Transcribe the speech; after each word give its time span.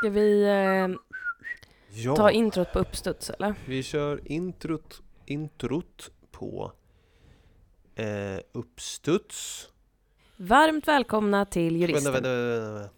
Ska 0.00 0.10
vi 0.10 0.42
eh, 0.42 0.96
Ja, 1.90 2.16
ta 2.16 2.30
introt 2.30 2.72
på 2.72 2.78
uppstuds 2.78 3.30
eller? 3.30 3.54
vi 3.66 3.82
kör 3.82 4.20
introt, 4.24 5.02
introt 5.26 6.10
på 6.30 6.72
eh, 7.94 8.38
uppstuds. 8.52 9.68
Varmt 10.36 10.88
välkomna 10.88 11.44
till 11.44 11.76
Juristen. 11.76 12.12
Vänta, 12.12 12.28
vänta, 12.28 12.72
vänta. 12.72 12.90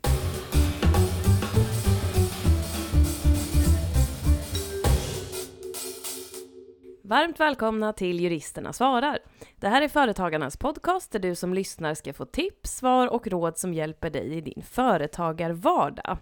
Varmt 7.03 7.40
välkomna 7.40 7.92
till 7.92 8.21
Juristerna 8.21 8.72
svarar. 8.72 9.19
Det 9.56 9.69
här 9.69 9.82
är 9.82 9.88
Företagarnas 9.88 10.56
podcast 10.56 11.12
där 11.12 11.19
du 11.19 11.34
som 11.34 11.54
lyssnar 11.54 11.94
ska 11.94 12.12
få 12.12 12.24
tips, 12.24 12.76
svar 12.76 13.06
och 13.12 13.26
råd 13.26 13.58
som 13.58 13.74
hjälper 13.74 14.10
dig 14.10 14.34
i 14.37 14.40
din 14.40 14.62
företagarvardag. 14.71 16.19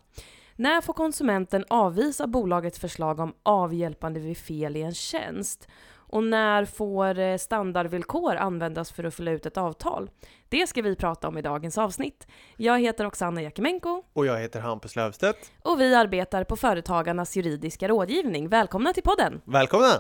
När 0.61 0.81
får 0.81 0.93
konsumenten 0.93 1.65
avvisa 1.69 2.27
bolagets 2.27 2.79
förslag 2.79 3.21
om 3.21 3.35
avhjälpande 3.43 4.21
vid 4.21 4.37
fel 4.37 4.77
i 4.77 4.83
en 4.83 4.95
tjänst? 4.95 5.69
Och 5.95 6.25
när 6.25 6.65
får 6.65 7.19
eh, 7.19 7.37
standardvillkor 7.37 8.37
användas 8.37 8.93
för 8.93 9.05
att 9.05 9.15
fylla 9.15 9.31
ut 9.31 9.47
ett 9.47 9.57
avtal? 9.57 10.11
Det 10.49 10.67
ska 10.67 10.83
vi 10.83 10.97
prata 10.97 11.29
om 11.29 11.39
i 11.39 11.43
dagens 11.43 11.79
avsnitt. 11.79 12.27
Jag 12.57 12.81
heter 12.81 13.07
Oksana 13.07 13.43
Jakimenko 13.43 14.03
Och 14.13 14.27
jag 14.27 14.41
heter 14.41 14.61
Hampus 14.61 14.97
Löfstedt. 14.97 15.53
och 15.63 15.81
vi 15.81 15.95
arbetar 15.95 16.45
på 16.45 16.57
Företagarnas 16.57 17.37
juridiska 17.37 17.89
rådgivning. 17.89 18.49
Välkomna 18.49 18.93
till 18.93 19.03
podden! 19.03 19.41
Välkomna! 19.45 19.93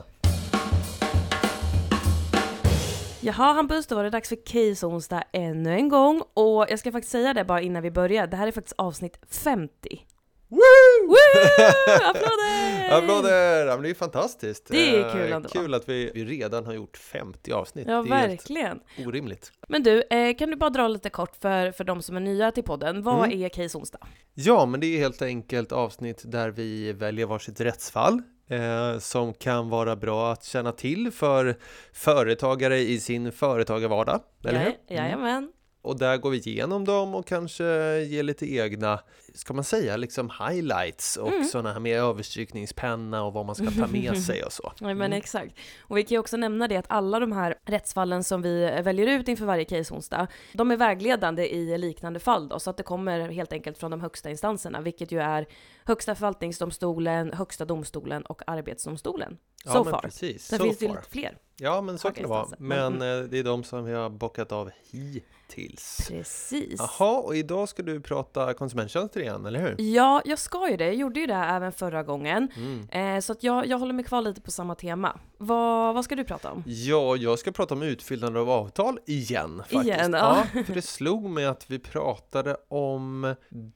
Jaha 3.21 3.53
Hampus, 3.53 3.87
då 3.87 3.95
var 3.95 4.05
det 4.05 4.11
dags 4.11 4.29
för 4.29 4.47
Case 4.47 4.87
onsdag 4.87 5.25
ännu 5.33 5.75
en 5.75 5.89
gång. 5.89 6.23
Och 6.35 6.67
jag 6.69 6.79
ska 6.79 6.93
faktiskt 6.93 7.13
säga 7.13 7.35
det 7.35 7.45
bara 7.45 7.61
innan 7.61 7.83
vi 7.83 7.91
börjar, 7.91 8.27
det 8.27 8.37
här 8.37 8.47
är 8.47 8.53
faktiskt 8.53 8.79
avsnitt 8.79 9.19
50. 9.31 10.07
Woo! 10.51 11.09
Woo! 11.09 11.15
Applåder! 12.05 12.99
Applåder! 12.99 13.67
Ja, 13.67 13.73
men 13.75 13.83
det 13.83 13.87
är 13.87 13.91
ju 13.91 13.95
fantastiskt. 13.95 14.67
Det 14.71 14.97
är 14.97 15.07
Eh, 15.07 15.13
kul 15.13 15.33
ändå. 15.33 15.49
Kul 15.49 15.75
att 15.75 15.89
vi, 15.89 16.11
vi 16.15 16.25
redan 16.25 16.67
har 16.67 16.73
gjort 16.73 16.97
50 16.97 17.53
avsnitt. 17.53 17.87
Ja, 17.89 18.03
verkligen. 18.03 18.81
orimligt. 19.07 19.53
Men 19.69 19.83
du, 19.83 20.03
eh, 20.11 20.37
kan 20.37 20.51
du 20.51 20.57
bara 20.57 20.71
dra 20.71 20.89
lite 20.89 21.11
kort 21.11 21.37
för, 21.43 21.73
för 21.73 21.85
de 21.85 22.03
som 22.03 22.17
är 22.17 22.21
nya 22.21 22.51
till 22.53 22.65
podden, 22.65 23.03
vad 23.03 23.25
Mm. 23.25 23.43
är 23.43 23.49
Case 23.49 23.79
onsdag? 23.79 24.07
Ja, 24.35 24.67
men 24.67 24.81
det 24.81 24.87
är 24.87 24.99
helt 24.99 25.23
enkelt 25.23 25.73
avsnitt 25.73 26.23
där 26.25 26.51
vi 26.51 26.93
väljer 26.93 27.27
varsitt 27.27 27.61
rättsfall 27.61 28.23
eh, 28.49 28.99
som 28.99 29.35
kan 29.35 29.69
vara 29.69 29.97
bra 29.97 30.33
att 30.33 30.45
känna 30.45 30.73
till 30.73 31.11
för 31.11 31.57
företagare 31.93 32.79
i 32.79 33.01
sin 33.01 33.33
företagarvardag, 33.33 34.21
eller 34.45 34.59
hur? 34.65 34.73
Ja, 34.87 34.95
jajamän. 35.03 35.53
Och 35.83 35.99
där 35.99 36.17
går 36.17 36.31
vi 36.31 36.37
igenom 36.39 36.85
dem 36.85 37.15
och 37.15 37.27
kanske 37.27 37.65
ger 38.01 38.23
lite 38.23 38.55
egna, 38.55 39.01
ska 39.35 39.55
man 39.55 39.65
säga, 39.65 39.97
liksom 39.97 40.31
highlights 40.49 41.17
och 41.17 41.29
Mm. 41.33 41.45
sådana 41.45 41.73
här 41.73 41.81
med 41.81 41.99
överstrykningspenna 41.99 43.23
och 43.25 43.33
vad 43.33 43.47
man 43.47 43.55
ska 43.55 43.71
ta 43.71 43.87
med 43.87 44.19
sig 44.27 44.45
och 44.45 44.53
så. 44.53 44.73
Ja, 44.81 44.87
men 44.87 45.01
Mm. 45.01 45.13
exakt. 45.13 45.55
Och 45.81 45.97
vi 45.99 46.03
kan 46.03 46.09
ju 46.15 46.19
också 46.19 46.37
nämna 46.37 46.69
det 46.69 46.77
att 46.77 46.85
alla 46.89 47.21
de 47.21 47.33
här 47.33 47.55
rättsfallen 47.67 48.25
som 48.25 48.43
vi 48.43 48.81
väljer 48.83 49.07
ut 49.07 49.29
inför 49.29 49.45
varje 49.45 49.65
case 49.65 49.95
onsdag, 49.95 50.27
de 50.53 50.71
är 50.71 50.77
vägledande 50.77 51.47
i 51.49 51.79
liknande 51.79 52.21
fall 52.21 52.49
då, 52.49 52.59
så 52.59 52.71
att 52.71 52.77
det 52.77 52.83
kommer 52.83 53.29
helt 53.29 53.53
enkelt 53.53 53.79
från 53.79 53.91
de 53.91 54.01
högsta 54.01 54.31
instanserna, 54.31 54.81
vilket 54.81 55.13
ju 55.13 55.21
är 55.21 55.47
Högsta 55.85 56.15
förvaltningsdomstolen, 56.15 57.33
Högsta 57.33 57.65
domstolen 57.65 58.23
och 58.23 58.43
Arbetsdomstolen. 58.47 59.37
Ja, 59.65 59.73
so 59.73 59.85
men 59.85 59.91
far. 59.91 60.01
precis. 60.01 60.47
Sen 60.47 60.59
so 60.59 60.65
finns 60.65 60.79
det 60.79 60.85
ju 60.85 60.91
lite 60.91 61.03
fler. 61.11 61.37
Ja, 61.61 61.81
men 61.81 61.99
så 61.99 62.11
kan 62.11 62.23
det 62.23 62.29
vara. 62.29 62.41
instanser. 62.41 62.65
Men 62.65 62.95
Mm. 62.97 63.23
eh, 63.25 63.31
det 63.31 63.39
är 63.39 63.45
de 63.45 63.65
som 63.65 63.85
vi 63.85 63.93
har 63.93 64.11
bockat 64.11 64.53
av 64.53 64.71
hittills. 64.91 66.09
Precis. 66.09 66.81
Jaha, 66.99 67.19
och 67.21 67.37
idag 67.37 67.69
ska 67.69 67.83
du 67.83 68.01
prata 68.01 68.55
konsumenttjänster 68.55 69.21
igen, 69.21 69.47
eller 69.47 69.61
hur? 69.61 69.75
Ja, 69.79 70.23
jag 70.25 70.39
ska 70.39 70.71
ju 70.71 70.77
det. 70.77 70.85
Jag 70.85 70.95
gjorde 70.95 71.21
ju 71.21 71.27
det 71.27 71.35
även 71.35 71.73
förra 71.73 72.03
gången. 72.03 72.49
Mm. 72.57 72.89
Eh, 73.17 73.21
så 73.21 73.33
att 73.33 73.43
jag, 73.43 73.67
jag 73.67 73.79
håller 73.79 73.93
mig 73.93 74.05
kvar 74.05 74.23
lite 74.23 74.41
på 74.41 74.51
samma 74.51 74.75
tema. 74.75 75.21
Vad, 75.39 75.95
vad 75.95 76.05
ska 76.05 76.17
du 76.17 76.25
prata 76.25 76.51
om? 76.53 76.63
Ja, 76.67 77.17
jag 77.17 77.39
ska 77.39 77.53
prata 77.53 77.75
om 77.75 77.83
utfyllnad 77.83 78.37
av 78.37 78.51
avtal 78.51 78.99
igen 79.07 79.59
faktiskt. 79.59 79.85
Igen, 79.85 80.13
ja. 80.13 80.45
för 80.67 80.75
det 80.75 80.83
slog 80.85 81.25
mig 81.31 81.47
att 81.47 81.71
vi 81.71 81.79
pratade 81.79 82.57
om 82.69 83.35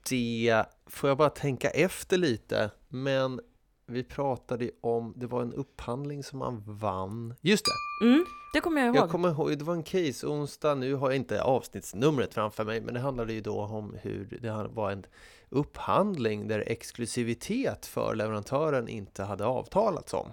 det, 0.08 0.64
får 0.86 1.08
jag 1.10 1.16
bara 1.18 1.30
tänka 1.30 1.70
efter 1.70 2.16
lite, 2.18 2.70
men 2.88 3.40
vi 3.86 4.02
pratade 4.04 4.70
om, 4.80 5.14
det 5.16 5.26
var 5.26 5.42
en 5.42 5.52
upphandling 5.52 6.22
som 6.24 6.38
man 6.38 6.62
vann. 6.66 7.34
Just 7.40 7.64
det, 7.64 8.06
Mm, 8.06 8.24
det 8.54 8.60
kommer 8.60 8.80
jag 8.80 8.86
ihåg. 8.86 8.96
jag 8.96 9.10
kommer 9.10 9.30
ihåg, 9.30 9.58
det 9.58 9.64
var 9.64 9.74
en 9.74 9.82
case 9.82 10.26
onsdag, 10.26 10.74
nu 10.74 10.94
har 10.94 11.10
jag 11.10 11.16
inte 11.16 11.42
avsnittsnumret 11.42 12.34
framför 12.34 12.64
mig, 12.64 12.80
men 12.80 12.94
det 12.94 13.00
handlade 13.00 13.32
ju 13.32 13.40
då 13.40 13.60
om 13.60 13.96
hur 14.02 14.38
det 14.42 14.68
var 14.72 14.90
en 14.90 15.06
upphandling 15.48 16.48
där 16.48 16.64
exklusivitet 16.66 17.86
för 17.86 18.14
leverantören 18.14 18.88
inte 18.88 19.22
hade 19.22 19.44
avtalats 19.44 20.14
om. 20.14 20.32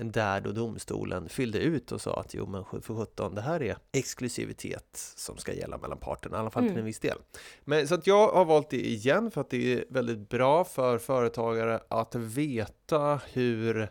Där 0.00 0.40
då 0.40 0.52
domstolen 0.52 1.28
fyllde 1.28 1.58
ut 1.58 1.92
och 1.92 2.00
sa 2.00 2.20
att 2.20 2.34
jo 2.34 2.46
men 2.46 2.64
för 2.82 2.94
17 2.94 3.34
det 3.34 3.40
här 3.40 3.62
är 3.62 3.76
exklusivitet 3.92 4.88
som 5.16 5.36
ska 5.36 5.52
gälla 5.52 5.78
mellan 5.78 5.98
parterna, 5.98 6.36
i 6.36 6.40
alla 6.40 6.50
fall 6.50 6.62
till 6.62 6.70
Mm. 6.70 6.78
en 6.78 6.84
viss 6.84 6.98
del. 7.00 7.18
Men 7.64 7.88
så 7.88 7.94
att 7.94 8.06
jag 8.06 8.28
har 8.32 8.44
valt 8.44 8.70
det 8.70 8.88
igen 8.88 9.30
för 9.30 9.40
att 9.40 9.50
det 9.50 9.72
är 9.74 9.84
väldigt 9.88 10.28
bra 10.28 10.64
för 10.64 10.98
företagare 10.98 11.80
att 11.88 12.14
veta 12.14 13.20
hur 13.32 13.90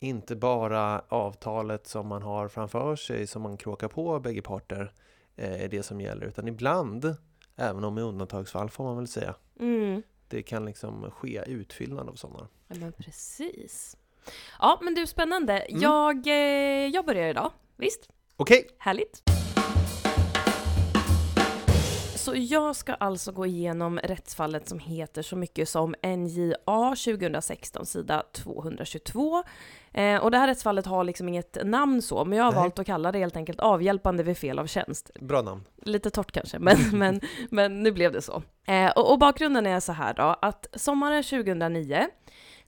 inte 0.00 0.36
bara 0.36 1.02
avtalet 1.08 1.86
som 1.86 2.06
man 2.06 2.22
har 2.22 2.48
framför 2.48 2.96
sig 2.96 3.26
som 3.26 3.42
man 3.42 3.56
kråkar 3.56 3.88
på 3.88 4.20
bägge 4.20 4.42
parter 4.42 4.92
eh, 5.36 5.62
är 5.64 5.68
det 5.68 5.82
som 5.82 6.00
gäller 6.00 6.26
utan 6.26 6.48
ibland, 6.48 7.16
även 7.56 7.84
om 7.84 7.98
i 7.98 8.02
undantagsfall 8.02 8.70
får 8.70 8.84
man 8.84 8.96
väl 8.96 9.08
säga, 9.08 9.34
Mm. 9.60 10.02
det 10.28 10.42
kan 10.42 10.64
liksom 10.64 11.10
ske 11.10 11.44
utfyllnad 11.46 12.08
av 12.08 12.14
sådana. 12.14 12.48
Ja, 12.68 12.74
men 12.80 12.92
precis. 12.92 13.96
Ja, 14.58 14.78
men 14.82 14.94
du, 14.94 15.06
spännande. 15.06 15.58
Mm. 15.58 15.82
Jag, 15.82 16.26
eh, 16.26 16.86
jag 16.86 17.06
börjar 17.06 17.28
idag. 17.28 17.50
Visst? 17.76 18.08
Okej, 18.36 18.68
Härligt. 18.78 19.22
Så 22.20 22.32
jag 22.36 22.76
ska 22.76 22.94
alltså 22.94 23.32
gå 23.32 23.46
igenom 23.46 23.98
rättsfallet 23.98 24.68
som 24.68 24.78
heter 24.78 25.22
så 25.22 25.36
mycket 25.36 25.68
som 25.68 25.94
NJA 26.02 26.94
2016 27.04 27.86
sida 27.86 28.22
222. 28.32 29.42
Eh, 29.92 30.16
och 30.16 30.30
det 30.30 30.38
här 30.38 30.46
rättsfallet 30.46 30.86
har 30.86 31.04
liksom 31.04 31.28
inget 31.28 31.58
namn 31.64 32.02
så, 32.02 32.24
men 32.24 32.38
jag 32.38 32.44
har 32.44 32.52
Nej. 32.52 32.60
valt 32.60 32.78
att 32.78 32.86
kalla 32.86 33.12
det 33.12 33.18
helt 33.18 33.36
enkelt 33.36 33.60
avhjälpande 33.60 34.22
vid 34.22 34.38
fel 34.38 34.58
av 34.58 34.66
tjänst. 34.66 35.10
bra 35.20 35.42
namn. 35.42 35.64
Lite 35.82 36.10
torrt 36.10 36.32
kanske, 36.32 36.58
men, 36.58 36.76
men, 36.92 37.20
men 37.50 37.82
nu 37.82 37.92
blev 37.92 38.12
det 38.12 38.22
så. 38.22 38.42
Eh, 38.66 38.90
och, 38.90 39.12
och 39.12 39.18
bakgrunden 39.18 39.66
är 39.66 39.80
så 39.80 39.92
här 39.92 40.14
då, 40.14 40.36
att 40.42 40.66
sommaren 40.72 41.22
2009 41.22 42.06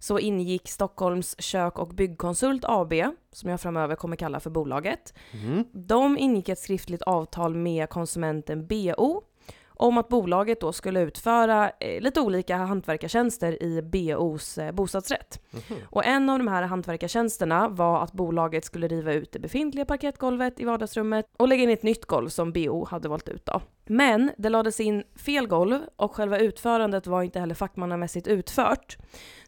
så 0.03 0.19
ingick 0.19 0.69
Stockholms 0.69 1.35
Kök 1.39 1.79
och 1.79 1.89
Byggkonsult 1.89 2.65
AB, 2.65 2.93
som 3.33 3.51
jag 3.51 3.61
framöver 3.61 3.95
kommer 3.97 4.17
kalla 4.17 4.41
för 4.41 4.51
bolaget, 4.51 5.15
Mm. 5.45 5.65
de 5.73 6.19
ingick 6.19 6.49
ett 6.49 6.59
skriftligt 6.59 7.03
avtal 7.03 7.55
med 7.55 7.89
konsumenten 7.89 8.67
BO 8.67 9.23
om 9.83 9.99
att 9.99 10.09
bolaget 10.09 10.61
då 10.61 10.73
skulle 10.73 11.01
utföra 11.01 11.71
eh, 11.81 12.01
lite 12.01 12.21
olika 12.21 12.57
hantverkartjänster 12.57 13.63
i 13.63 13.83
BOs 13.83 14.59
eh, 14.59 14.73
bostadsrätt. 14.73 15.41
Mhm. 15.51 15.79
Och 15.91 16.05
en 16.05 16.31
av 16.31 16.39
de 16.39 16.49
här 16.49 16.63
hantverkartjänsterna 16.63 17.69
var 17.69 18.03
att 18.03 18.13
bolaget 18.13 18.65
skulle 18.65 18.89
riva 18.89 19.13
ut 19.13 19.33
det 19.33 19.39
befintliga 19.39 19.85
parkettgolvet 19.85 20.61
i 20.61 20.65
vardagsrummet 20.65 21.27
och 21.37 21.49
lägga 21.49 21.63
in 21.63 21.71
ett 21.71 21.83
nytt 21.83 22.05
golv 22.07 22.29
som 22.29 22.53
BO 22.53 22.85
hade 22.85 23.09
valt 23.09 23.29
ut 23.29 23.47
då. 23.47 23.61
Men 23.87 24.31
det 24.39 24.49
lades 24.49 24.81
in 24.81 25.03
fel 25.17 25.47
golv 25.47 25.79
och 25.97 26.15
själva 26.15 26.39
utförandet 26.39 27.07
var 27.07 27.23
inte 27.23 27.41
heller 27.41 27.55
fackmannamässigt 27.55 28.27
utfört. 28.27 28.97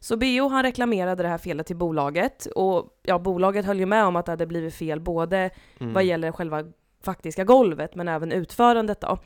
Så 0.01 0.17
BO 0.17 0.49
han 0.49 0.63
reklamerade 0.63 1.23
det 1.23 1.29
här 1.29 1.39
felet 1.39 1.67
till 1.67 1.77
bolaget 1.77 2.47
och 2.47 2.89
ja, 3.03 3.19
bolaget 3.19 3.67
höll 3.67 3.81
ju 3.81 3.87
med 3.87 4.05
om 4.05 4.17
att 4.17 4.27
det 4.27 4.33
hade 4.33 4.47
blivit 4.47 4.75
fel 4.75 5.01
både 5.01 5.51
Mm. 5.81 5.93
vad 5.93 6.05
gäller 6.05 6.33
själva 6.33 6.63
faktiska 7.05 7.45
golvet 7.45 7.95
men 7.95 8.09
även 8.09 8.33
utförandet 8.33 9.01
då. 9.01 9.19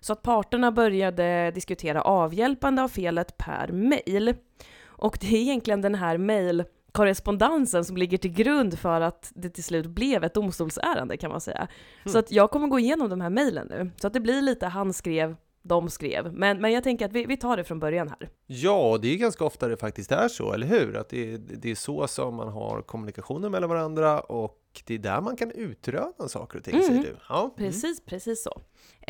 Så 0.00 0.12
att 0.12 0.22
parterna 0.22 0.72
började 0.72 1.50
diskutera 1.54 2.02
avhjälpande 2.02 2.82
av 2.82 2.88
felet 2.88 3.36
per 3.36 3.68
mail. 3.72 4.34
Och 4.84 5.18
det 5.20 5.26
är 5.26 5.40
egentligen 5.40 5.80
den 5.80 5.94
här 5.94 6.18
mailkorrespondensen 6.18 7.84
som 7.84 7.96
ligger 7.96 8.18
till 8.18 8.32
grund 8.32 8.78
för 8.78 9.00
att 9.00 9.32
det 9.34 9.50
till 9.50 9.64
slut 9.64 9.86
blev 9.86 10.24
ett 10.24 10.34
domstolsärende 10.34 11.16
kan 11.16 11.30
man 11.30 11.40
säga. 11.40 11.68
Så 12.04 12.10
Hmm. 12.10 12.18
att 12.18 12.30
jag 12.32 12.50
kommer 12.50 12.68
gå 12.68 12.78
igenom 12.78 13.08
de 13.08 13.20
här 13.20 13.30
mejlen 13.30 13.66
nu. 13.70 13.90
Så 13.96 14.06
att 14.06 14.12
det 14.12 14.20
blir 14.20 14.42
lite 14.42 14.66
han 14.66 14.92
skrev, 14.92 15.36
de 15.62 15.90
skrev. 15.90 16.32
Men, 16.32 16.60
men 16.60 16.72
jag 16.72 16.84
tänker 16.84 17.06
att 17.06 17.12
vi, 17.12 17.24
vi 17.24 17.36
tar 17.36 17.56
det 17.56 17.64
från 17.64 17.80
början 17.80 18.08
här. 18.08 18.28
Ja, 18.46 18.98
det 19.02 19.14
är 19.14 19.16
ganska 19.18 19.44
ofta 19.44 19.68
det 19.68 19.76
faktiskt 19.76 20.12
är 20.12 20.28
så, 20.28 20.52
eller 20.52 20.66
hur? 20.66 20.96
Att 20.96 21.08
det 21.08 21.32
är, 21.34 21.38
det 21.38 21.70
är 21.70 21.74
så 21.74 22.06
som 22.06 22.34
man 22.34 22.48
har 22.48 22.82
kommunikationen 22.82 23.52
mellan 23.52 23.68
varandra 23.70 24.20
och 24.20 24.58
det 24.86 24.94
är 24.94 24.98
där 24.98 25.20
man 25.20 25.36
kan 25.36 25.50
utröna 25.50 26.28
saker 26.28 26.58
och 26.58 26.64
ting, 26.64 26.74
Mm. 26.74 26.86
säger 26.86 27.02
du. 27.02 27.16
Ja. 27.28 27.40
Mm. 27.42 27.50
Precis, 27.56 28.04
precis 28.04 28.42
så. 28.42 28.62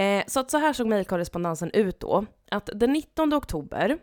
Eh, 0.03 0.25
så 0.27 0.41
att 0.41 0.51
så 0.51 0.59
här 0.59 0.73
såg 0.73 0.87
mejlkorrespondensen 0.87 1.71
ut 1.71 2.01
då. 2.01 2.27
Att 2.51 2.71
den 2.75 2.93
19 2.93 3.35
oktober 3.35 3.99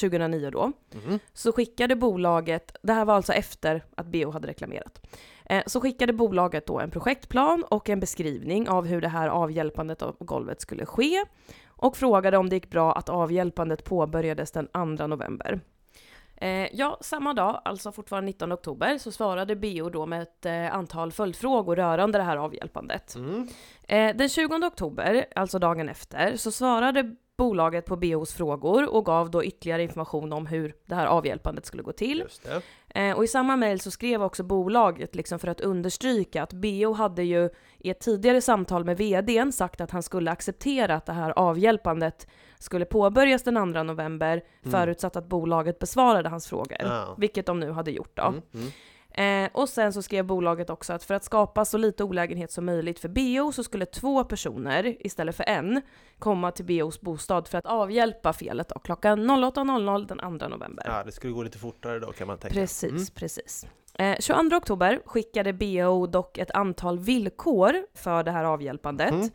2009 0.00 0.50
då, 0.50 0.72
Mm. 1.04 1.18
så 1.32 1.52
skickade 1.52 1.96
bolaget, 1.96 2.76
det 2.82 2.92
här 2.92 3.04
var 3.04 3.14
alltså 3.14 3.32
efter 3.32 3.84
att 3.96 4.06
BO 4.06 4.30
hade 4.30 4.48
reklamerat, 4.48 5.06
eh, 5.46 5.62
så 5.66 5.80
skickade 5.80 6.12
bolaget 6.12 6.66
då 6.66 6.80
en 6.80 6.90
projektplan 6.90 7.64
och 7.64 7.88
en 7.90 8.00
beskrivning 8.00 8.68
av 8.68 8.86
hur 8.86 9.00
det 9.00 9.08
här 9.08 9.28
avhjälpandet 9.28 10.02
av 10.02 10.16
golvet 10.20 10.60
skulle 10.60 10.86
ske 10.86 11.24
och 11.66 11.96
frågade 11.96 12.36
om 12.38 12.48
det 12.48 12.56
gick 12.56 12.70
bra 12.70 12.92
att 12.92 13.08
avhjälpandet 13.08 13.84
påbörjades 13.84 14.50
den 14.50 14.66
2 14.96 15.06
november. 15.06 15.60
Eh, 16.36 16.68
ja, 16.72 16.98
samma 17.00 17.34
dag, 17.34 17.62
alltså 17.64 17.92
fortfarande 17.92 18.26
19 18.26 18.52
oktober, 18.52 18.98
så 18.98 19.12
svarade 19.12 19.56
BO 19.56 19.90
då 19.90 20.06
med 20.06 20.22
ett 20.22 20.46
eh, 20.46 20.74
antal 20.74 21.12
följdfrågor 21.12 21.76
rörande 21.76 22.18
det 22.18 22.24
här 22.24 22.36
avhjälpandet. 22.36 23.14
Mm. 23.14 23.48
Eh, 23.82 24.16
den 24.16 24.28
20 24.28 24.66
oktober, 24.66 25.26
alltså 25.34 25.58
dagen 25.58 25.88
efter, 25.88 26.36
så 26.36 26.52
svarade 26.52 27.16
bolaget 27.36 27.86
på 27.86 27.96
BOs 27.96 28.34
frågor 28.34 28.94
och 28.94 29.04
gav 29.04 29.30
då 29.30 29.44
ytterligare 29.44 29.82
information 29.82 30.32
om 30.32 30.46
hur 30.46 30.74
det 30.86 30.94
här 30.94 31.06
avhjälpandet 31.06 31.66
skulle 31.66 31.82
gå 31.82 31.92
till. 31.92 32.24
Eh, 32.88 33.16
och 33.16 33.24
i 33.24 33.28
samma 33.28 33.56
mejl 33.56 33.80
så 33.80 33.90
skrev 33.90 34.22
också 34.22 34.42
bolaget, 34.42 35.14
liksom 35.14 35.38
för 35.38 35.48
att 35.48 35.60
understryka 35.60 36.42
att 36.42 36.52
BO 36.52 36.92
hade 36.92 37.22
ju 37.22 37.50
i 37.78 37.90
ett 37.90 38.00
tidigare 38.00 38.40
samtal 38.40 38.84
med 38.84 38.96
VDn 38.96 39.52
sagt 39.52 39.80
att 39.80 39.90
han 39.90 40.02
skulle 40.02 40.30
acceptera 40.30 40.94
att 40.94 41.06
det 41.06 41.12
här 41.12 41.30
avhjälpandet 41.30 42.26
skulle 42.62 42.84
påbörjas 42.84 43.42
den 43.42 43.72
2 43.72 43.82
november, 43.82 44.42
Mm. 44.62 44.72
förutsatt 44.72 45.16
att 45.16 45.26
bolaget 45.26 45.78
besvarade 45.78 46.28
hans 46.28 46.46
frågor. 46.46 46.76
Ja. 46.80 47.14
Vilket 47.18 47.46
de 47.46 47.60
nu 47.60 47.70
hade 47.72 47.90
gjort 47.90 48.16
då. 48.16 48.22
Mm. 48.22 48.42
Mm. 48.54 48.68
Eh, 49.14 49.50
och 49.54 49.68
sen 49.68 49.92
så 49.92 50.02
skrev 50.02 50.24
bolaget 50.24 50.70
också 50.70 50.92
att 50.92 51.04
för 51.04 51.14
att 51.14 51.24
skapa 51.24 51.64
så 51.64 51.78
lite 51.78 52.04
olägenhet 52.04 52.52
som 52.52 52.64
möjligt 52.66 52.98
för 52.98 53.08
BO 53.08 53.52
så 53.52 53.64
skulle 53.64 53.86
två 53.86 54.24
personer 54.24 55.06
istället 55.06 55.36
för 55.36 55.44
en 55.44 55.82
komma 56.18 56.50
till 56.50 56.64
BOs 56.64 57.00
bostad 57.00 57.48
för 57.48 57.58
att 57.58 57.66
avhjälpa 57.66 58.32
felet 58.32 58.68
då, 58.68 58.78
klockan 58.78 59.30
08.00 59.30 60.06
den 60.06 60.18
2 60.38 60.48
november. 60.48 60.84
Ja, 60.86 61.02
det 61.04 61.12
skulle 61.12 61.32
gå 61.32 61.42
lite 61.42 61.58
fortare 61.58 61.98
då 61.98 62.12
kan 62.12 62.26
man 62.26 62.38
tänka. 62.38 62.54
Precis, 62.54 62.90
Mm. 62.90 63.04
precis. 63.14 63.66
Eh, 63.98 64.16
22 64.20 64.56
oktober 64.56 65.00
skickade 65.06 65.52
BO 65.52 66.06
dock 66.06 66.38
ett 66.38 66.50
antal 66.50 66.98
villkor 66.98 67.74
för 67.94 68.22
det 68.22 68.30
här 68.30 68.44
avhjälpandet. 68.44 69.10
Mm. 69.12 69.28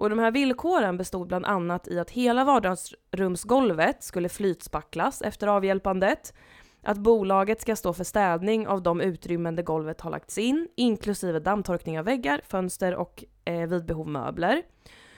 Och 0.00 0.10
de 0.10 0.18
här 0.18 0.30
villkoren 0.30 0.96
bestod 0.96 1.28
bland 1.28 1.46
annat 1.46 1.88
i 1.88 1.98
att 1.98 2.10
hela 2.10 2.44
vardagsrumsgolvet 2.44 4.02
skulle 4.02 4.28
flytspacklas 4.28 5.22
efter 5.22 5.46
avhjälpandet, 5.46 6.34
att 6.82 6.98
bolaget 6.98 7.60
ska 7.60 7.76
stå 7.76 7.92
för 7.92 8.04
städning 8.04 8.68
av 8.68 8.82
de 8.82 9.00
utrymmen 9.00 9.56
där 9.56 9.62
golvet 9.62 10.00
har 10.00 10.10
lagts 10.10 10.38
in, 10.38 10.68
inklusive 10.76 11.38
dammtorkning 11.38 11.98
av 11.98 12.04
väggar, 12.04 12.40
fönster 12.44 12.94
och 12.94 13.24
eh, 13.44 13.68
vid 13.68 13.84
behov 13.84 14.08
möbler. 14.08 14.62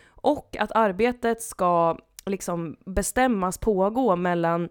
Och 0.07 0.57
att 0.59 0.73
arbetet 0.73 1.43
ska 1.43 1.99
liksom 2.27 2.77
bestämmas 2.87 3.59
pågå 3.59 4.17
mellan 4.17 4.69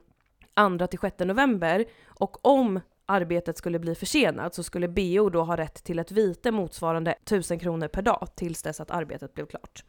2 0.80 0.88
till 0.88 1.00
6 1.00 1.20
november 1.20 1.86
och 2.08 2.46
om 2.46 2.80
arbetet 3.12 3.58
skulle 3.58 3.80
bli 3.80 3.96
försenat 3.96 4.54
så 4.56 4.64
skulle 4.64 4.88
BO 4.88 5.30
då 5.30 5.44
ha 5.44 5.58
rätt 5.58 5.84
till 5.84 6.00
ett 6.00 6.12
vite 6.12 6.52
motsvarande 6.52 7.12
1000 7.12 7.60
kronor 7.60 7.88
per 7.88 8.02
dag 8.02 8.28
tills 8.36 8.62
dess 8.62 8.80
att 8.80 8.92
arbetet 8.92 9.34
blev 9.34 9.46
klart. 9.46 9.84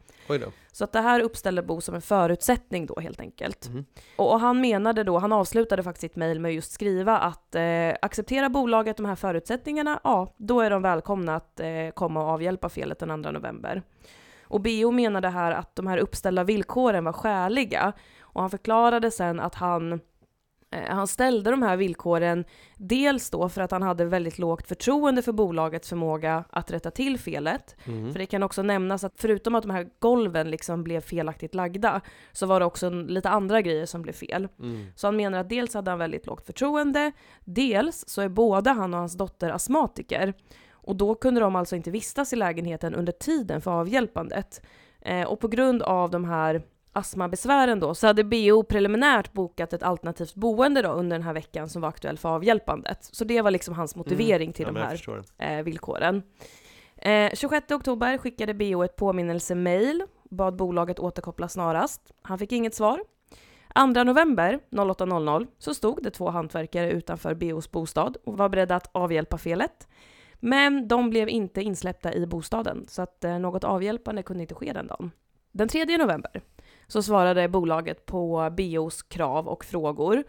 Så 0.71 0.83
att 0.83 0.91
det 0.91 1.01
här 1.01 1.19
uppställde 1.19 1.63
Bo 1.63 1.81
som 1.81 1.95
en 1.95 2.01
förutsättning 2.01 2.85
då 2.85 2.99
helt 2.99 3.19
enkelt. 3.19 3.69
Mhm. 3.69 3.85
Och, 4.15 4.31
och 4.31 4.39
han 4.39 4.61
menade 4.61 5.03
då, 5.03 5.17
han 5.17 5.31
avslutade 5.31 5.83
faktiskt 5.83 6.01
sitt 6.01 6.15
mejl 6.15 6.39
med 6.39 6.53
just 6.53 6.71
skriva 6.71 7.17
att 7.17 7.55
eh, 7.55 7.95
accepterar 8.01 8.49
bolaget 8.49 8.97
de 8.97 9.05
här 9.05 9.15
förutsättningarna, 9.15 9.99
ja, 10.03 10.33
då 10.37 10.61
är 10.61 10.69
de 10.69 10.81
välkomna 10.81 11.35
att 11.35 11.59
eh, 11.59 11.89
komma 11.93 12.23
och 12.23 12.29
avhjälpa 12.29 12.69
felet 12.69 12.99
den 12.99 13.23
2 13.23 13.31
november. 13.31 13.81
Och 14.43 14.61
BO 14.61 14.91
menade 14.91 15.29
här 15.29 15.51
att 15.51 15.75
de 15.75 15.87
här 15.87 15.97
uppställda 15.97 16.43
villkoren 16.43 17.03
var 17.03 17.13
skäliga 17.13 17.93
och 18.21 18.41
han 18.41 18.49
förklarade 18.49 19.11
sen 19.11 19.39
att 19.39 19.55
han 19.55 19.99
han 20.87 21.07
ställde 21.07 21.51
de 21.51 21.61
här 21.61 21.77
villkoren 21.77 22.45
dels 22.77 23.29
då 23.29 23.49
för 23.49 23.61
att 23.61 23.71
han 23.71 23.81
hade 23.81 24.05
väldigt 24.05 24.39
lågt 24.39 24.67
förtroende 24.67 25.21
för 25.21 25.31
bolagets 25.31 25.89
förmåga 25.89 26.43
att 26.49 26.71
rätta 26.71 26.91
till 26.91 27.19
felet. 27.19 27.75
Mm. 27.85 28.11
För 28.11 28.19
det 28.19 28.25
kan 28.25 28.43
också 28.43 28.61
nämnas 28.61 29.03
att 29.03 29.13
förutom 29.15 29.55
att 29.55 29.63
de 29.63 29.71
här 29.71 29.87
golven 29.99 30.51
liksom 30.51 30.83
blev 30.83 31.01
felaktigt 31.01 31.55
lagda 31.55 32.01
så 32.31 32.45
var 32.45 32.59
det 32.59 32.65
också 32.65 32.89
lite 32.89 33.29
andra 33.29 33.61
grejer 33.61 33.85
som 33.85 34.01
blev 34.01 34.13
fel. 34.13 34.47
Mm. 34.59 34.85
Så 34.95 35.07
han 35.07 35.15
menar 35.15 35.39
att 35.39 35.49
dels 35.49 35.73
hade 35.73 35.91
han 35.91 35.99
väldigt 35.99 36.25
lågt 36.25 36.45
förtroende, 36.45 37.11
dels 37.45 38.03
så 38.07 38.21
är 38.21 38.29
både 38.29 38.69
han 38.69 38.93
och 38.93 38.99
hans 38.99 39.17
dotter 39.17 39.49
astmatiker. 39.49 40.33
Och 40.71 40.95
då 40.95 41.15
kunde 41.15 41.41
de 41.41 41.55
alltså 41.55 41.75
inte 41.75 41.91
vistas 41.91 42.33
i 42.33 42.35
lägenheten 42.35 42.95
under 42.95 43.11
tiden 43.11 43.61
för 43.61 43.71
avhjälpandet. 43.71 44.61
Eh, 45.01 45.27
och 45.27 45.39
på 45.39 45.47
grund 45.47 45.83
av 45.83 46.11
de 46.11 46.25
här 46.25 46.61
astmabesvären 46.93 47.79
då 47.79 47.95
så 47.95 48.07
hade 48.07 48.23
BO 48.23 48.63
preliminärt 48.63 49.33
bokat 49.33 49.73
ett 49.73 49.83
alternativt 49.83 50.35
boende 50.35 50.81
då 50.81 50.89
under 50.89 51.17
den 51.17 51.23
här 51.23 51.33
veckan 51.33 51.69
som 51.69 51.81
var 51.81 51.89
aktuell 51.89 52.17
för 52.17 52.29
avhjälpandet. 52.29 52.97
Så 53.01 53.23
det 53.25 53.41
var 53.41 53.51
liksom 53.51 53.73
hans 53.73 53.95
motivering 53.95 54.53
till 54.53 54.67
Mm. 54.67 54.81
Ja, 54.81 54.97
de 55.37 55.45
här 55.47 55.59
eh, 55.59 55.63
villkoren. 55.63 56.23
Eh, 56.97 57.31
26 57.33 57.71
oktober 57.71 58.17
skickade 58.17 58.53
BO 58.53 58.83
ett 58.83 58.95
påminnelsemail, 58.95 60.03
bad 60.29 60.55
bolaget 60.55 60.99
återkoppla 60.99 61.49
snarast. 61.49 62.11
Han 62.21 62.39
fick 62.39 62.51
inget 62.51 62.75
svar. 62.75 62.99
2 63.93 64.03
november 64.03 64.59
08.00 64.71 65.47
så 65.57 65.73
stod 65.73 66.03
det 66.03 66.11
två 66.11 66.29
hantverkare 66.29 66.91
utanför 66.91 67.33
BOs 67.33 67.71
bostad 67.71 68.17
och 68.25 68.37
var 68.37 68.49
beredda 68.49 68.75
att 68.75 68.89
avhjälpa 68.91 69.37
felet. 69.37 69.87
Men 70.39 70.87
de 70.87 71.09
blev 71.09 71.29
inte 71.29 71.61
insläppta 71.61 72.13
i 72.13 72.27
bostaden, 72.27 72.85
så 72.87 73.01
att 73.01 73.23
eh, 73.23 73.39
något 73.39 73.63
avhjälpande 73.63 74.23
kunde 74.23 74.41
inte 74.41 74.55
ske 74.55 74.73
den 74.73 74.87
dagen. 74.87 75.11
Den 75.51 75.67
3 75.67 75.97
november 75.97 76.41
så 76.87 77.03
svarade 77.03 77.47
bolaget 77.47 78.05
på 78.05 78.49
BOs 78.57 79.03
krav 79.03 79.47
och 79.47 79.65
frågor 79.65 80.23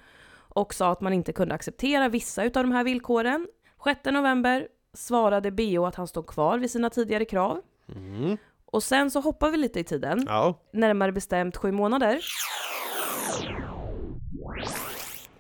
och 0.49 0.75
sa 0.75 0.93
att 0.93 1.01
man 1.01 1.13
inte 1.13 1.33
kunde 1.33 1.55
acceptera 1.55 2.09
vissa 2.09 2.43
av 2.43 2.51
de 2.51 2.73
här 2.73 2.85
villkoren. 2.85 3.49
6 3.85 4.01
november 4.05 4.69
svarade 4.93 5.51
BO 5.51 5.85
att 5.87 5.95
han 5.95 6.07
stod 6.09 6.27
kvar 6.27 6.59
vid 6.59 6.71
sina 6.71 6.91
tidigare 6.91 7.25
krav. 7.25 7.61
Mm. 7.97 8.37
Och 8.67 8.83
sen 8.83 9.11
så 9.11 9.21
hoppar 9.21 9.51
vi 9.51 9.57
lite 9.57 9.81
i 9.81 9.85
tiden, 9.85 10.25
Ja. 10.29 10.55
närmare 10.73 11.13
bestämt 11.13 11.57
sju 11.57 11.73
månader. 11.73 12.21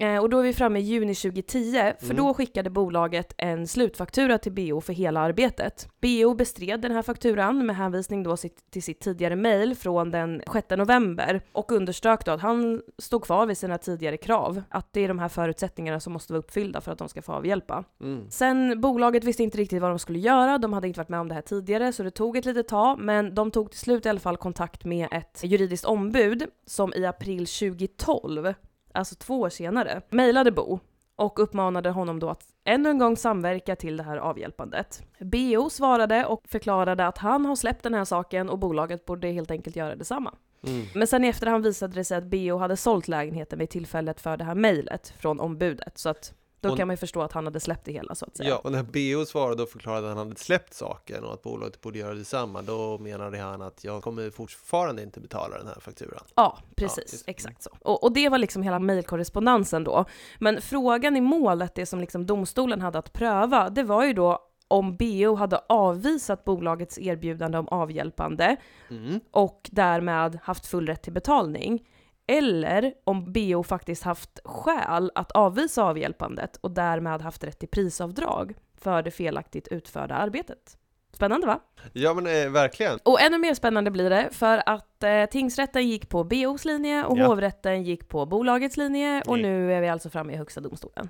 Eh, 0.05 0.19
och 0.21 0.31
då 0.31 0.39
är 0.39 0.43
vi 0.43 0.53
framme 0.53 0.79
i 0.79 0.83
juni 0.83 1.15
2010, 1.15 1.73
för 1.99 2.05
Mm. 2.05 2.17
då 2.17 2.35
skickade 2.35 2.71
bolaget 2.71 3.35
en 3.39 3.67
slutfaktura 3.67 4.39
till 4.39 4.53
BO 4.53 4.81
för 4.81 4.93
hela 4.93 5.21
arbetet. 5.21 5.89
BO 6.03 6.35
bestred 6.35 6.81
den 6.81 6.93
här 6.93 7.03
fakturan 7.03 7.67
med 7.67 7.77
hänvisning 7.77 8.23
då 8.23 8.37
till 8.71 8.83
sitt 8.83 9.01
tidigare 9.01 9.37
mejl 9.37 9.75
från 9.75 10.11
den 10.11 10.43
6 10.53 10.77
november 10.77 11.41
och 11.53 11.73
underströk 11.73 12.25
då 12.25 12.33
att 12.33 12.41
han 12.41 12.83
stod 12.99 13.23
kvar 13.23 13.47
vid 13.47 13.59
sina 13.59 13.79
tidigare 13.79 14.17
krav, 14.17 14.62
att 14.69 14.93
det 14.93 15.01
är 15.01 15.09
de 15.09 15.19
här 15.19 15.29
förutsättningarna 15.29 16.01
som 16.01 16.12
måste 16.12 16.33
vara 16.33 16.39
uppfyllda 16.39 16.81
för 16.81 16.93
att 16.93 16.99
de 16.99 17.09
ska 17.09 17.23
få 17.23 17.33
avhjälpa. 17.33 17.85
Mm. 18.01 18.27
Sen 18.31 18.81
bolaget 18.81 19.25
visste 19.25 19.43
inte 19.43 19.59
riktigt 19.59 19.83
vad 19.83 19.91
de 19.91 19.99
skulle 19.99 20.19
göra, 20.19 20.59
de 20.59 20.73
hade 20.73 20.89
inte 20.89 21.01
varit 21.01 21.09
med 21.09 21.21
om 21.21 21.29
det 21.29 21.35
här 21.35 21.43
tidigare 21.43 21.93
så 21.93 22.03
det 22.03 22.11
tog 22.11 22.37
ett 22.37 22.45
litet 22.45 22.69
tag 22.69 22.99
men 22.99 23.35
de 23.35 23.51
tog 23.51 23.71
till 23.71 23.81
slut 23.81 24.06
i 24.06 24.09
alla 24.09 24.21
fall 24.21 24.37
kontakt 24.37 24.85
med 24.85 25.09
ett 25.11 25.41
juridiskt 25.45 25.85
ombud 25.85 26.47
som 26.67 26.93
i 26.95 27.06
april 27.06 27.47
2012, 27.47 28.55
alltså 28.94 29.14
två 29.14 29.41
år 29.41 29.49
senare, 29.49 30.02
mejlade 30.11 30.52
Bo 30.52 30.79
och 31.17 31.38
uppmanade 31.38 31.91
honom 31.91 32.20
då 32.20 32.31
att 32.31 32.43
ännu 32.65 32.91
en 32.91 32.98
gång 32.98 33.17
samverka 33.17 33.77
till 33.77 33.96
det 33.96 34.03
här 34.03 34.17
avhjälpandet. 34.17 35.03
BO 35.19 35.70
svarade 35.70 36.27
och 36.27 36.43
förklarade 36.48 37.06
att 37.06 37.19
han 37.19 37.46
har 37.46 37.56
släppt 37.56 37.82
den 37.82 37.94
här 37.94 38.05
saken 38.05 38.48
och 38.48 38.58
bolaget 38.58 39.05
borde 39.05 39.29
helt 39.29 39.51
enkelt 39.51 39.77
göra 39.77 39.96
detsamma. 39.96 40.34
Mm. 40.67 40.86
Men 40.94 41.06
sen 41.06 41.24
i 41.24 41.29
efterhand 41.29 41.65
visade 41.65 41.94
det 41.94 42.05
sig 42.05 42.19
att 42.19 42.24
BO 42.24 42.56
hade 42.56 42.77
sålt 42.77 43.08
lägenheten 43.08 43.58
vid 43.58 43.70
tillfället 43.70 44.20
för 44.20 44.36
det 44.36 44.44
här 44.44 44.55
mejlet 44.55 45.15
från 45.19 45.41
ombudet 45.41 45.98
så 45.98 46.08
att 46.08 46.34
då 46.69 46.73
Och- 46.73 46.79
kan 46.79 46.87
man 46.89 46.93
ju 46.94 46.99
förstå 46.99 47.23
att 47.23 47.33
han 47.33 47.44
hade 47.44 47.61
släppt 47.61 47.85
det 47.85 47.93
hela 47.93 48.15
så 48.15 48.25
att 48.25 48.37
säga. 48.37 48.49
Ja, 48.49 48.56
och 48.65 48.73
när 48.73 48.83
BO 48.83 49.27
svarade 49.27 49.63
och 49.63 49.69
förklarade 49.69 50.11
att 50.11 50.17
han 50.17 50.27
hade 50.29 50.41
släppt 50.41 50.75
saken 50.75 51.25
och 51.25 51.35
att 51.35 51.43
bolaget 51.43 51.81
borde 51.81 51.99
göra 51.99 52.15
detsamma, 52.15 52.63
då 52.63 52.99
menade 52.99 53.39
han 53.39 53.63
att 53.63 53.85
jag 53.85 54.03
kommer 54.03 54.31
fortfarande 54.31 55.03
inte 55.03 55.21
betala 55.21 55.59
den 55.59 55.67
här 55.67 55.81
fakturan. 55.81 56.25
Ja, 56.35 56.59
precis. 56.77 57.13
just- 57.13 57.29
exakt 57.29 57.63
så. 57.63 57.71
Och, 57.81 58.05
och 58.05 58.13
det 58.13 58.29
var 58.29 58.39
liksom 58.39 58.63
hela 58.63 58.79
mejlkorrespondensen 58.79 59.85
då. 59.85 60.05
Men 60.39 60.61
frågan 60.63 61.17
i 61.17 61.21
målet, 61.21 61.75
det 61.75 61.87
som 61.87 62.01
liksom 62.01 62.27
domstolen 62.27 62.81
hade 62.81 62.99
att 62.99 63.13
pröva, 63.13 63.69
det 63.71 63.83
var 63.83 64.05
ju 64.05 64.13
då 64.13 64.39
om 64.69 64.97
BO 64.97 65.35
hade 65.35 65.61
avvisat 65.69 66.44
bolagets 66.44 66.99
erbjudande 66.99 67.59
om 67.59 67.69
avhjälpande 67.69 68.56
Mm. 68.91 69.21
och 69.31 69.69
därmed 69.73 70.39
haft 70.43 70.67
full 70.67 70.87
rätt 70.87 71.03
till 71.03 71.13
betalning. 71.13 71.87
Eller 72.27 72.95
om 73.05 73.33
BO 73.33 73.63
faktiskt 73.63 74.03
haft 74.03 74.41
skäl 74.45 75.11
att 75.15 75.33
avvisa 75.33 75.83
avhjälpandet 75.85 76.57
och 76.57 76.71
därmed 76.71 77.21
haft 77.23 77.45
rätt 77.45 77.59
till 77.59 77.69
prisavdrag 77.69 78.55
för 78.81 79.03
det 79.03 79.11
felaktigt 79.11 79.69
utförda 79.69 80.15
arbetet. 80.15 80.77
Spännande 81.13 81.47
va? 81.47 81.61
Ja, 81.93 82.15
men 82.15 82.27
eh, 82.27 82.51
verkligen. 82.51 82.99
Och 83.03 83.21
ännu 83.21 83.39
mer 83.39 83.55
spännande 83.55 83.91
blir 83.91 84.11
det 84.11 84.29
för 84.33 84.63
att 84.67 85.03
eh, 85.03 85.25
tingsrätten 85.25 85.89
gick 85.89 86.09
på 86.09 86.25
BOs 86.25 86.65
linje 86.65 87.05
och 87.05 87.19
Ja. 87.19 87.27
hovrätten 87.27 87.83
gick 87.83 88.09
på 88.09 88.27
bolagets 88.27 88.77
linje 88.77 89.23
och 89.27 89.39
Nej. 89.39 89.43
nu 89.43 89.73
är 89.73 89.81
vi 89.81 89.89
alltså 89.89 90.11
framme 90.11 90.33
i 90.33 90.37
Högsta 90.37 90.61
domstolen. 90.61 91.09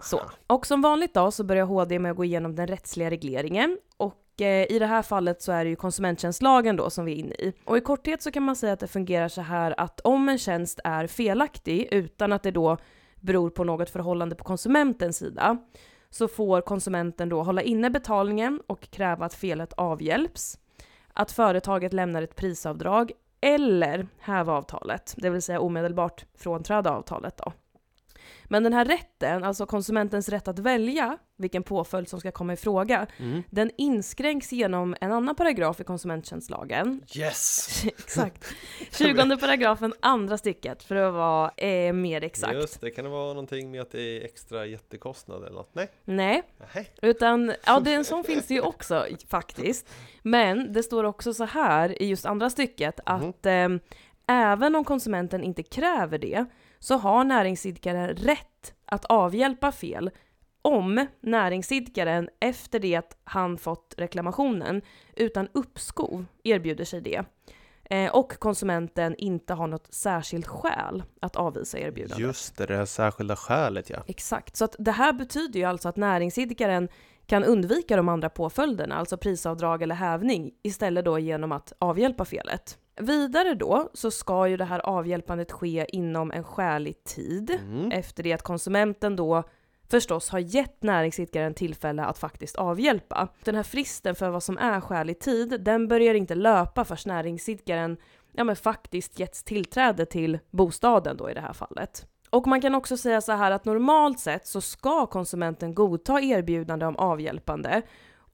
Så. 0.00 0.18
Aha. 0.18 0.30
Och 0.46 0.66
som 0.66 0.82
vanligt 0.82 1.14
då 1.14 1.30
så 1.30 1.44
börjar 1.44 1.64
HD 1.66 1.98
med 1.98 2.10
att 2.10 2.16
gå 2.16 2.24
igenom 2.24 2.54
den 2.56 2.66
rättsliga 2.66 3.10
regleringen 3.10 3.78
och 3.96 4.14
Eh, 4.40 4.72
i 4.72 4.78
det 4.78 4.86
här 4.86 5.02
fallet 5.02 5.42
så 5.42 5.52
är 5.52 5.64
det 5.64 5.70
ju 5.70 5.76
konsumenttjänstlagen 5.76 6.76
då 6.76 6.90
som 6.90 7.04
vi 7.04 7.12
är 7.12 7.16
inne 7.16 7.34
i. 7.34 7.52
Och 7.64 7.76
i 7.76 7.80
korthet 7.80 8.22
så 8.22 8.30
kan 8.30 8.42
man 8.42 8.56
säga 8.56 8.72
att 8.72 8.80
det 8.80 8.86
fungerar 8.86 9.28
så 9.28 9.40
här 9.40 9.80
att 9.80 10.00
om 10.00 10.28
en 10.28 10.38
tjänst 10.38 10.80
är 10.84 11.06
felaktig 11.06 11.88
utan 11.90 12.32
att 12.32 12.42
det 12.42 12.50
då 12.50 12.76
beror 13.20 13.50
på 13.50 13.64
något 13.64 13.90
förhållande 13.90 14.34
på 14.34 14.44
konsumentens 14.44 15.16
sida 15.16 15.58
så 16.10 16.28
får 16.28 16.60
konsumenten 16.60 17.28
då 17.28 17.42
hålla 17.42 17.62
inne 17.62 17.90
betalningen 17.90 18.60
och 18.66 18.90
kräva 18.90 19.26
att 19.26 19.34
felet 19.34 19.72
avhjälps, 19.72 20.58
att 21.12 21.32
företaget 21.32 21.92
lämnar 21.92 22.22
ett 22.22 22.36
prisavdrag 22.36 23.12
eller 23.40 24.08
häva 24.18 24.52
avtalet, 24.52 25.14
det 25.16 25.30
vill 25.30 25.42
säga 25.42 25.60
omedelbart 25.60 26.24
frånträda 26.34 26.90
avtalet 26.90 27.36
då. 27.36 27.52
Men 28.52 28.62
den 28.62 28.72
här 28.72 28.84
rätten, 28.84 29.44
alltså 29.44 29.66
konsumentens 29.66 30.28
rätt 30.28 30.48
att 30.48 30.58
välja 30.58 31.18
vilken 31.36 31.62
påföljd 31.62 32.08
som 32.08 32.20
ska 32.20 32.30
komma 32.30 32.52
i 32.52 32.56
fråga, 32.56 33.06
Mm. 33.18 33.42
den 33.50 33.70
inskränks 33.78 34.52
genom 34.52 34.96
en 35.00 35.12
annan 35.12 35.34
paragraf 35.34 35.80
i 35.80 35.84
konsumenttjänstlagen. 35.84 37.02
Yes! 37.16 37.84
Exakt. 37.98 38.44
20 38.92 39.36
paragrafen, 39.36 39.94
andra 40.00 40.38
stycket, 40.38 40.82
för 40.82 40.96
att 40.96 41.14
vara 41.14 41.50
eh, 41.56 41.92
mer 41.92 42.24
exakt. 42.24 42.54
Just 42.54 42.80
det, 42.80 42.90
kan 42.90 43.04
det 43.04 43.10
vara 43.10 43.28
någonting 43.28 43.70
med 43.70 43.80
att 43.80 43.90
det 43.90 44.00
är 44.02 44.24
extra 44.24 44.66
jättekostnad 44.66 45.42
eller 45.42 45.56
något? 45.56 45.74
Nej? 45.74 45.88
Nej, 46.04 46.42
Nej. 46.74 46.90
utan, 47.02 47.52
ja 47.66 47.80
det, 47.80 47.92
en 47.94 48.04
sån 48.10 48.24
finns 48.24 48.46
det 48.46 48.54
ju 48.54 48.60
också 48.60 49.06
faktiskt. 49.28 49.88
Men 50.22 50.72
det 50.72 50.82
står 50.82 51.04
också 51.04 51.34
så 51.34 51.44
här 51.44 52.02
i 52.02 52.06
just 52.06 52.26
andra 52.26 52.50
stycket 52.50 53.00
att 53.06 53.46
eh, 53.46 53.68
även 54.26 54.74
om 54.74 54.84
konsumenten 54.84 55.42
inte 55.44 55.62
kräver 55.62 56.18
det 56.18 56.44
så 56.80 56.96
har 56.96 57.24
näringsidkaren 57.24 58.08
rätt 58.08 58.74
att 58.84 59.04
avhjälpa 59.04 59.72
fel 59.72 60.10
om 60.62 61.06
näringsidkaren 61.20 62.28
efter 62.40 62.78
det 62.78 62.96
att 62.96 63.16
han 63.24 63.58
fått 63.58 63.94
reklamationen 63.98 64.82
utan 65.16 65.48
uppskov 65.52 66.24
erbjuder 66.44 66.84
sig 66.84 67.00
det 67.00 67.24
eh, 67.90 68.14
och 68.14 68.38
konsumenten 68.38 69.14
inte 69.18 69.54
har 69.54 69.66
något 69.66 69.94
särskilt 69.94 70.46
skäl 70.46 71.02
att 71.20 71.36
avvisa 71.36 71.78
erbjudandet. 71.78 72.18
Just 72.18 72.56
det, 72.56 72.66
det 72.66 72.76
här 72.76 72.84
särskilda 72.84 73.36
skälet 73.36 73.90
ja. 73.90 74.02
Exakt, 74.06 74.56
så 74.56 74.64
att 74.64 74.76
det 74.78 74.92
här 74.92 75.12
betyder 75.12 75.60
ju 75.60 75.66
alltså 75.66 75.88
att 75.88 75.96
näringsidkaren 75.96 76.88
kan 77.26 77.44
undvika 77.44 77.96
de 77.96 78.08
andra 78.08 78.28
påföljderna, 78.28 78.94
alltså 78.94 79.16
prisavdrag 79.16 79.82
eller 79.82 79.94
hävning, 79.94 80.52
istället 80.62 81.04
då 81.04 81.18
genom 81.18 81.52
att 81.52 81.72
avhjälpa 81.78 82.24
felet. 82.24 82.78
Vidare 82.96 83.54
då 83.54 83.90
så 83.94 84.10
ska 84.10 84.48
ju 84.48 84.56
det 84.56 84.64
här 84.64 84.78
avhjälpandet 84.78 85.52
ske 85.52 85.86
inom 85.88 86.30
en 86.32 86.44
skälig 86.44 87.04
tid 87.04 87.50
Mm. 87.50 87.92
efter 87.92 88.22
det 88.22 88.32
att 88.32 88.42
konsumenten 88.42 89.16
då 89.16 89.42
förstås 89.90 90.30
har 90.30 90.38
gett 90.38 90.82
näringsidkaren 90.82 91.54
tillfälle 91.54 92.04
att 92.04 92.18
faktiskt 92.18 92.56
avhjälpa. 92.56 93.28
Den 93.44 93.54
här 93.54 93.62
fristen 93.62 94.14
för 94.14 94.30
vad 94.30 94.42
som 94.42 94.58
är 94.58 94.80
skälig 94.80 95.18
tid, 95.20 95.60
den 95.60 95.88
börjar 95.88 96.14
inte 96.14 96.34
löpa 96.34 96.84
först 96.84 97.06
näringsidkaren 97.06 97.96
ja, 98.32 98.44
men 98.44 98.56
faktiskt 98.56 99.18
getts 99.18 99.44
tillträde 99.44 100.06
till 100.06 100.38
bostaden 100.50 101.16
då 101.16 101.30
i 101.30 101.34
det 101.34 101.40
här 101.40 101.52
fallet. 101.52 102.06
Och 102.30 102.46
man 102.46 102.60
kan 102.60 102.74
också 102.74 102.96
säga 102.96 103.20
så 103.20 103.32
här 103.32 103.50
att 103.50 103.64
normalt 103.64 104.20
sett 104.20 104.46
så 104.46 104.60
ska 104.60 105.06
konsumenten 105.06 105.74
godta 105.74 106.20
erbjudande 106.20 106.86
om 106.86 106.96
avhjälpande 106.96 107.82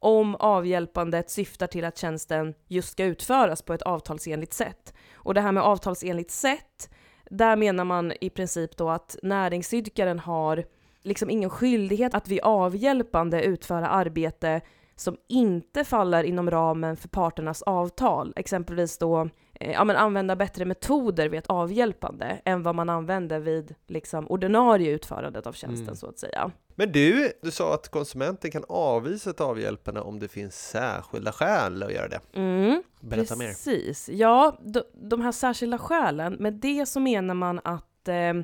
om 0.07 0.37
avhjälpandet 0.39 1.31
syftar 1.31 1.67
till 1.67 1.85
att 1.85 1.99
tjänsten 1.99 2.55
just 2.69 2.93
ska 2.93 3.05
utföras 3.05 3.63
på 3.63 3.75
ett 3.75 3.83
avtalsenligt 3.83 4.53
sätt. 4.53 4.95
Och 5.15 5.35
det 5.35 5.41
här 5.41 5.53
med 5.53 5.63
avtalsenligt 5.63 6.31
sätt, 6.31 6.91
där 7.31 7.57
menar 7.57 7.85
man 7.85 8.13
i 8.21 8.31
princip 8.31 8.77
då 8.77 8.91
att 8.91 9.17
näringsidkaren 9.23 10.19
har 10.19 10.65
liksom 11.03 11.31
ingen 11.31 11.51
skyldighet 11.51 12.15
att 12.15 12.29
vid 12.29 12.41
avhjälpande 12.41 13.43
utföra 13.43 13.89
arbete 13.89 14.61
som 14.97 15.17
inte 15.29 15.85
faller 15.85 16.25
inom 16.25 16.51
ramen 16.51 16.97
för 16.97 17.09
parternas 17.09 17.63
avtal. 17.63 18.33
Exempelvis 18.37 18.99
då 18.99 19.29
eh, 19.61 19.73
ja, 19.73 19.85
men 19.85 19.97
använda 19.97 20.37
bättre 20.37 20.65
metoder 20.65 21.29
vid 21.29 21.39
ett 21.39 21.47
avhjälpande 21.47 22.41
än 22.45 22.63
vad 22.63 22.75
man 22.75 22.89
använder 22.89 23.41
vid 23.41 23.75
liksom, 23.87 24.27
ordinarie 24.29 24.91
utförandet 24.91 25.47
av 25.47 25.53
tjänsten 25.53 25.87
Mm. 25.87 25.97
så 25.97 26.07
att 26.07 26.19
säga. 26.19 26.51
Men 26.75 26.93
du, 26.93 27.33
du 27.43 27.51
sa 27.51 27.75
att 27.75 27.89
konsumenten 27.89 28.51
kan 28.51 28.65
avvisa 28.69 29.31
ett 29.31 29.41
avhjälpande 29.41 30.01
om 30.01 30.19
det 30.19 30.29
finns 30.29 30.69
särskilda 30.69 31.33
skäl 31.33 31.83
att 31.83 31.93
göra 31.93 32.09
det. 32.09 32.21
Mm. 32.33 32.83
Berätta 33.01 33.37
mer. 33.37 33.47
Precis. 33.47 34.09
Ja, 34.09 34.59
de, 34.63 34.83
de 34.95 35.21
här 35.21 35.33
särskilda 35.33 35.79
skälen, 35.79 36.33
med 36.33 36.53
det 36.55 36.87
så 36.87 37.01
menar 37.01 37.35
man 37.35 37.61
att 37.65 38.09
eh, 38.09 38.35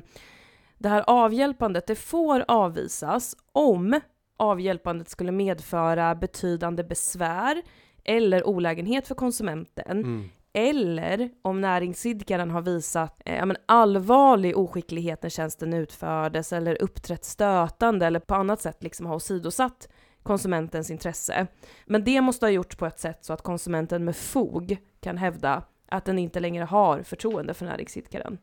det 0.77 0.89
här 0.89 1.03
avhjälpandet, 1.07 1.87
det 1.87 1.95
får 1.95 2.45
avvisas 2.47 3.35
om 3.51 3.99
avhjälpandet 4.37 5.09
skulle 5.09 5.31
medföra 5.31 6.15
betydande 6.15 6.83
besvär 6.83 7.61
eller 8.03 8.47
olägenhet 8.47 9.07
för 9.07 9.15
konsumenten, 9.15 9.97
Mm. 9.99 10.29
eller 10.53 11.29
om 11.41 11.61
näringsidkaren 11.61 12.51
har 12.51 12.61
visat 12.61 13.21
eh, 13.25 13.45
men 13.45 13.57
allvarlig 13.65 14.57
oskicklighet 14.57 15.23
när 15.23 15.29
tjänsten 15.29 15.73
utfördes 15.73 16.53
eller 16.53 16.81
uppträtt 16.81 17.25
stötande 17.25 18.05
eller 18.05 18.19
på 18.19 18.35
annat 18.35 18.61
sätt 18.61 18.83
liksom 18.83 19.05
har 19.05 19.15
åsidosatt 19.15 19.89
konsumentens 20.23 20.91
intresse. 20.91 21.47
Men 21.85 22.03
det 22.03 22.21
måste 22.21 22.45
ha 22.45 22.51
gjorts 22.51 22.75
på 22.75 22.85
ett 22.85 22.99
sätt 22.99 23.25
så 23.25 23.33
att 23.33 23.41
konsumenten 23.41 24.05
med 24.05 24.15
fog 24.15 24.77
kan 25.01 25.17
hävda 25.17 25.63
att 25.89 26.05
den 26.05 26.19
inte 26.19 26.39
längre 26.39 26.63
har 26.63 27.01
förtroende 27.03 27.53
för 27.53 27.65
näringsidkaren. 27.65 28.37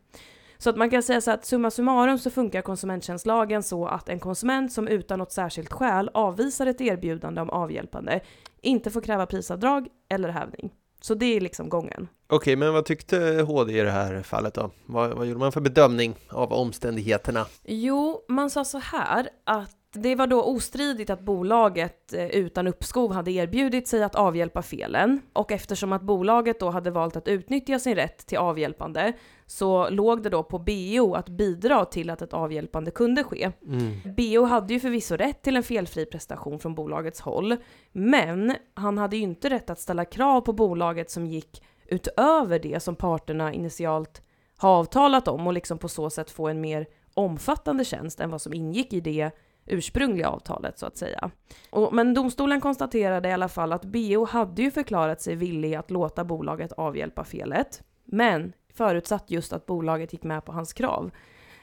Så 0.63 0.71
att 0.71 0.77
man 0.77 0.91
kan 0.91 1.03
säga 1.03 1.21
så 1.21 1.31
att 1.31 1.45
summa 1.45 1.71
summarum 1.71 2.19
så 2.19 2.31
funkar 2.31 2.63
konsumenttjänstlagen 2.63 3.63
så 3.63 3.87
att 3.87 4.09
en 4.09 4.21
konsument 4.21 4.73
som 4.73 4.89
utan 4.89 5.19
något 5.19 5.33
särskilt 5.33 5.73
skäl 5.73 6.11
avvisar 6.15 6.67
ett 6.67 6.81
erbjudande 6.81 7.41
om 7.41 7.51
avhjälpande 7.51 8.21
inte 8.61 8.91
får 8.91 9.01
kräva 9.01 9.27
prisavdrag 9.27 9.89
eller 10.09 10.29
hävning. 10.29 10.73
Så 11.01 11.15
det 11.15 11.37
är 11.37 11.41
liksom 11.41 11.69
gången. 11.69 12.09
Okej, 12.29 12.57
men 12.57 12.73
vad 12.73 12.85
tyckte 12.85 13.45
HD 13.47 13.79
i 13.79 13.83
det 13.83 13.91
här 13.91 14.23
fallet 14.23 14.55
då? 14.55 14.71
Vad, 14.87 15.11
vad 15.11 15.27
gjorde 15.27 15.41
man 15.41 15.53
för 15.53 15.61
bedömning 15.61 16.15
av 16.29 16.53
omständigheterna? 16.53 17.47
Jo, 17.65 18.25
man 18.29 18.51
sa 18.51 18.65
så 18.65 18.79
här 18.79 19.29
att 19.45 19.80
det 19.93 20.15
var 20.15 20.27
då 20.27 20.43
ostridigt 20.43 21.11
att 21.11 21.21
bolaget 21.21 22.13
eh, 22.13 22.27
utan 22.27 22.67
uppskov 22.67 23.13
hade 23.13 23.31
erbjudit 23.31 23.89
sig 23.89 24.03
att 24.03 24.15
avhjälpa 24.15 24.63
felen 24.63 25.21
och 25.33 25.53
eftersom 25.53 25.93
att 25.93 26.03
bolaget 26.03 26.61
då 26.61 26.71
hade 26.71 26.91
valt 26.91 27.17
att 27.17 27.29
utnyttja 27.29 27.79
sin 27.79 27.95
rätt 27.95 28.27
till 28.27 28.39
avhjälpande 28.39 29.13
så 29.47 29.91
låg 29.91 30.23
det 30.23 30.31
då 30.31 30.43
på 30.43 30.59
BO 30.59 31.15
att 31.15 31.29
bidra 31.29 31.85
till 31.85 32.11
att 32.11 32.23
ett 32.23 32.33
avhjälpande 32.33 32.91
kunde 32.91 33.25
ske. 33.25 33.51
Mm. 33.67 34.15
BO 34.17 34.45
hade 34.45 34.75
ju 34.75 34.81
förvisso 34.81 35.17
rätt 35.17 35.43
till 35.43 35.57
en 35.57 35.63
felfri 35.63 36.07
prestation 36.07 36.59
från 36.59 36.75
bolagets 36.75 37.21
håll, 37.21 37.57
men 37.93 38.55
han 38.75 38.99
hade 38.99 39.17
ju 39.17 39.23
inte 39.23 39.51
rätt 39.51 39.71
att 39.71 39.81
ställa 39.81 40.05
krav 40.05 40.41
på 40.41 40.53
bolaget 40.53 41.11
som 41.11 41.27
gick 41.27 41.63
utöver 41.87 42.59
det 42.59 42.81
som 42.81 42.97
parterna 42.97 43.53
initialt 43.53 44.23
har 44.57 44.71
avtalat 44.71 45.29
om 45.29 45.47
och 45.47 45.53
liksom 45.53 45.79
på 45.79 45.89
så 45.89 46.11
sätt 46.11 46.31
få 46.31 46.49
en 46.49 46.61
mer 46.61 46.87
omfattande 47.15 47.85
tjänst 47.85 48.21
än 48.21 48.31
vad 48.31 48.43
som 48.43 48.55
ingick 48.55 48.93
i 48.93 49.01
det 49.01 49.31
ursprungliga 49.71 50.29
avtalet 50.29 50.79
så 50.79 50.87
att 50.87 50.97
säga. 50.97 51.31
Och, 51.71 51.95
men 51.95 52.15
domstolen 52.15 52.61
konstaterade 52.61 53.29
i 53.29 53.33
alla 53.33 53.49
fall 53.49 53.73
att 53.73 53.85
BO 53.85 54.25
hade 54.25 54.63
ju 54.63 54.71
förklarat 54.71 55.21
sig 55.21 55.35
villig 55.35 55.75
att 55.75 55.91
låta 55.91 56.25
bolaget 56.25 56.73
avhjälpa 56.73 57.25
felet, 57.25 57.83
men 58.05 58.53
förutsatt 58.75 59.31
just 59.31 59.53
att 59.53 59.67
bolaget 59.67 60.13
gick 60.13 60.23
med 60.23 60.45
på 60.45 60.53
hans 60.53 60.73
krav. 60.73 61.11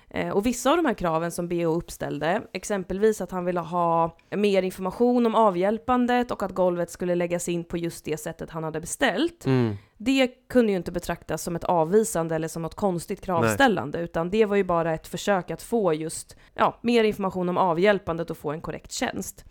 Eh, 0.10 0.30
och 0.30 0.46
vissa 0.46 0.72
av 0.72 0.78
de 0.78 0.86
här 0.86 0.94
kraven 0.94 1.32
som 1.32 1.48
BO 1.48 1.76
uppställde, 1.76 2.42
exempelvis 2.54 3.22
att 3.22 3.32
han 3.32 3.46
ville 3.46 3.60
ha 3.60 4.18
mer 4.30 4.64
information 4.64 5.26
om 5.26 5.36
avhjälpandet 5.36 6.32
och 6.32 6.44
att 6.44 6.52
golvet 6.52 6.90
skulle 6.90 7.16
läggas 7.16 7.50
in 7.50 7.64
på 7.64 7.78
just 7.78 8.06
det 8.06 8.18
sättet 8.18 8.50
han 8.50 8.64
hade 8.64 8.80
beställt, 8.80 9.46
Mm 9.46 9.76
det 9.98 10.28
kunde 10.50 10.72
ju 10.72 10.78
inte 10.78 10.92
betraktas 10.92 11.44
som 11.44 11.56
ett 11.56 11.64
avvisande 11.64 12.36
eller 12.36 12.48
som 12.48 12.62
något 12.62 12.76
konstigt 12.76 13.22
kravställande, 13.22 14.00
utan 14.00 14.30
det 14.30 14.46
var 14.46 14.56
ju 14.56 14.64
bara 14.64 14.94
ett 14.94 15.08
försök 15.08 15.52
att 15.52 15.62
få 15.62 15.94
just 15.94 16.36
ja, 16.54 16.80
mer 16.82 17.04
information 17.04 17.50
om 17.50 17.58
avhjälpandet 17.58 18.30
och 18.30 18.38
få 18.38 18.52
en 18.52 18.62
korrekt 18.62 18.92
tjänst. 18.92 19.46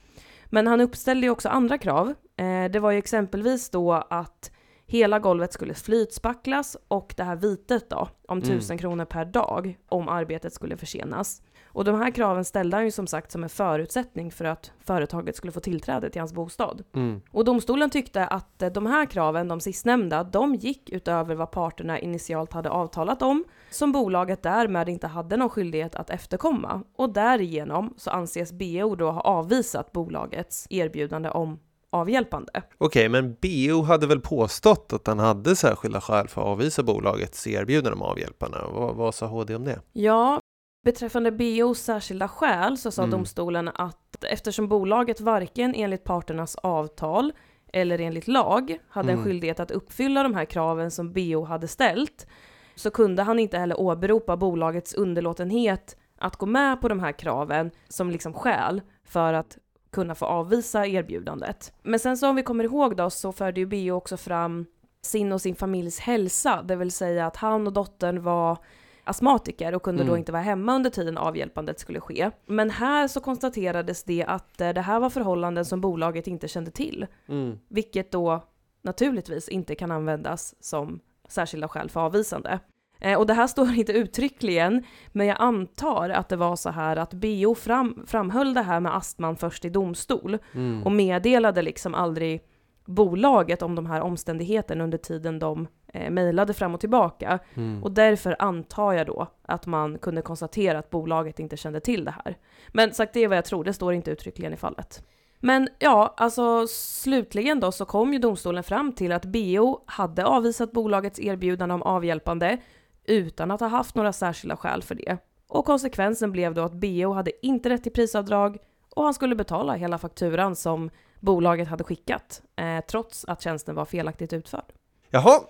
Men 0.47 0.67
han 0.67 0.81
uppställde 0.81 1.27
ju 1.27 1.31
också 1.31 1.49
andra 1.49 1.79
krav. 1.79 2.15
Eh, 2.37 2.65
det 2.71 2.79
var 2.79 2.91
ju 2.91 2.99
exempelvis 2.99 3.71
då 3.71 3.93
att 3.93 4.51
hela 4.87 5.19
golvet 5.19 5.53
skulle 5.53 5.75
flytspacklas 5.75 6.77
och 6.89 7.15
det 7.17 7.25
här 7.25 7.37
vitet 7.37 7.91
då, 7.91 8.09
om 8.29 8.39
Mm. 8.39 8.51
1000 8.51 8.79
kronor 8.79 9.05
per 9.05 9.25
dag 9.25 9.79
om 9.89 10.09
arbetet 10.09 10.53
skulle 10.53 10.77
försenas. 10.77 11.43
Och 11.77 11.85
de 11.85 11.95
här 11.95 12.11
kraven 12.11 12.45
ställde 12.45 12.77
han 12.77 12.85
ju 12.85 12.91
som 12.91 13.07
sagt 13.07 13.33
som 13.33 13.43
en 13.43 13.49
förutsättning 13.49 14.31
för 14.31 14.45
att 14.45 14.73
företaget 14.85 15.37
skulle 15.37 15.53
få 15.53 15.61
tillträde 15.61 16.11
till 16.11 16.21
hans 16.21 16.33
bostad. 16.33 16.83
Mm. 16.95 17.21
Och 17.31 17.45
domstolen 17.45 17.91
tyckte 17.91 18.27
att 18.27 18.63
eh, 18.63 18.73
de 18.73 18.87
här 18.87 19.07
kraven, 19.07 19.49
de 19.49 19.61
sistnämnda, 19.61 20.25
de 20.25 20.55
gick 20.55 20.91
utöver 20.91 21.35
vad 21.35 21.51
parterna 21.51 21.99
initialt 21.99 22.53
hade 22.53 22.71
avtalat 22.71 23.23
om, 23.23 23.45
som 23.71 23.93
bolaget 23.93 24.43
därmed 24.43 24.89
inte 24.89 25.07
hade 25.07 25.37
någon 25.37 25.51
skyldighet 25.51 25.95
att 25.95 26.11
efterkomma. 26.11 26.83
Och 26.97 27.13
därigenom 27.13 27.95
så 27.97 28.11
anses 28.11 28.53
BO 28.53 28.95
då 28.95 29.11
ha 29.11 29.21
avvisat 29.21 29.93
bolagets 29.93 30.67
erbjudande 30.71 31.29
om 31.31 31.59
avhjälpande. 31.91 32.63
Okej, 32.79 33.09
men 33.09 33.37
BO 33.43 33.83
hade 33.83 34.07
väl 34.07 34.21
påstått 34.21 34.93
att 34.93 35.07
han 35.07 35.19
hade 35.19 35.57
särskilda 35.57 36.01
skäl 36.01 36.29
för 36.29 36.41
att 36.41 36.47
avvisa 36.47 36.83
bolagets 36.83 37.47
erbjudande 37.47 37.97
om 37.97 38.03
avhjälpande. 38.03 38.59
Vad, 38.73 38.97
vad 38.97 39.15
sa 39.15 39.27
HD 39.27 39.55
om 39.55 39.65
det? 39.65 39.81
Ja, 39.93 40.41
beträffande 40.87 41.33
BOs 41.33 41.79
särskilda 41.81 42.29
skäl 42.29 42.79
så 42.79 42.91
sa 42.91 43.03
Mm. 43.03 43.11
domstolen 43.11 43.69
att 43.75 44.25
eftersom 44.25 44.69
bolaget 44.69 45.21
varken 45.21 45.75
enligt 45.75 46.05
parternas 46.05 46.57
avtal 46.57 47.33
eller 47.73 47.99
enligt 48.01 48.29
lag 48.29 48.79
hade 48.89 49.09
en 49.13 49.19
Mm. 49.19 49.25
skyldighet 49.25 49.61
att 49.61 49.71
uppfylla 49.71 50.23
de 50.23 50.35
här 50.35 50.45
kraven 50.45 50.91
som 50.91 51.13
BO 51.13 51.45
hade 51.45 51.69
ställt 51.69 52.27
så 52.75 52.91
kunde 52.91 53.23
han 53.23 53.39
inte 53.39 53.59
heller 53.59 53.81
åberopa 53.81 54.37
bolagets 54.37 54.95
underlåtenhet 54.95 55.97
att 56.19 56.37
gå 56.37 56.47
med 56.47 56.81
på 56.81 56.89
de 56.89 57.01
här 57.01 57.13
kraven 57.13 57.71
som 57.89 58.11
liksom 58.11 58.33
skäl 58.33 58.83
för 59.05 59.33
att 59.33 59.59
kunna 59.93 60.15
få 60.15 60.25
avvisa 60.27 60.87
erbjudandet. 60.87 61.73
Men 61.83 61.99
sen 62.01 62.17
så 62.17 62.29
om 62.29 62.37
vi 62.37 62.43
kommer 62.43 62.65
ihåg 62.65 62.97
då 62.97 63.11
så 63.11 63.33
förde 63.33 63.61
ju 63.61 63.67
BO 63.67 63.97
också 63.97 64.17
fram 64.17 64.67
sin 65.03 65.33
och 65.33 65.41
sin 65.41 65.55
familjs 65.57 65.99
hälsa, 66.01 66.63
det 66.63 66.77
vill 66.77 66.91
säga 66.91 67.27
att 67.27 67.37
han 67.37 67.67
och 67.67 67.73
dottern 67.73 68.23
var 68.23 68.59
astmatiker 69.07 69.75
och 69.75 69.83
kunde 69.83 70.03
då 70.03 70.09
Mm. 70.09 70.19
inte 70.19 70.33
vara 70.33 70.43
hemma 70.43 70.75
under 70.75 70.91
tiden 70.91 71.19
avhjälpandet 71.19 71.79
skulle 71.81 72.01
ske. 72.01 72.31
Men 72.47 72.71
här 72.71 73.09
så 73.09 73.21
konstaterades 73.21 74.05
det 74.05 74.25
att 74.25 74.61
eh, 74.61 74.69
det 74.71 74.81
här 74.81 75.01
var 75.01 75.11
förhållanden 75.11 75.65
som 75.65 75.81
bolaget 75.81 76.27
inte 76.27 76.49
kände 76.49 76.71
till, 76.71 77.07
Mm. 77.29 77.59
vilket 77.69 78.13
då 78.13 78.43
naturligtvis 78.83 79.49
inte 79.49 79.75
kan 79.75 79.91
användas 79.91 80.55
som 80.61 81.01
särskilda 81.29 81.69
skäl 81.69 81.91
för 81.91 82.01
avvisande. 82.01 82.59
Eh, 83.01 83.19
och 83.19 83.27
det 83.27 83.35
här 83.35 83.47
står 83.57 83.71
inte 83.75 83.93
uttryckligen, 83.93 84.85
men 85.13 85.27
jag 85.27 85.37
antar 85.41 86.11
att 86.11 86.29
det 86.29 86.37
var 86.37 86.57
så 86.57 86.71
här 86.71 86.97
att 86.97 87.15
BO 87.15 87.55
fram, 87.55 88.05
framhöll 88.07 88.55
det 88.55 88.63
här 88.63 88.81
med 88.81 88.97
astman 88.97 89.37
först 89.37 89.65
i 89.65 89.69
domstol 89.71 90.39
Mm. 90.55 90.83
och 90.83 90.93
meddelade 90.93 91.63
liksom 91.63 91.95
aldrig 91.95 92.43
bolaget 92.85 93.63
om 93.63 93.75
de 93.75 93.87
här 93.87 94.01
omständigheterna 94.01 94.85
under 94.85 94.99
tiden 94.99 95.39
de 95.39 95.67
eh, 95.97 96.11
mejlade 96.11 96.55
fram 96.55 96.75
och 96.75 96.81
tillbaka. 96.81 97.39
Mm. 97.55 97.83
Och 97.83 97.93
därför 97.93 98.37
antar 98.39 98.93
jag 98.93 99.07
då 99.07 99.27
att 99.43 99.67
man 99.67 99.99
kunde 99.99 100.23
konstatera 100.23 100.79
att 100.79 100.91
bolaget 100.91 101.39
inte 101.39 101.57
kände 101.57 101.81
till 101.81 102.05
det 102.05 102.15
här. 102.25 102.37
Men 102.69 102.95
sagt, 102.95 103.13
det 103.13 103.25
är 103.25 103.29
vad 103.29 103.37
jag 103.37 103.45
tror, 103.45 103.65
det 103.65 103.73
står 103.73 103.93
inte 103.93 104.11
uttryckligen 104.11 104.53
i 104.53 104.57
fallet. 104.57 105.03
Men 105.41 105.69
ja, 105.79 106.15
alltså 106.17 106.67
slutligen 106.67 107.61
då 107.61 107.73
så 107.73 107.85
kom 107.85 108.13
ju 108.13 108.19
domstolen 108.19 108.65
fram 108.65 108.93
till 108.93 109.13
att 109.13 109.25
BO 109.25 109.81
hade 109.87 110.25
avvisat 110.25 110.73
bolagets 110.73 111.21
erbjudande 111.21 111.75
om 111.75 111.83
avhjälpande 111.83 112.59
utan 113.05 113.51
att 113.51 113.61
ha 113.61 113.69
haft 113.69 113.95
några 113.95 114.13
särskilda 114.13 114.57
skäl 114.57 114.83
för 114.83 114.95
det. 114.95 115.19
Och 115.49 115.65
konsekvensen 115.65 116.33
blev 116.33 116.55
då 116.55 116.63
att 116.63 116.73
BO 116.73 117.13
hade 117.13 117.47
inte 117.47 117.69
rätt 117.69 117.83
till 117.83 117.93
prisavdrag 117.93 118.59
och 118.95 119.05
han 119.05 119.15
skulle 119.15 119.35
betala 119.35 119.75
hela 119.75 119.99
fakturan 119.99 120.57
som 120.57 120.91
bolaget 121.21 121.69
hade 121.69 121.85
skickat, 121.85 122.43
eh, 122.57 122.85
trots 122.89 123.25
att 123.25 123.43
tjänsten 123.43 123.75
var 123.75 123.85
felaktigt 123.85 124.33
utförd. 124.33 124.73
Jaha, 125.11 125.41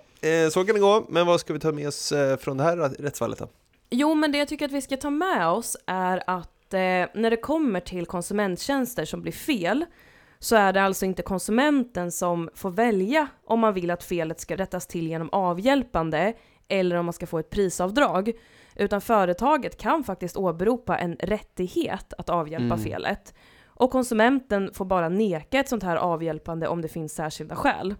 så 0.51 0.65
kan 0.65 0.75
det 0.75 0.81
gå. 0.81 1.05
Men 1.09 1.27
vad 1.27 1.39
ska 1.39 1.53
vi 1.53 1.59
ta 1.59 1.71
med 1.71 1.87
oss 1.87 2.11
eh, 2.11 2.37
från 2.37 2.57
det 2.57 2.63
här 2.63 2.77
rättsfallet 2.77 3.39
då? 3.39 3.47
Jo, 3.89 4.13
men 4.15 4.31
det 4.31 4.37
jag 4.37 4.47
tycker 4.47 4.65
att 4.65 4.71
vi 4.71 4.81
ska 4.81 4.97
ta 4.97 5.09
med 5.09 5.47
oss 5.47 5.77
är 5.85 6.23
att 6.27 6.73
eh, 6.73 6.79
när 7.13 7.29
det 7.29 7.37
kommer 7.37 7.79
till 7.79 8.05
konsumenttjänster 8.05 9.05
som 9.05 9.21
blir 9.21 9.31
fel, 9.31 9.85
så 10.39 10.55
är 10.55 10.73
det 10.73 10.81
alltså 10.81 11.05
inte 11.05 11.21
konsumenten 11.21 12.11
som 12.11 12.49
får 12.55 12.69
välja 12.71 13.27
om 13.45 13.59
man 13.59 13.73
vill 13.73 13.91
att 13.91 14.03
felet 14.03 14.39
ska 14.39 14.55
rättas 14.55 14.87
till 14.87 15.07
genom 15.07 15.29
avhjälpande 15.31 16.33
eller 16.67 16.95
om 16.95 17.05
man 17.05 17.13
ska 17.13 17.27
få 17.27 17.39
ett 17.39 17.49
prisavdrag, 17.49 18.31
utan 18.75 19.01
företaget 19.01 19.77
kan 19.77 20.03
faktiskt 20.03 20.37
åberopa 20.37 20.97
en 20.97 21.15
rättighet 21.19 22.13
att 22.17 22.29
avhjälpa 22.29 22.65
Mm. 22.75 22.79
felet. 22.83 23.33
Och 23.65 23.91
konsumenten 23.91 24.73
får 24.73 24.85
bara 24.85 25.09
neka 25.09 25.59
ett 25.59 25.69
sånt 25.69 25.83
här 25.83 25.95
avhjälpande 25.95 26.67
om 26.67 26.81
det 26.81 26.87
finns 26.87 27.13
särskilda 27.13 27.55
skäl. 27.55 27.95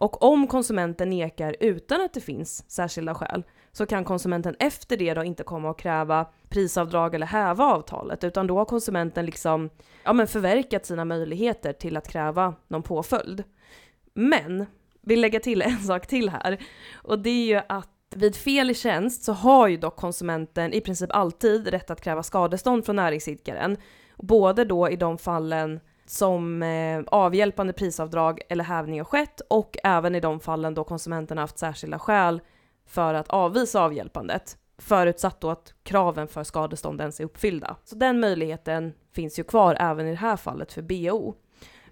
Och 0.00 0.22
om 0.22 0.46
konsumenten 0.46 1.10
nekar 1.10 1.56
utan 1.60 2.00
att 2.00 2.12
det 2.12 2.20
finns 2.20 2.70
särskilda 2.70 3.14
skäl, 3.14 3.44
så 3.72 3.86
kan 3.86 4.04
konsumenten 4.04 4.56
efter 4.58 4.96
det 4.96 5.14
då 5.14 5.24
inte 5.24 5.42
komma 5.42 5.70
och 5.70 5.78
kräva 5.78 6.26
prisavdrag 6.48 7.14
eller 7.14 7.26
häva 7.26 7.64
avtalet, 7.64 8.24
utan 8.24 8.46
då 8.46 8.58
har 8.58 8.64
konsumenten 8.64 9.26
liksom 9.26 9.70
ja, 10.04 10.12
men 10.12 10.26
förverkat 10.26 10.86
sina 10.86 11.04
möjligheter 11.04 11.72
till 11.72 11.96
att 11.96 12.08
kräva 12.08 12.54
någon 12.68 12.82
påföljd. 12.82 13.44
Men, 14.14 14.66
vill 15.00 15.20
lägga 15.20 15.40
till 15.40 15.62
en 15.62 15.78
sak 15.78 16.06
till 16.06 16.28
här, 16.28 16.58
och 16.94 17.18
det 17.18 17.30
är 17.30 17.46
ju 17.46 17.60
att 17.68 17.90
vid 18.16 18.36
fel 18.36 18.70
i 18.70 18.74
tjänst 18.74 19.24
så 19.24 19.32
har 19.32 19.68
ju 19.68 19.76
dock 19.76 19.96
konsumenten 19.96 20.72
i 20.72 20.80
princip 20.80 21.10
alltid 21.12 21.68
rätt 21.68 21.90
att 21.90 22.00
kräva 22.00 22.22
skadestånd 22.22 22.84
från 22.84 22.96
näringsidkaren, 22.96 23.76
både 24.16 24.64
då 24.64 24.90
i 24.90 24.96
de 24.96 25.18
fallen 25.18 25.80
som 26.08 26.62
eh, 26.62 27.02
avhjälpande 27.06 27.72
prisavdrag 27.72 28.40
eller 28.48 28.64
hävning 28.64 29.00
har 29.00 29.04
skett 29.04 29.40
och 29.50 29.76
även 29.84 30.14
i 30.14 30.20
de 30.20 30.40
fallen 30.40 30.74
då 30.74 30.84
konsumenten 30.84 31.38
har 31.38 31.42
haft 31.42 31.58
särskilda 31.58 31.98
skäl 31.98 32.40
för 32.86 33.14
att 33.14 33.28
avvisa 33.28 33.82
avhjälpandet, 33.82 34.56
förutsatt 34.78 35.40
då 35.40 35.50
att 35.50 35.74
kraven 35.82 36.28
för 36.28 36.44
skadestånd 36.44 37.00
ens 37.00 37.20
är 37.20 37.24
uppfyllda. 37.24 37.76
Så 37.84 37.96
den 37.96 38.20
möjligheten 38.20 38.92
finns 39.12 39.38
ju 39.38 39.44
kvar 39.44 39.76
även 39.80 40.06
i 40.06 40.10
det 40.10 40.16
här 40.16 40.36
fallet 40.36 40.72
för 40.72 40.82
BO. 40.82 41.34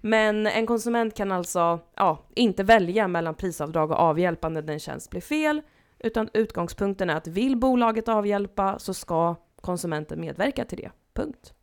Men 0.01 0.47
en 0.47 0.67
konsument 0.67 1.15
kan 1.15 1.31
alltså 1.31 1.79
ja, 1.95 2.25
inte 2.35 2.63
välja 2.63 3.07
mellan 3.07 3.35
prisavdrag 3.35 3.91
och 3.91 3.97
avhjälpande 3.97 4.61
när 4.61 4.73
en 4.73 4.79
tjänst 4.79 5.09
blir 5.09 5.21
fel, 5.21 5.61
utan 5.99 6.29
utgångspunkten 6.33 7.09
är 7.09 7.15
att 7.15 7.27
vill 7.27 7.57
bolaget 7.57 8.07
avhjälpa 8.07 8.79
så 8.79 8.93
ska 8.93 9.35
konsumenten 9.61 10.21
medverka 10.21 10.65
till 10.65 10.77
det. 10.77 10.91
Punkt. 11.13 11.53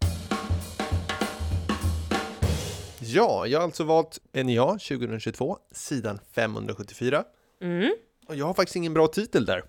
Ja, 3.07 3.47
jag 3.47 3.59
har 3.59 3.65
alltså 3.65 3.85
valt 3.85 4.19
NIA 4.33 4.67
2022, 4.67 5.59
sidan 5.73 6.19
574. 6.35 7.25
Mm. 7.63 7.95
Och 8.27 8.37
jag 8.37 8.47
har 8.47 8.55
faktiskt 8.55 8.77
ingen 8.77 8.95
bra 8.95 9.07
titel 9.07 9.45
där. 9.45 9.63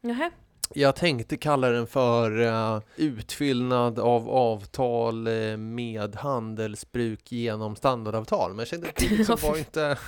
Nähä. 0.00 0.30
Jag 0.74 0.96
tänkte 0.96 1.36
kalla 1.36 1.68
den 1.68 1.86
för 1.86 2.40
eh, 2.40 2.80
utfyllnad 2.96 3.98
av 3.98 4.30
avtal 4.30 5.26
eh, 5.26 5.56
med 5.56 6.16
handelsbruk 6.16 7.32
genom 7.32 7.76
standardavtal. 7.76 8.50
Men 8.50 8.58
jag 8.58 8.68
kände 8.68 8.88
att 8.88 8.96
det 8.96 9.10
liksom 9.10 9.38
var 9.42 9.58
inte... 9.58 9.98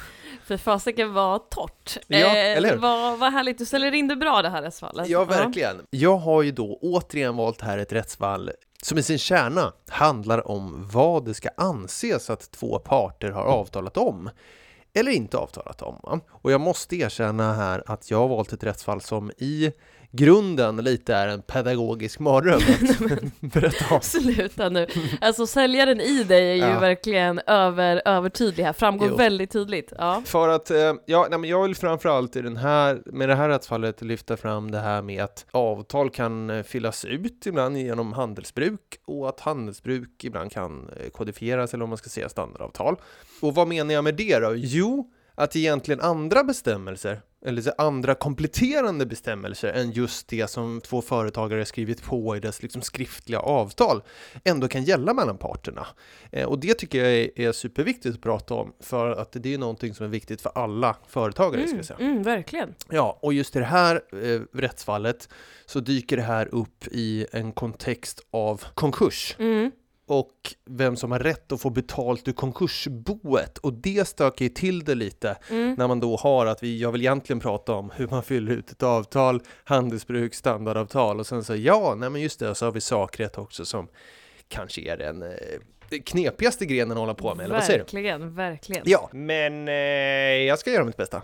För 0.45 0.57
fasiken 0.57 1.13
var 1.13 1.39
torrt. 1.39 1.99
Ja, 2.07 2.19
eller 2.19 2.71
hur? 2.71 2.77
Vad, 2.77 3.19
vad 3.19 3.33
härligt, 3.33 3.59
du 3.59 3.65
ställer 3.65 3.95
in 3.95 4.09
det 4.09 4.17
bra 4.17 4.43
det 4.43 4.49
här 4.49 4.63
rättsfallet. 4.63 5.09
Ja, 5.09 5.25
verkligen. 5.25 5.87
Jag 5.91 6.17
har 6.17 6.43
ju 6.43 6.51
då 6.51 6.79
återigen 6.83 7.37
valt 7.37 7.61
här 7.61 7.79
ett 7.79 7.93
rättsfall 7.93 8.51
som 8.85 8.99
i 8.99 9.03
sin 9.03 9.19
kärna 9.19 9.73
handlar 9.89 10.49
om 10.49 10.89
vad 10.93 11.25
det 11.25 11.35
ska 11.35 11.49
anses 11.57 12.31
att 12.31 12.51
två 12.51 12.79
parter 12.79 13.31
har 13.31 13.43
avtalat 13.43 13.97
om 13.97 14.31
eller 14.95 15.11
inte 15.11 15.37
avtalat 15.37 15.83
om. 15.83 16.21
Och 16.29 16.53
jag 16.53 16.61
måste 16.61 16.97
erkänna 16.97 17.55
här 17.55 17.83
att 17.87 18.11
jag 18.11 18.19
har 18.19 18.29
valt 18.29 18.53
ett 18.53 18.65
rättsfall 18.65 19.01
som 19.01 19.31
i 19.39 19.73
grunden 20.17 20.77
lite 20.77 21.15
är 21.15 21.29
en 21.29 21.43
pedagogisk 21.43 22.19
mardröm 22.21 22.61
berätta 23.41 23.95
om. 23.95 24.01
Sluta 24.01 24.69
nu. 24.69 24.87
Alltså 25.21 25.47
säljaren 25.47 26.01
i 26.01 26.25
dig 26.25 26.51
är 26.51 26.55
ju 26.55 26.73
Ja. 26.73 26.79
verkligen 26.81 27.39
över, 27.47 28.03
övertydlig 28.05 28.65
här, 28.65 28.73
framgår 28.73 29.09
Jo. 29.11 29.17
väldigt 29.17 29.51
tydligt. 29.51 29.93
Ja. 29.99 30.23
För 30.27 30.49
att, 30.49 30.71
eh, 30.71 30.93
ja, 31.07 31.27
nej, 31.31 31.39
men 31.39 31.51
jag 31.51 31.63
vill 31.63 31.75
framförallt 31.77 32.37
i 32.37 32.43
den 32.43 32.57
här, 32.57 33.03
med 33.07 33.29
det 33.29 33.35
här 33.35 33.49
rättsfallet 33.49 34.03
lyfta 34.03 34.37
fram 34.37 34.71
det 34.71 34.79
här 34.81 35.03
med 35.03 35.25
att 35.25 35.47
avtal 35.51 36.11
kan 36.11 36.51
eh, 36.51 36.63
fyllas 36.63 37.05
ut 37.05 37.47
ibland 37.47 37.77
genom 37.79 38.13
handelsbruk 38.13 38.81
och 39.07 39.29
att 39.29 39.41
handelsbruk 39.41 40.25
ibland 40.25 40.53
kan 40.53 40.91
eh, 41.01 41.11
kodifieras 41.11 41.75
eller 41.75 41.85
om 41.85 41.89
man 41.91 41.99
ska 41.99 42.11
säga 42.11 42.29
standardavtal. 42.29 42.97
Och 43.41 43.55
vad 43.55 43.69
menar 43.69 43.95
jag 43.95 44.05
med 44.05 44.15
det 44.15 44.39
då? 44.39 44.53
Jo, 44.57 45.11
att 45.35 45.57
egentligen 45.57 46.01
andra 46.01 46.45
bestämmelser, 46.45 47.21
eller 47.47 47.81
andra 47.81 48.15
kompletterande 48.15 49.07
bestämmelser 49.07 49.69
än 49.73 49.91
just 49.91 50.29
det 50.29 50.51
som 50.51 50.81
två 50.81 51.03
företagare 51.03 51.65
skrivit 51.65 52.03
på 52.03 52.37
i 52.37 52.41
dess 52.41 52.63
liksom 52.63 52.83
skriftliga 52.83 53.41
avtal 53.41 54.03
ändå 54.45 54.69
kan 54.69 54.85
gälla 54.85 55.15
mellan 55.15 55.39
parterna. 55.39 55.87
Eh, 56.33 56.47
och 56.49 56.59
det 56.59 56.75
tycker 56.75 57.05
jag 57.05 57.13
är, 57.13 57.41
är 57.41 57.53
superviktigt 57.53 58.15
att 58.15 58.23
prata 58.23 58.55
om 58.55 58.73
för 58.81 59.11
att 59.11 59.33
det 59.33 59.55
är 59.55 59.59
någonting 59.59 59.95
som 59.95 60.07
är 60.07 60.11
viktigt 60.11 60.41
för 60.41 60.53
alla 60.55 60.97
företagare. 61.09 61.61
Ska 61.61 61.69
Mm, 61.69 61.77
jag 61.77 61.85
säga. 61.87 61.99
mm, 62.11 62.23
verkligen. 62.23 62.75
Ja, 62.91 63.19
och 63.23 63.33
just 63.33 63.57
i 63.57 63.59
det 63.59 63.65
här 63.65 64.01
eh, 64.13 64.41
rättsfallet 64.53 65.29
så 65.67 65.81
dyker 65.81 66.17
det 66.17 66.23
här 66.23 66.55
upp 66.55 66.87
i 66.91 67.27
en 67.33 67.53
kontext 67.53 68.21
av 68.31 68.65
konkurs 68.75 69.37
Mm. 69.39 69.71
Och 70.07 70.55
vem 70.65 70.97
som 70.97 71.13
har 71.13 71.19
rätt 71.19 71.53
att 71.53 71.61
få 71.61 71.71
betalt 71.71 72.29
ur 72.29 72.33
konkursboet. 72.33 73.59
Och 73.59 73.73
det 73.73 74.09
stökar 74.09 74.45
ju 74.45 74.49
till 74.49 74.85
det 74.85 74.95
lite 74.95 75.37
Mm. 75.51 75.75
när 75.79 75.89
man 75.89 76.01
då 76.01 76.17
har 76.17 76.47
att 76.47 76.63
vi, 76.63 76.81
jag 76.81 76.93
vill 76.93 77.01
egentligen 77.01 77.41
prata 77.41 77.73
om 77.73 77.91
hur 77.97 78.09
man 78.09 78.23
fyller 78.23 78.53
ut 78.53 78.71
ett 78.71 78.83
avtal, 78.83 79.43
handelsbruk, 79.65 80.35
standardavtal 80.35 81.21
och 81.21 81.27
sen 81.27 81.45
så 81.45 81.57
ja, 81.57 81.95
nej 81.99 82.11
men 82.11 82.21
just 82.21 82.39
det, 82.41 82.55
så 82.55 82.65
har 82.65 82.73
vi 82.73 82.81
sakrätt 82.81 83.39
också 83.39 83.65
som 83.65 83.89
kanske 84.49 84.81
är 84.81 84.97
den 84.97 85.23
eh, 85.23 85.29
knepigaste 86.05 86.67
grenen 86.67 86.93
att 86.93 86.99
hålla 86.99 87.15
på 87.15 87.35
med, 87.35 87.45
eller 87.45 87.55
vad 87.55 87.65
säger 87.65 87.79
du? 87.79 87.83
Verkligen, 87.85 88.35
verkligen. 88.35 88.83
Ja, 88.87 89.09
men 89.13 89.69
eh, 89.69 89.75
jag 90.47 90.59
ska 90.59 90.71
göra 90.71 90.85
mitt 90.85 90.97
bästa. 90.97 91.23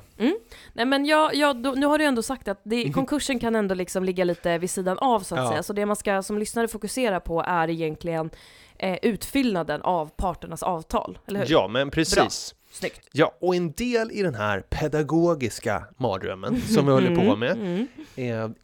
Nej 0.73 0.87
men 0.87 1.05
jag, 1.07 1.35
jag, 1.35 1.57
då, 1.63 1.71
nu 1.73 1.87
har 1.87 1.99
du 1.99 2.05
ändå 2.05 2.23
sagt 2.23 2.49
att 2.49 2.61
det, 2.65 2.93
konkursen 2.93 3.39
kan 3.39 3.57
ändå 3.57 3.75
liksom 3.75 4.05
ligga 4.05 4.25
lite 4.25 4.59
vid 4.59 4.71
sidan 4.71 4.99
av 4.99 5.21
så 5.21 5.35
att 5.35 5.41
Ja. 5.45 5.51
säga. 5.51 5.63
Så 5.63 5.73
det 5.73 5.87
man 5.87 5.97
ska 5.97 6.23
som 6.23 6.39
lyssnare 6.39 6.69
fokusera 6.69 7.21
på 7.21 7.43
är 7.47 7.71
egentligen 7.71 8.31
eh, 8.79 8.99
utfyllnaden 9.03 9.83
av 9.83 10.11
parternas 10.17 10.63
avtal, 10.63 11.19
eller 11.27 11.41
hur? 11.41 11.47
Ja, 11.53 11.69
men 11.69 11.91
precis. 11.91 12.55
Snyggt. 12.73 13.09
Ja, 13.13 13.35
och 13.41 13.55
en 13.55 13.73
del 13.73 14.11
i 14.13 14.23
den 14.23 14.35
här 14.35 14.61
pedagogiska 14.61 15.85
mardrömmen 15.97 16.61
som 16.61 16.87
vi 16.87 16.93
håller 16.93 17.17
på 17.17 17.37
med 17.37 17.53
Mm. 17.53 17.87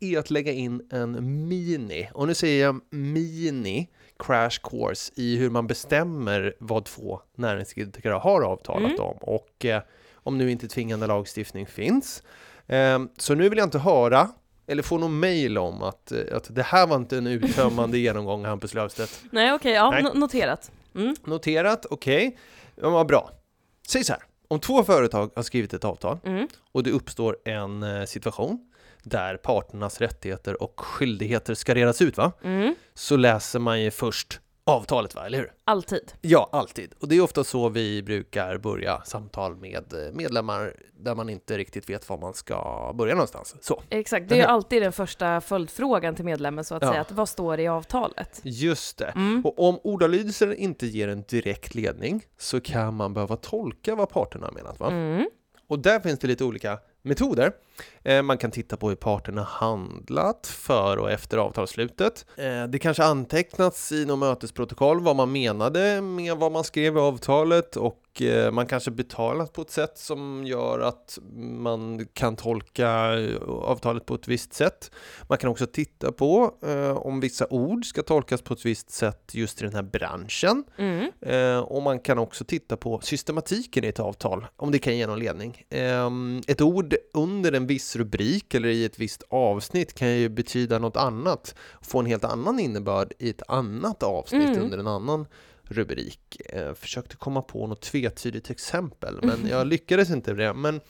är 0.01 0.19
att 0.19 0.31
lägga 0.31 0.53
in 0.53 0.89
en 0.93 1.49
mini, 1.49 2.09
och 2.15 2.27
nu 2.27 2.35
säger 2.35 2.65
jag 2.65 2.81
mini, 2.91 3.89
crash 4.19 4.59
course 4.63 5.13
i 5.17 5.37
hur 5.37 5.51
man 5.51 5.67
bestämmer 5.67 6.55
vad 6.61 6.85
två 6.85 7.21
näringsidkare 7.37 8.13
har 8.15 8.43
avtalat 8.43 8.91
Mm. 8.91 9.01
om 9.01 9.17
och 9.21 9.65
eh, 9.65 9.83
om 10.15 10.39
nu 10.39 10.51
inte 10.51 10.69
tvingande 10.69 11.07
lagstiftning 11.07 11.67
finns. 11.67 12.23
Eh, 12.67 12.99
så 13.19 13.35
nu 13.35 13.49
vill 13.49 13.59
jag 13.59 13.67
inte 13.67 13.79
höra 13.79 14.29
eller 14.67 14.83
få 14.83 14.99
någon 14.99 15.19
mail 15.19 15.59
om 15.59 15.83
att, 15.83 16.13
eh, 16.13 16.21
att 16.37 16.55
det 16.55 16.63
här 16.63 16.87
var 16.87 16.97
inte 16.97 17.19
en 17.19 17.27
uttömmande 17.27 17.99
genomgång 18.07 18.45
Hampus 18.45 18.75
Löfstedt. 18.75 19.23
Nej 19.31 19.53
okej, 19.53 19.73
ja, 19.73 19.91
Nej. 19.91 20.03
no- 20.03 20.15
noterat. 20.19 20.71
Mm. 20.95 21.15
Noterat, 21.25 21.87
okej. 21.91 22.39
Ja, 22.77 22.91
vad 22.91 23.07
bra. 23.07 23.31
Säg 23.89 24.05
så 24.05 24.13
här, 24.13 24.23
om 24.49 24.61
två 24.61 24.85
företag 24.85 25.31
har 25.37 25.43
skrivit 25.43 25.75
ett 25.75 25.85
avtal 25.85 26.19
Mm. 26.25 26.49
och 26.73 26.83
det 26.83 26.91
uppstår 26.91 27.37
en 27.45 27.83
eh, 27.83 28.05
situation 28.05 28.59
där 29.09 29.37
parternas 29.37 30.01
rättigheter 30.01 30.63
och 30.63 30.81
skyldigheter 30.81 31.55
ska 31.55 31.75
redas 31.75 32.03
ut, 32.03 32.17
va? 32.17 32.33
Mm. 32.43 32.75
Så 32.95 33.17
läser 33.17 33.59
man 33.59 33.83
ju 33.83 33.91
först 33.91 34.41
avtalet, 34.65 35.15
va? 35.15 35.27
Eller 35.27 35.39
hur? 35.39 35.53
Alltid. 35.65 36.13
Ja, 36.21 36.49
alltid. 36.53 36.95
Och 37.01 37.09
det 37.09 37.17
är 37.17 37.21
ofta 37.21 37.45
så 37.45 37.69
vi 37.69 38.03
brukar 38.03 38.59
börja 38.59 39.01
samtal 39.05 39.57
med 39.57 39.93
eh, 39.93 40.13
medlemmar 40.13 40.75
där 40.99 41.15
man 41.15 41.29
inte 41.29 41.59
riktigt 41.59 41.91
vet 41.91 42.09
var 42.09 42.19
man 42.19 42.35
ska 42.35 42.93
börja 42.95 43.15
någonstans. 43.15 43.55
Så. 43.61 43.83
Exakt, 43.91 44.29
det 44.29 44.35
är 44.35 44.39
ju 44.39 44.45
alltid 44.45 44.83
den 44.83 44.93
första 44.93 45.41
följdfrågan 45.41 46.15
till 46.15 46.25
medlemmen 46.25 46.65
så 46.65 46.75
att 46.75 46.83
Ja. 46.83 46.89
säga, 46.89 47.01
att 47.01 47.13
vad 47.13 47.29
står 47.29 47.57
det 47.57 47.63
i 47.63 47.69
avtalet? 47.69 48.41
Just 48.43 48.99
det. 48.99 49.13
Mm. 49.17 49.43
Och 49.45 49.69
om 49.69 49.79
ordalydelsen 49.85 50.57
inte 50.57 50.87
ger 50.87 51.09
en 51.09 51.23
direkt 51.29 51.75
ledning 51.75 52.23
så 52.39 52.61
kan 52.61 52.95
man 52.95 53.15
behöva 53.15 53.37
tolka 53.37 53.95
vad 53.95 54.09
parterna 54.09 54.47
har 54.47 54.53
menat. 54.53 54.81
Va? 54.81 54.87
Mm. 54.91 55.27
Och 55.69 55.79
där 55.79 56.01
finns 56.01 56.19
det 56.19 56.27
lite 56.29 56.45
olika 56.45 56.79
metoder. 57.03 57.53
Eh, 58.07 58.23
man 58.23 58.39
kan 58.39 58.51
titta 58.51 58.77
på 58.77 58.89
hur 58.89 58.97
parterna 58.97 59.43
handlat 59.43 60.47
före 60.47 61.01
och 61.01 61.11
efter 61.11 61.39
avtalsslutet. 61.39 62.27
Eh, 62.37 62.65
det 62.65 62.79
kanske 62.79 63.05
antecknats 63.05 63.93
i 63.93 64.05
något 64.05 64.19
mötesprotokoll 64.19 65.01
vad 65.01 65.17
man 65.17 65.33
menade 65.33 66.01
med 66.01 66.37
vad 66.37 66.53
man 66.53 66.65
skrev 66.65 66.97
i 66.97 67.01
avtalet 67.01 67.77
och 67.77 68.23
eh, 68.23 68.53
man 68.53 68.67
kanske 68.67 68.91
betalat 68.91 69.53
på 69.53 69.63
ett 69.63 69.71
sätt 69.71 69.99
som 69.99 70.45
gör 70.47 70.81
att 70.81 71.19
man 71.37 72.07
kan 72.13 72.37
tolka 72.37 72.91
avtalet 73.49 74.07
på 74.07 74.15
ett 74.15 74.29
visst 74.29 74.55
sätt. 74.55 74.91
Man 75.29 75.39
kan 75.39 75.51
också 75.51 75.67
titta 75.67 76.13
på 76.13 76.55
om 76.97 77.21
vissa 77.21 77.47
ord 77.51 77.85
ska 77.85 78.03
tolkas 78.03 78.43
på 78.43 78.55
ett 78.55 78.67
visst 78.67 78.91
sätt 78.91 79.31
just 79.33 79.63
i 79.63 79.65
den 79.65 79.75
här 79.75 79.83
branschen. 79.83 80.65
Mm. 80.79 81.65
Och 81.65 81.83
man 81.83 82.01
kan 82.01 82.19
också 82.19 82.45
titta 82.45 82.77
på 82.77 83.01
systematiken 83.01 83.85
i 83.85 83.87
ett 83.87 84.01
avtal, 84.01 84.47
om 84.57 84.71
det 84.71 84.79
kan 84.79 84.97
ge 84.97 85.07
någon 85.07 85.19
ledning. 85.19 85.65
Eh, 85.69 86.11
ett 86.47 86.61
ord 86.61 86.95
under 87.13 87.53
en 87.53 87.66
viss 87.67 87.97
rubrik 87.97 88.55
eller 88.55 88.69
i 88.69 88.85
ett 88.85 88.99
visst 88.99 89.23
avsnitt 89.29 89.95
kan 89.95 90.09
ju 90.17 90.29
betyda 90.29 90.79
något 90.79 90.97
annat, 90.97 91.55
få 91.83 91.99
en 92.01 92.07
helt 92.07 92.25
annan 92.25 92.59
innebörd 92.61 93.13
i 93.19 93.31
ett 93.31 93.43
annat 93.49 94.03
avsnitt 94.03 94.49
Mm. 94.49 94.63
under 94.63 94.79
en 94.79 94.87
annan 94.87 95.27
rubrik. 95.69 96.41
Eh, 96.53 96.75
försökte 96.75 97.17
komma 97.17 97.43
på 97.43 97.67
något 97.67 97.83
tvetydigt 97.83 98.51
exempel, 98.51 99.19
men 99.23 99.47
jag 99.51 99.67
lyckades 99.67 100.11
inte 100.11 100.35
med 100.35 100.47
det. 100.47 100.53
Men 100.55 100.81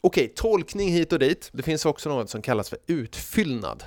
okej, 0.00 0.32
tolkning 0.36 0.88
hit 0.88 1.12
och 1.12 1.18
dit. 1.18 1.50
Det 1.52 1.62
finns 1.62 1.86
också 1.86 2.08
något 2.08 2.30
som 2.30 2.42
kallas 2.42 2.68
för 2.68 2.78
utfyllnad. 2.86 3.84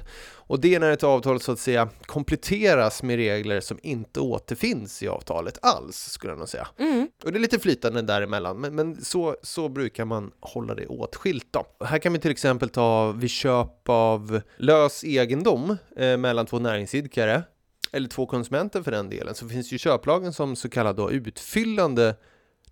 Och 0.48 0.60
det 0.60 0.76
är 0.76 0.80
när 0.80 0.92
ett 0.92 1.04
avtal 1.04 1.40
så 1.40 1.52
att 1.52 1.60
säga 1.60 1.90
kompletteras 2.02 3.04
med 3.04 3.16
regler 3.16 3.62
som 3.62 3.80
inte 3.84 4.20
återfinns 4.20 5.04
i 5.04 5.08
avtalet 5.08 5.60
alls, 5.62 5.98
skulle 5.98 6.32
jag 6.32 6.40
nog 6.40 6.50
säga. 6.50 6.68
Mm. 6.78 7.08
Och 7.24 7.32
det 7.32 7.38
är 7.38 7.42
lite 7.42 7.60
flytande 7.60 8.02
däremellan, 8.02 8.62
men, 8.62 8.76
men 8.76 9.02
så, 9.02 9.36
så 9.42 9.70
brukar 9.70 10.06
man 10.06 10.32
hålla 10.40 10.76
det 10.76 10.88
åtskilt 10.88 11.48
då. 11.52 11.86
Här 11.86 12.00
kan 12.00 12.14
vi 12.14 12.20
till 12.20 12.32
exempel 12.32 12.70
ta 12.70 13.12
vid 13.12 13.30
köp 13.30 13.90
av 13.90 14.42
lös 14.58 15.04
egendom 15.04 15.78
eh, 15.98 16.18
mellan 16.18 16.46
två 16.46 16.60
näringsidkare, 16.60 17.44
eller 17.92 18.10
två 18.10 18.26
konsumenter 18.26 18.82
för 18.82 18.92
den 18.92 19.10
delen, 19.10 19.36
så 19.36 19.50
finns 19.50 19.72
ju 19.72 19.78
köplagen 19.78 20.34
som 20.34 20.56
så 20.56 20.70
kallad 20.70 20.96
då 20.96 21.12
utfyllande 21.12 22.16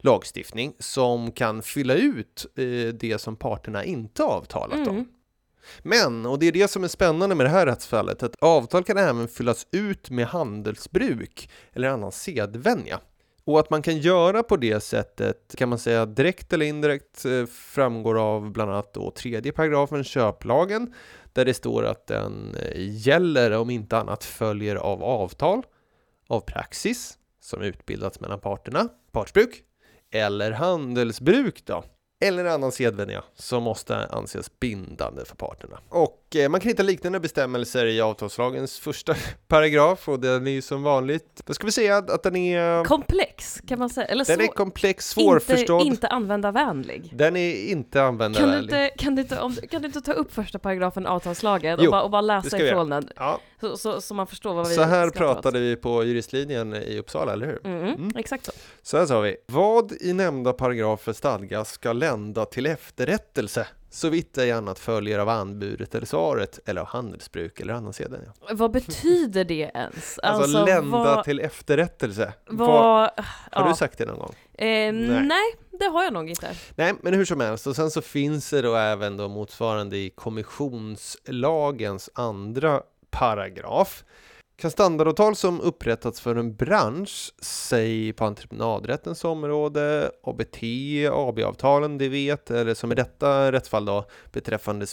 lagstiftning 0.03 0.75
som 0.79 1.31
kan 1.31 1.61
fylla 1.61 1.93
ut 1.93 2.45
eh, 2.55 2.93
det 2.93 3.21
som 3.21 3.35
parterna 3.35 3.83
inte 3.83 4.23
avtalat 4.23 4.87
om. 4.87 4.95
Mm. 4.95 5.05
Men, 5.79 6.25
och 6.25 6.39
det 6.39 6.47
är 6.47 6.51
det 6.51 6.67
som 6.67 6.83
är 6.83 6.87
spännande 6.87 7.35
med 7.35 7.45
det 7.45 7.49
här 7.49 7.65
rättsfallet, 7.65 8.23
att 8.23 8.35
avtal 8.35 8.83
kan 8.83 8.97
även 8.97 9.27
fyllas 9.27 9.67
ut 9.71 10.09
med 10.09 10.27
handelsbruk 10.27 11.49
eller 11.73 11.87
annan 11.87 12.11
sedvänja. 12.11 12.99
Och 13.45 13.59
att 13.59 13.69
man 13.69 13.81
kan 13.81 13.97
göra 13.97 14.43
på 14.43 14.57
det 14.57 14.79
sättet 14.79 15.55
kan 15.57 15.69
man 15.69 15.79
säga 15.79 16.05
direkt 16.05 16.53
eller 16.53 16.65
indirekt 16.65 17.25
eh, 17.25 17.45
framgår 17.45 18.19
av 18.19 18.51
bland 18.51 18.71
annat 18.71 18.93
då 18.93 19.11
tredje 19.11 19.51
paragrafen 19.51 20.03
köplagen 20.03 20.93
där 21.33 21.45
det 21.45 21.53
står 21.53 21.85
att 21.85 22.07
den 22.07 22.55
eh, 22.55 22.71
gäller 22.75 23.51
om 23.51 23.69
inte 23.69 23.97
annat 23.97 24.23
följer 24.23 24.75
av 24.75 25.03
avtal, 25.03 25.63
av 26.27 26.39
praxis 26.39 27.17
som 27.39 27.61
utbildats 27.61 28.19
mellan 28.19 28.39
parterna, 28.39 28.89
partsbruk, 29.11 29.63
eller 30.13 30.51
handelsbruk 30.51 31.65
då, 31.65 31.83
eller 32.25 32.45
annan 32.45 32.71
sedvänja 32.71 33.23
som 33.35 33.63
måste 33.63 34.05
anses 34.05 34.59
bindande 34.59 35.25
för 35.25 35.35
parterna. 35.35 35.79
Och 35.89 36.22
eh, 36.35 36.49
man 36.49 36.59
kan 36.59 36.69
hitta 36.69 36.83
liknande 36.83 37.19
bestämmelser 37.19 37.85
i 37.85 38.01
avtalslagens 38.01 38.79
första 38.79 39.15
paragraf 39.47 40.09
och 40.09 40.19
den 40.19 40.47
är 40.47 40.51
ju 40.51 40.61
som 40.61 40.83
vanligt, 40.83 41.41
då 41.45 41.53
ska 41.53 41.65
vi 41.65 41.71
säga 41.71 41.97
att, 41.97 42.23
den 42.23 42.35
är 42.35 42.83
Komplex, 42.83 43.61
kan 43.67 43.79
man 43.79 43.89
säga. 43.89 44.07
Eller 44.07 44.25
den 44.25 44.41
är 44.41 44.45
svår- 44.45 44.53
komplex, 44.53 45.09
svårförstådd. 45.09 45.81
Inte, 45.81 45.91
inte 45.91 46.07
användarvänlig. 46.07 47.11
Den 47.15 47.35
är 47.35 47.55
inte 47.71 47.91
Kan 47.91 48.01
du, 48.01 48.07
användarvänlig. 48.07 48.63
inte, 48.63 48.89
kan, 48.97 49.15
du 49.15 49.21
inte, 49.21 49.39
om, 49.39 49.55
kan 49.69 49.81
du 49.81 49.85
inte 49.87 50.01
ta 50.01 50.13
upp 50.13 50.33
första 50.33 50.59
paragrafen 50.59 51.05
avtalslagen 51.07 51.77
Jo, 51.81 51.85
och, 51.85 51.91
bara, 51.91 52.01
och 52.03 52.11
bara 52.11 52.21
läsa 52.21 52.59
ifrån 52.59 52.89
den, 52.89 53.09
Ja, 53.15 53.39
så, 53.61 53.77
så, 53.77 54.01
så 54.01 54.13
man 54.13 54.27
förstår 54.27 54.53
vad 54.53 54.67
vi 54.67 54.75
så 54.75 54.81
här 54.81 55.09
pratade 55.09 55.59
vi 55.59 55.75
på 55.75 56.03
juristlinjen 56.03 56.73
i 56.73 56.99
Uppsala, 56.99 57.33
eller 57.33 57.45
hur? 57.45 57.59
Mm, 57.67 57.83
Mm. 57.83 58.11
Exakt 58.17 58.45
så. 58.45 58.51
Så 58.81 58.97
här 58.97 59.05
sa 59.05 59.19
vi. 59.19 59.35
Vad 59.47 59.91
i 60.01 60.13
nämnda 60.13 60.53
paragrafer 60.53 61.13
stadgas 61.13 61.71
ska 61.71 61.93
lända 61.93 62.45
till 62.45 62.65
efterrättelse 62.65 63.67
så 63.93 64.09
vitt 64.09 64.37
ej 64.37 64.51
annat 64.51 64.79
följer 64.79 65.19
av 65.19 65.29
anbudet 65.29 65.95
eller 65.95 66.05
svaret 66.05 66.59
eller 66.65 66.81
av 66.81 66.87
handelsbruk 66.87 67.59
eller 67.59 67.73
annan 67.73 67.93
sedvänja. 67.93 68.33
Vad 68.51 68.71
betyder 68.71 69.43
det 69.43 69.71
ens? 69.73 70.19
Alltså, 70.23 70.65
lända 70.65 70.97
vad, 70.97 71.23
till 71.23 71.39
efterrättelse. 71.39 72.33
Vad, 72.47 72.67
vad, 72.67 73.09
har 73.51 73.53
ja. 73.61 73.67
du 73.67 73.75
sagt 73.75 73.97
det 73.97 74.05
någon 74.05 74.19
gång? 74.19 74.35
Eh, 74.53 74.93
Nej. 74.93 75.23
nej. 75.23 75.55
det 75.79 75.85
har 75.85 76.03
jag 76.03 76.13
nog 76.13 76.29
inte. 76.29 76.55
Nej, 76.75 76.93
men 77.01 77.13
hur 77.13 77.25
som 77.25 77.39
helst. 77.39 77.67
Och 77.67 77.75
sen 77.75 77.91
så 77.91 78.01
finns 78.01 78.49
det 78.49 78.61
då 78.61 78.75
även 78.75 79.17
då 79.17 79.27
motsvarande 79.27 79.97
i 79.97 80.09
kommissionslagens 80.09 82.09
andra 82.13 82.81
paragraf. 83.09 84.03
Kan 84.63 84.71
standardavtal 84.71 85.35
som 85.35 85.61
upprättats 85.61 86.21
för 86.21 86.35
en 86.35 86.55
bransch, 86.55 87.33
säg 87.41 88.13
på 88.13 88.25
entreprenadrättens 88.25 89.25
område, 89.25 90.11
ABT, 90.23 90.57
AB-avtalen, 91.11 91.97
det 91.97 92.09
vet, 92.09 92.51
eller 92.51 92.73
som 92.73 92.91
i 92.91 92.95
detta 92.95 93.51
rättsfall 93.51 93.85
då 93.85 94.05
beträffande 94.31 94.87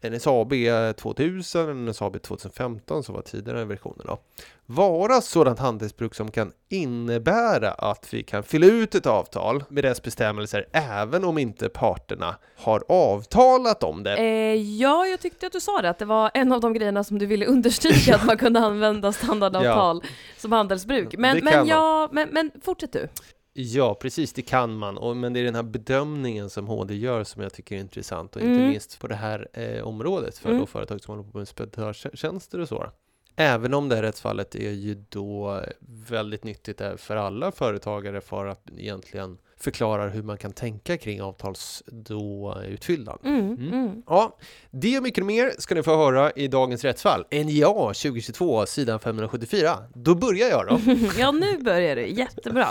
speditörstjänster, 0.00 0.10
NSAB 0.10 0.96
2000, 0.96 1.84
NSAB 1.84 2.22
2015 2.22 3.02
som 3.02 3.14
var 3.14 3.22
tidigare 3.22 3.64
versionen 3.64 4.06
då, 4.06 4.18
vara 4.66 5.20
sådant 5.20 5.58
handelsbruk 5.58 6.14
som 6.14 6.30
kan 6.30 6.52
innebära 6.68 7.70
att 7.70 8.14
vi 8.14 8.22
kan 8.22 8.42
fylla 8.42 8.66
ut 8.66 8.94
ett 8.94 9.06
avtal 9.06 9.64
med 9.68 9.84
dess 9.84 10.02
bestämmelser 10.02 10.66
även 10.72 11.24
om 11.24 11.38
inte 11.38 11.68
parterna 11.68 12.36
har 12.56 12.84
avtalat 12.88 13.82
om 13.82 14.02
det. 14.02 14.16
Eh, 14.16 14.54
ja, 14.54 15.06
jag 15.06 15.20
tyckte 15.20 15.46
att 15.46 15.52
du 15.52 15.60
sa 15.60 15.82
det, 15.82 15.90
att 15.90 15.98
det 15.98 16.04
var 16.04 16.30
en 16.34 16.52
av 16.52 16.60
de 16.60 16.72
grejerna 16.72 17.04
som 17.04 17.18
du 17.18 17.26
ville 17.26 17.46
understryka, 17.46 18.14
att 18.16 18.24
man 18.24 18.36
kunde 18.36 18.60
använda 18.60 19.12
standardavtal 19.12 20.02
som 20.36 20.52
handelsbruk. 20.52 21.14
Men, 21.18 21.44
men, 21.44 21.66
ja, 21.66 22.08
men, 22.12 22.28
men 22.28 22.50
fortsätt 22.64 22.92
du. 22.92 23.08
Ja, 23.52 23.94
precis, 23.94 24.32
det 24.32 24.42
kan 24.42 24.74
man. 24.76 24.98
Och, 24.98 25.16
men 25.16 25.32
det 25.32 25.40
är 25.40 25.44
den 25.44 25.54
här 25.54 25.62
bedömningen 25.62 26.50
som 26.50 26.66
HD 26.66 26.94
gör 26.94 27.24
som 27.24 27.42
jag 27.42 27.52
tycker 27.52 27.76
är 27.76 27.80
intressant 27.80 28.36
och 28.36 28.42
inte 28.42 28.52
Mm. 28.54 28.68
minst 28.68 28.98
på 29.00 29.06
det 29.08 29.14
här 29.14 29.48
eh, 29.52 29.82
området 29.86 30.38
för 30.38 30.48
Mm. 30.48 30.60
då 30.60 30.66
företag 30.66 31.00
som 31.02 31.16
håller 31.16 31.30
på 31.30 31.38
med 31.38 31.48
speditörstjänster 31.48 32.58
och 32.58 32.68
så. 32.68 32.90
Även 33.36 33.74
om 33.74 33.88
det 33.88 33.94
här 33.94 34.02
rättsfallet 34.02 34.54
är 34.54 34.70
ju 34.70 35.04
då 35.08 35.60
väldigt 36.08 36.44
nyttigt 36.44 36.78
där 36.78 36.96
för 36.96 37.16
alla 37.16 37.52
företagare 37.52 38.20
för 38.20 38.46
att 38.46 38.70
egentligen 38.76 39.38
förklara 39.60 40.08
hur 40.08 40.22
man 40.22 40.38
kan 40.38 40.52
tänka 40.52 40.96
kring 40.96 41.22
avtals 41.22 41.82
då 41.86 42.56
utfyllnad. 42.68 43.18
Mm, 43.24 43.40
Mm. 43.40 43.72
mm. 43.72 44.02
Ja, 44.06 44.36
det 44.70 44.96
och 44.96 45.02
mycket 45.02 45.26
mer 45.26 45.52
ska 45.58 45.74
ni 45.74 45.82
få 45.82 45.96
höra 45.96 46.30
i 46.30 46.48
dagens 46.48 46.84
rättsfall. 46.84 47.24
NJA 47.30 47.72
2022, 47.74 48.66
sidan 48.66 48.98
574. 49.00 49.76
Då 49.94 50.14
börjar 50.14 50.48
jag 50.48 50.66
då. 50.68 50.80
ja, 51.18 51.30
nu 51.30 51.58
börjar 51.58 51.96
det. 51.96 52.06
Jättebra. 52.06 52.68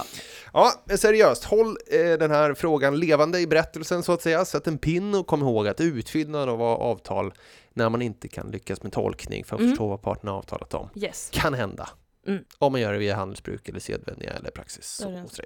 Ja, 0.53 0.71
seriöst, 0.95 1.43
håll 1.43 1.67
eh, 1.91 2.17
den 2.19 2.31
här 2.31 2.53
frågan 2.53 2.99
levande 2.99 3.39
i 3.39 3.47
berättelsen 3.47 4.03
så 4.03 4.11
att 4.11 4.21
säga. 4.21 4.45
Sätt 4.45 4.67
en 4.67 4.77
pin 4.77 5.15
och 5.15 5.27
kom 5.27 5.41
ihåg 5.41 5.67
att 5.67 5.81
utfyllnad 5.81 6.49
av 6.49 6.61
avtal 6.61 7.33
när 7.73 7.89
man 7.89 8.01
inte 8.01 8.27
kan 8.27 8.51
lyckas 8.51 8.83
med 8.83 8.91
tolkning 8.91 9.43
för 9.43 9.55
att 9.55 9.59
Mm. 9.59 9.71
förstå 9.71 9.87
vad 9.87 10.01
parterna 10.01 10.31
har 10.31 10.37
avtalat 10.37 10.73
om 10.73 10.89
Yes. 10.95 11.29
kan 11.33 11.53
hända. 11.53 11.89
Mm. 12.29 12.43
Om 12.57 12.71
man 12.71 12.81
gör 12.81 12.93
det 12.93 12.99
via 12.99 13.15
handelsbruk 13.15 13.69
eller 13.69 13.79
sedvänja 13.79 14.29
eller 14.33 14.51
praxis. 14.51 15.01
Och 15.05 15.31
så. 15.31 15.43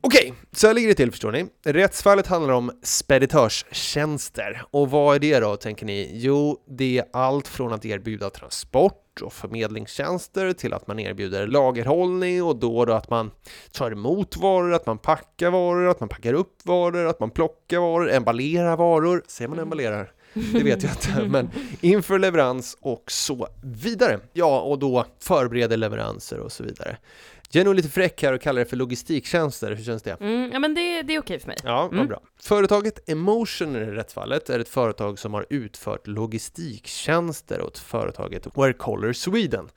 Okej, 0.00 0.34
så 0.52 0.66
här 0.66 0.74
ligger 0.74 0.88
det 0.88 0.94
till 0.94 1.10
förstår 1.10 1.32
ni. 1.32 1.46
Rättsfallet 1.64 2.26
handlar 2.26 2.54
om 2.54 2.70
speditörstjänster. 2.82 4.62
Och 4.70 4.90
vad 4.90 5.16
är 5.16 5.20
det 5.20 5.40
då, 5.40 5.56
tänker 5.56 5.86
ni? 5.86 6.10
Jo, 6.12 6.64
det 6.68 6.98
är 6.98 7.04
allt 7.12 7.48
från 7.48 7.72
att 7.72 7.84
erbjuda 7.84 8.30
transport 8.30 9.22
och 9.22 9.32
förmedlingstjänster 9.32 10.52
till 10.52 10.72
att 10.72 10.86
man 10.86 10.98
erbjuder 10.98 11.46
lagerhållning 11.46 12.42
och 12.42 12.56
då, 12.56 12.84
då 12.84 12.92
att 12.92 13.10
man 13.10 13.30
tar 13.72 13.90
emot 13.90 14.36
varor, 14.36 14.74
att 14.74 14.86
man 14.86 14.98
packar 14.98 15.50
varor, 15.50 15.88
att 15.88 16.00
man 16.00 16.08
packar 16.08 16.32
upp 16.34 16.56
varor, 16.64 17.06
att 17.06 17.20
man 17.20 17.30
plockar 17.30 17.78
varor, 17.78 18.10
emballerar 18.10 18.76
varor. 18.76 19.22
Säger 19.26 19.48
man 19.48 19.58
Mm. 19.58 19.62
emballerar? 19.66 20.12
Det 20.52 20.62
vet 20.62 20.82
jag 20.82 20.92
inte, 20.92 21.22
men 21.28 21.50
inför 21.80 22.18
leverans 22.18 22.76
och 22.80 23.10
så 23.12 23.48
vidare. 23.62 24.20
Ja, 24.32 24.60
och 24.60 24.78
då 24.78 25.04
förbereder 25.20 25.76
leveranser 25.76 26.38
och 26.38 26.52
så 26.52 26.62
vidare. 26.62 26.96
Jag 27.50 27.60
är 27.60 27.64
nog 27.64 27.74
lite 27.74 27.88
fräck 27.88 28.22
här 28.22 28.32
och 28.32 28.40
kallar 28.40 28.58
det 28.58 28.64
för 28.70 28.76
logistiktjänster, 28.76 29.72
hur 29.74 29.84
känns 29.84 30.02
det? 30.02 30.16
Mm, 30.20 30.50
ja 30.52 30.58
men 30.58 30.74
det, 30.74 31.02
det 31.02 31.14
är 31.14 31.20
okej 31.20 31.38
för 31.38 31.46
mig. 31.48 31.56
Ja, 31.64 31.88
Mm. 31.92 32.06
bra. 32.06 32.20
Företaget 32.40 33.08
Emotion 33.10 33.76
i 33.76 33.80
rättsfallet 33.80 34.50
är 34.50 34.58
ett 34.58 34.68
företag 34.68 35.18
som 35.18 35.34
har 35.34 35.46
utfört 35.50 36.06
logistiktjänster 36.06 37.62
åt 37.62 37.78
företaget 37.78 38.46
Wearcolor 38.54 39.12
Sweden 39.12 39.68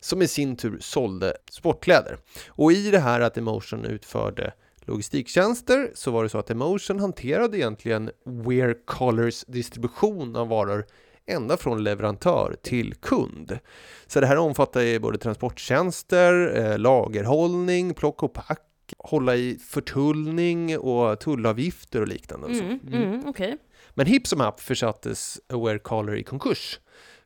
som 0.00 0.22
i 0.22 0.28
sin 0.28 0.56
tur 0.56 0.78
sålde 0.80 1.36
sportkläder. 1.50 2.16
Och 2.48 2.72
i 2.72 2.90
det 2.90 2.98
här 2.98 3.20
att 3.20 3.36
Emotion 3.38 3.84
utförde 3.84 4.52
logistiktjänster 4.88 5.90
så 5.94 6.10
var 6.10 6.22
det 6.22 6.28
så 6.28 6.38
att 6.38 6.50
Emotion 6.50 7.00
hanterade 7.00 7.58
egentligen 7.58 8.10
Wearcolors 8.24 9.44
distribution 9.44 10.36
av 10.36 10.48
varor 10.48 10.86
ända 11.26 11.56
från 11.56 11.84
leverantör 11.84 12.56
till 12.62 12.94
kund. 12.94 13.58
Så 14.06 14.20
det 14.20 14.26
här 14.26 14.36
omfattar 14.38 14.80
ju 14.80 14.98
både 14.98 15.18
transporttjänster, 15.18 16.56
eh, 16.56 16.78
lagerhållning, 16.78 17.94
plock 17.94 18.22
och 18.22 18.32
pack, 18.32 18.64
hålla 18.98 19.36
i 19.36 19.58
förtullning 19.68 20.78
och 20.78 21.20
tullavgifter 21.20 22.00
och 22.00 22.08
liknande. 22.08 22.46
och. 22.46 22.52
Mm, 22.52 22.80
Mm. 22.86 23.02
mm, 23.02 23.22
okej. 23.28 23.56
Men 23.94 24.06
hipp 24.06 24.26
som 24.26 24.40
happ 24.40 24.60
försattes 24.60 25.40
Aware 25.52 25.78
Caller 25.78 26.16
i 26.16 26.22
konkurs. 26.22 26.80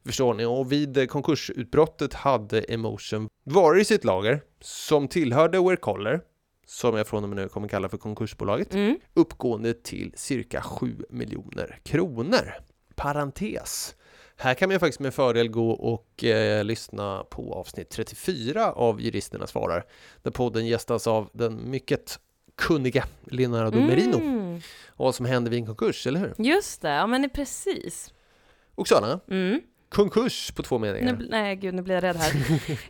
Förstår 0.07 0.35
ni? 0.35 0.45
Och 0.45 0.73
vid 0.73 1.11
konkursutbrottet 1.11 2.15
hade 2.15 2.61
Emotion 2.61 3.29
varor 3.45 3.81
i 3.81 3.85
sitt 3.85 4.05
lager 4.05 4.41
som 4.61 5.09
tillhörde 5.09 5.59
Aware 5.59 5.77
Caller, 5.77 6.21
som 6.67 6.97
jag 6.97 7.07
från 7.07 7.23
och 7.23 7.29
med 7.29 7.37
nu 7.37 7.49
kommer 7.49 7.69
kalla 7.69 7.89
för 7.89 7.97
konkursbolaget, 7.99 8.75
Mm. 8.75 8.99
uppgående 9.15 9.75
till 9.75 10.13
cirka 10.17 10.63
7 10.63 10.97
miljoner 11.11 11.81
kronor. 11.83 12.55
Parentes. 12.95 13.95
Här 14.37 14.55
kan 14.55 14.69
man 14.69 14.81
faktiskt 14.81 15.01
med 15.01 15.15
fördel 15.15 15.49
gå 15.49 15.71
och 15.71 16.25
eh, 16.25 16.65
lyssna 16.65 17.25
på 17.31 17.55
avsnitt 17.55 17.91
34 17.91 18.73
av 18.73 19.01
Juristerna 19.01 19.47
svarar, 19.47 19.85
där 20.23 20.31
podden 20.31 20.67
gästas 20.67 21.07
av 21.07 21.29
den 21.33 21.71
mycket 21.71 22.19
kunniga 22.57 23.05
Leonardo 23.25 23.81
Merino. 23.81 24.17
Mm. 24.21 24.57
Och 24.89 25.05
vad 25.05 25.15
som 25.15 25.27
händer 25.27 25.51
vid 25.51 25.61
en 25.61 25.67
konkurs, 25.67 26.07
eller 26.07 26.21
hur? 26.21 26.35
Just 26.39 26.83
det, 26.83 26.89
ja 26.89 27.07
men 27.07 27.23
det 27.23 27.27
är 27.27 27.35
precis. 27.35 28.13
Oksana, 28.75 29.21
Mm. 29.29 29.61
Konkurs 29.93 30.51
på 30.51 30.63
två 30.63 30.79
meningar. 30.79 31.13
Nu, 31.13 31.27
nej 31.31 31.57
gud, 31.57 31.75
nu 31.75 31.83
blir 31.83 31.95
jag 31.95 32.05
rädd 32.05 32.17
här. 32.17 32.33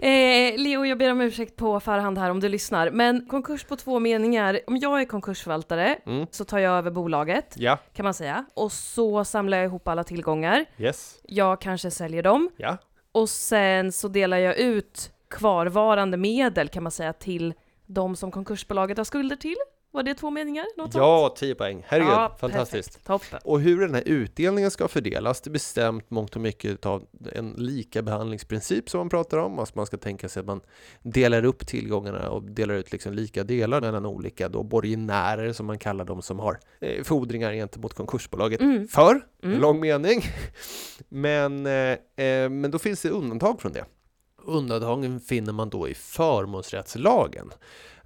eh, 0.53 0.59
Leo, 0.61 0.85
jag 0.85 0.99
ber 0.99 1.11
om 1.13 1.21
ursäkt 1.21 1.57
på 1.57 1.81
förhand 1.81 2.19
här 2.19 2.31
om 2.31 2.41
du 2.41 2.49
lyssnar, 2.49 2.91
men 2.91 3.27
konkurs 3.27 3.65
på 3.65 3.77
två 3.77 3.99
meningar. 4.01 4.61
Om 4.67 4.77
jag 4.77 5.01
är 5.01 5.05
konkursförvaltare 5.05 5.97
Mm. 6.07 6.27
så 6.31 6.45
tar 6.45 6.59
jag 6.59 6.79
över 6.79 6.91
bolaget, 6.91 7.55
Ja, 7.59 7.77
kan 7.93 8.05
man 8.05 8.15
säga, 8.15 8.45
och 8.55 8.73
så 8.73 9.25
samlar 9.25 9.59
jag 9.59 9.65
ihop 9.65 9.89
alla 9.89 10.05
tillgångar. 10.05 10.65
yes, 10.79 11.19
Jag 11.23 11.61
kanske 11.61 11.91
säljer 11.91 12.23
dem 12.23 12.51
ja. 12.57 12.77
och 13.13 13.29
sen 13.29 13.93
så 13.93 14.09
delar 14.09 14.39
jag 14.39 14.57
ut 14.59 15.11
kvarvarande 15.31 16.17
medel 16.17 16.69
kan 16.69 16.83
man 16.83 16.93
säga 16.93 17.13
till 17.13 17.55
de 17.87 18.17
som 18.17 18.31
konkursbolaget 18.31 18.97
har 18.99 19.05
skulder 19.05 19.37
till. 19.37 19.57
Var 19.95 20.03
det 20.03 20.15
två 20.15 20.31
meningar? 20.31 20.65
Något 20.77 20.93
sånt? 20.93 21.03
Ja, 21.03 21.35
10 21.37 21.55
poäng. 21.55 21.83
Herregud, 21.87 22.13
Ja, 22.13 22.37
fantastiskt. 22.41 23.05
perfekt. 23.05 23.45
Och 23.47 23.61
hur 23.61 23.81
den 23.81 23.95
här 23.95 24.03
utdelningen 24.07 24.71
ska 24.71 24.89
fördelas, 24.89 25.41
det 25.41 25.49
är 25.49 25.53
bestämt 25.53 26.11
mångt 26.11 26.35
och 26.37 26.41
mycket 26.43 26.87
av 26.87 27.05
en 27.33 27.51
lika 27.51 28.03
behandlingsprincip 28.03 28.91
som 28.91 28.99
man 28.99 29.09
pratar 29.09 29.39
om. 29.39 29.59
Alltså 29.59 29.73
man 29.77 29.87
ska 29.87 29.97
tänka 29.97 30.29
sig 30.29 30.41
att 30.41 30.47
man 30.47 30.61
delar 31.03 31.45
upp 31.45 31.67
tillgångarna 31.67 32.31
och 32.31 32.43
delar 32.43 32.75
ut 32.75 32.93
liksom 32.93 33.13
lika 33.13 33.45
delar 33.45 33.81
mellan 33.81 34.07
olika 34.07 34.49
då 34.49 34.63
borgenärer 34.63 35.53
som 35.53 35.67
man 35.67 35.79
kallar 35.79 36.05
dem 36.05 36.23
som 36.23 36.39
har 36.39 36.59
eh, 36.81 37.03
fordringar 37.05 37.53
gentemot 37.53 37.95
konkursbolaget. 37.95 38.61
Mm. 38.61 38.89
För, 38.89 39.27
Mm. 39.45 39.61
lång 39.61 39.81
mening. 39.81 40.23
Men, 41.09 41.67
eh, 41.67 41.73
eh, 42.27 42.49
men 42.51 42.71
då 42.71 42.79
finns 42.79 43.03
det 43.03 43.09
undantag 43.11 43.61
från 43.61 43.73
det. 43.73 43.85
Undantagen 44.45 45.21
finner 45.21 45.53
man 45.53 45.71
då 45.71 45.89
i 45.89 45.95
förmånsrättslagen. 45.95 47.51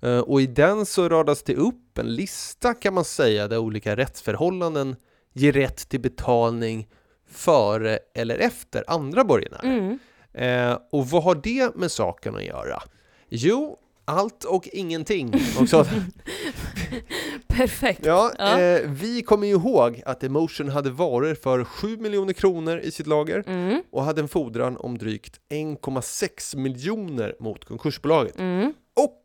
Eh, 0.02 0.18
Och 0.18 0.40
i 0.40 0.46
den 0.46 0.86
så 0.86 1.08
radas 1.08 1.42
det 1.42 1.54
upp 1.54 1.98
en 1.98 2.14
lista 2.14 2.74
kan 2.74 2.94
man 2.94 3.04
säga 3.04 3.48
där 3.48 3.58
olika 3.58 3.96
rättsförhållanden 3.96 4.96
ger 5.32 5.52
rätt 5.52 5.88
till 5.88 6.00
betalning 6.00 6.88
före 7.30 7.98
eller 8.14 8.38
efter 8.38 8.84
andra 8.86 9.24
borgenärer. 9.24 9.64
Mm. 9.78 9.98
Eh, 10.32 10.78
och 10.92 11.06
vad 11.06 11.22
har 11.22 11.34
det 11.34 11.74
med 11.74 11.92
saken 11.92 12.36
att 12.36 12.44
göra? 12.44 12.82
Jo, 13.28 13.78
allt 14.04 14.44
och 14.44 14.68
ingenting. 14.72 15.32
Också, 15.60 15.86
Perfekt. 17.48 18.06
ja, 18.06 18.32
Ja. 18.38 18.60
Eh, 18.60 18.80
vi 18.90 19.22
kommer 19.22 19.46
ju 19.46 19.52
ihåg 19.52 20.02
att 20.06 20.24
Emotion 20.24 20.68
hade 20.68 20.90
varor 20.90 21.34
för 21.34 21.64
7 21.64 21.96
miljoner 21.96 22.32
kronor 22.32 22.78
i 22.78 22.90
sitt 22.90 23.06
lager 23.06 23.44
Mm. 23.46 23.82
och 23.92 24.04
hade 24.04 24.20
en 24.20 24.28
fordran 24.28 24.76
om 24.76 24.98
drygt 24.98 25.40
1,6 25.50 26.56
miljoner 26.56 27.36
mot 27.40 27.64
konkursbolaget. 27.64 28.38
Mm. 28.38 28.74
Och 28.96 29.20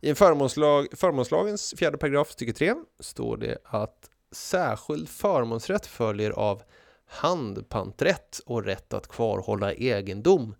i 0.00 0.14
förmånslag, 0.14 0.86
förmånslagens 0.96 1.74
fjärde 1.78 1.98
paragraf 1.98 2.30
stycke 2.30 2.52
3 2.52 2.74
står 3.00 3.36
det 3.36 3.58
att 3.64 4.10
särskild 4.32 5.08
förmånsrätt 5.08 5.86
följer 5.86 6.30
av 6.30 6.62
handpanträtt 7.06 8.40
och 8.46 8.64
rätt 8.64 8.92
att 8.94 9.08
kvarhålla 9.08 9.72
egendom 9.72 10.54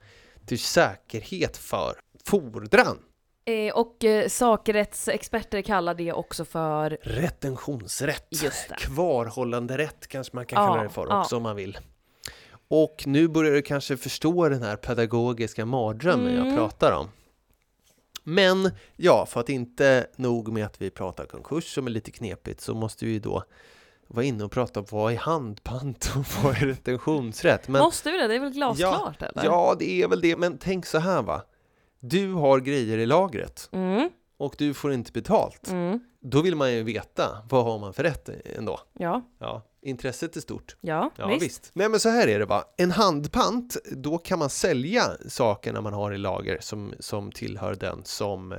till 0.47 0.59
säkerhet 0.59 1.57
för 1.57 1.97
fordran. 2.27 2.99
Eh, 3.45 3.75
och 3.75 4.05
eh, 4.05 4.29
sakrättsexperter 4.29 5.63
kallar 5.63 5.95
det 5.95 6.13
också 6.13 6.45
för 6.45 6.99
Retentionsrätt. 7.03 8.27
Just 8.31 8.69
det. 8.69 8.75
Kvarhållande 8.79 9.79
rätt 9.79 10.07
kanske 10.07 10.37
man 10.37 10.47
kan 10.47 10.63
Ja, 10.63 10.69
kalla 10.69 10.83
det 10.83 10.89
för 10.89 11.07
ja. 11.07 11.21
också 11.21 11.37
om 11.37 11.43
man 11.43 11.57
vill. 11.57 11.79
Och 12.69 13.03
nu 13.07 13.29
börjar 13.29 13.53
du 13.53 13.63
kanske 13.63 13.97
förstå 13.97 14.49
den 14.49 14.63
här 14.63 14.77
pedagogiska 14.77 15.67
mardrömmen 15.67 16.35
jag 16.35 16.43
Mm. 16.45 16.57
pratar 16.57 16.93
om. 16.93 17.09
Men 18.29 18.71
ja, 18.97 19.27
för 19.27 19.41
att 19.41 19.49
inte 19.49 20.07
nog 20.17 20.53
med 20.53 20.67
att 20.67 20.83
vi 20.83 20.91
pratar 20.91 21.27
konkurs 21.27 21.75
som 21.75 21.87
är 21.87 21.91
lite 21.91 22.11
knepigt 22.11 22.61
så 22.61 22.75
måste 22.75 23.05
vi 23.05 23.19
då 23.19 23.45
vara 24.07 24.25
inne 24.25 24.45
och 24.45 24.51
prata 24.51 24.81
om 24.81 24.87
vad 24.91 25.13
är 25.13 25.17
handpant 25.17 26.11
och 26.17 26.25
vad 26.45 26.63
är 26.63 26.67
retentionsrätt. 26.67 27.69
Men 27.69 27.83
Måste 27.83 28.11
vi 28.11 28.19
det? 28.19 28.27
Det 28.29 28.35
är 28.35 28.41
väl 28.41 28.53
glasklart 28.53 29.23
eller? 29.23 29.45
ja, 29.45 29.77
det 29.79 30.03
är 30.03 30.09
väl 30.09 30.21
det. 30.21 30.37
Men 30.37 30.59
tänk 30.59 30.87
så 30.87 30.99
här 30.99 31.23
va. 31.23 31.43
Du 32.01 32.33
har 32.33 32.59
grejer 32.61 32.99
i 32.99 33.07
lagret 33.07 33.69
Mm. 33.73 34.11
och 34.37 34.55
du 34.59 34.75
får 34.75 34.93
inte 34.93 35.13
betalt. 35.13 35.69
Mm. 35.69 36.01
Då 36.21 36.43
vill 36.43 36.57
man 36.57 36.73
ju 36.73 36.83
veta 36.83 37.43
vad 37.49 37.65
har 37.65 37.79
man 37.79 37.93
för 37.93 38.03
rätt 38.03 38.29
ändå. 38.57 38.81
Ja, 38.93 39.23
Ja, 39.39 39.63
intresset 39.83 40.37
är 40.37 40.41
stort. 40.41 40.77
ja, 40.81 41.11
Ja, 41.17 41.27
visst. 41.27 41.43
visst. 41.43 41.71
Nej, 41.75 41.89
men 41.89 42.01
så 42.01 42.09
här 42.09 42.29
är 42.29 42.39
det 42.39 42.45
va. 42.45 42.65
En 42.77 42.91
handpant, 42.91 43.77
då 43.93 44.19
kan 44.19 44.39
man 44.39 44.51
sälja 44.51 45.03
sakerna 45.29 45.81
man 45.81 45.93
har 45.93 46.13
i 46.15 46.19
lager 46.19 46.59
som, 46.61 46.95
som 46.99 47.33
tillhör 47.33 47.75
den 47.75 48.01
som 48.05 48.53
eh, 48.53 48.59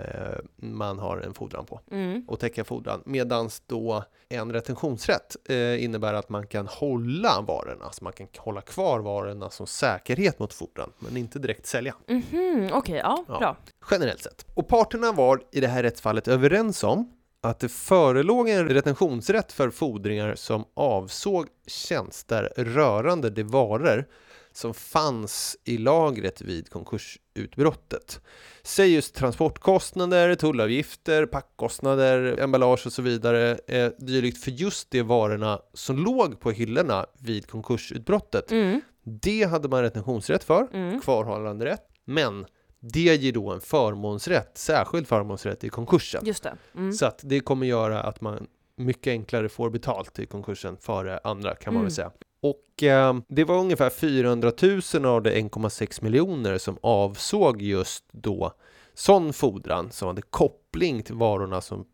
man 0.55 0.99
har 0.99 1.17
en 1.17 1.33
fordran 1.33 1.65
på 1.65 1.79
Mm. 1.91 2.23
och 2.27 2.39
täcka 2.39 2.63
fordran. 2.63 3.01
Medans 3.05 3.63
då 3.67 4.03
en 4.29 4.53
retentionsrätt 4.53 5.35
eh, 5.49 5.83
innebär 5.83 6.13
att 6.13 6.29
man 6.29 6.47
kan 6.47 6.67
hålla 6.67 7.41
varorna, 7.41 7.85
alltså 7.85 8.03
man 8.03 8.13
kan 8.13 8.27
hålla 8.37 8.61
kvar 8.61 8.99
varorna 8.99 9.49
som 9.49 9.67
säkerhet 9.67 10.39
mot 10.39 10.53
fordran, 10.53 10.91
men 10.99 11.17
inte 11.17 11.39
direkt 11.39 11.65
sälja. 11.65 11.95
Mhm, 12.07 12.69
Okej, 12.73 12.95
ja, 12.97 13.23
Ja. 13.27 13.37
bra. 13.39 13.57
Generellt 13.91 14.23
sett. 14.23 14.45
Och 14.53 14.67
parterna 14.67 15.11
var 15.11 15.41
i 15.51 15.59
det 15.59 15.67
här 15.67 15.83
rättsfallet 15.83 16.27
överens 16.27 16.83
om 16.83 17.13
att 17.41 17.59
det 17.59 17.69
förelåg 17.69 18.49
en 18.49 18.69
retentionsrätt 18.69 19.51
för 19.51 19.69
fordringar 19.69 20.35
som 20.35 20.65
avsåg 20.73 21.47
tjänster 21.67 22.53
rörande 22.55 23.29
de 23.29 23.43
varor 23.43 24.07
som 24.51 24.73
fanns 24.73 25.57
i 25.65 25.77
lagret 25.77 26.41
vid 26.41 26.69
konkursutbrottet. 26.69 28.21
Säg 28.63 28.93
just 28.93 29.15
transportkostnader, 29.15 30.35
tullavgifter, 30.35 31.25
packkostnader, 31.25 32.39
emballage 32.39 32.85
och 32.85 32.93
så 32.93 33.01
vidare, 33.01 33.59
eh, 33.67 33.91
dylikt 33.97 34.43
för 34.43 34.51
just 34.51 34.91
de 34.91 35.03
varorna 35.03 35.59
som 35.73 35.97
låg 35.97 36.39
på 36.39 36.51
hyllorna 36.51 37.05
vid 37.19 37.47
konkursutbrottet. 37.47 38.51
Mm. 38.51 38.81
Det 39.03 39.43
hade 39.43 39.67
man 39.69 39.81
retentionsrätt 39.81 40.43
för, 40.43 40.67
Mm. 40.73 41.01
kvarhållande 41.01 41.65
rätt, 41.65 41.87
men 42.05 42.45
det 42.79 43.15
ger 43.15 43.31
då 43.31 43.51
en 43.51 43.61
förmånsrätt, 43.61 44.57
särskild 44.57 45.07
förmånsrätt 45.07 45.63
i 45.63 45.69
konkursen. 45.69 46.25
Just 46.25 46.43
det. 46.43 46.57
Mm. 46.75 46.93
Så 46.93 47.05
att 47.05 47.19
det 47.23 47.39
kommer 47.39 47.67
göra 47.67 48.01
att 48.03 48.21
man 48.21 48.47
mycket 48.75 49.11
enklare 49.11 49.49
får 49.49 49.69
betalt 49.69 50.19
i 50.19 50.25
konkursen 50.25 50.77
före 50.77 51.19
andra 51.23 51.55
kan 51.55 51.73
man 51.73 51.79
Mm. 51.81 51.85
väl 51.85 51.93
säga. 51.93 52.11
Och 52.41 52.83
eh, 52.83 53.17
det 53.27 53.43
var 53.43 53.55
ungefär 53.59 53.89
400 53.89 54.51
000 54.93 55.05
av 55.05 55.21
de 55.23 55.29
1,6 55.31 56.03
miljoner 56.03 56.57
som 56.57 56.77
avsåg 56.81 57.61
just 57.61 58.03
då 58.11 58.53
sån 58.93 59.33
fordran 59.33 59.91
som 59.91 60.07
hade 60.07 60.21
koppling 60.21 61.03
till 61.03 61.15
varorna 61.15 61.61
som 61.61 61.85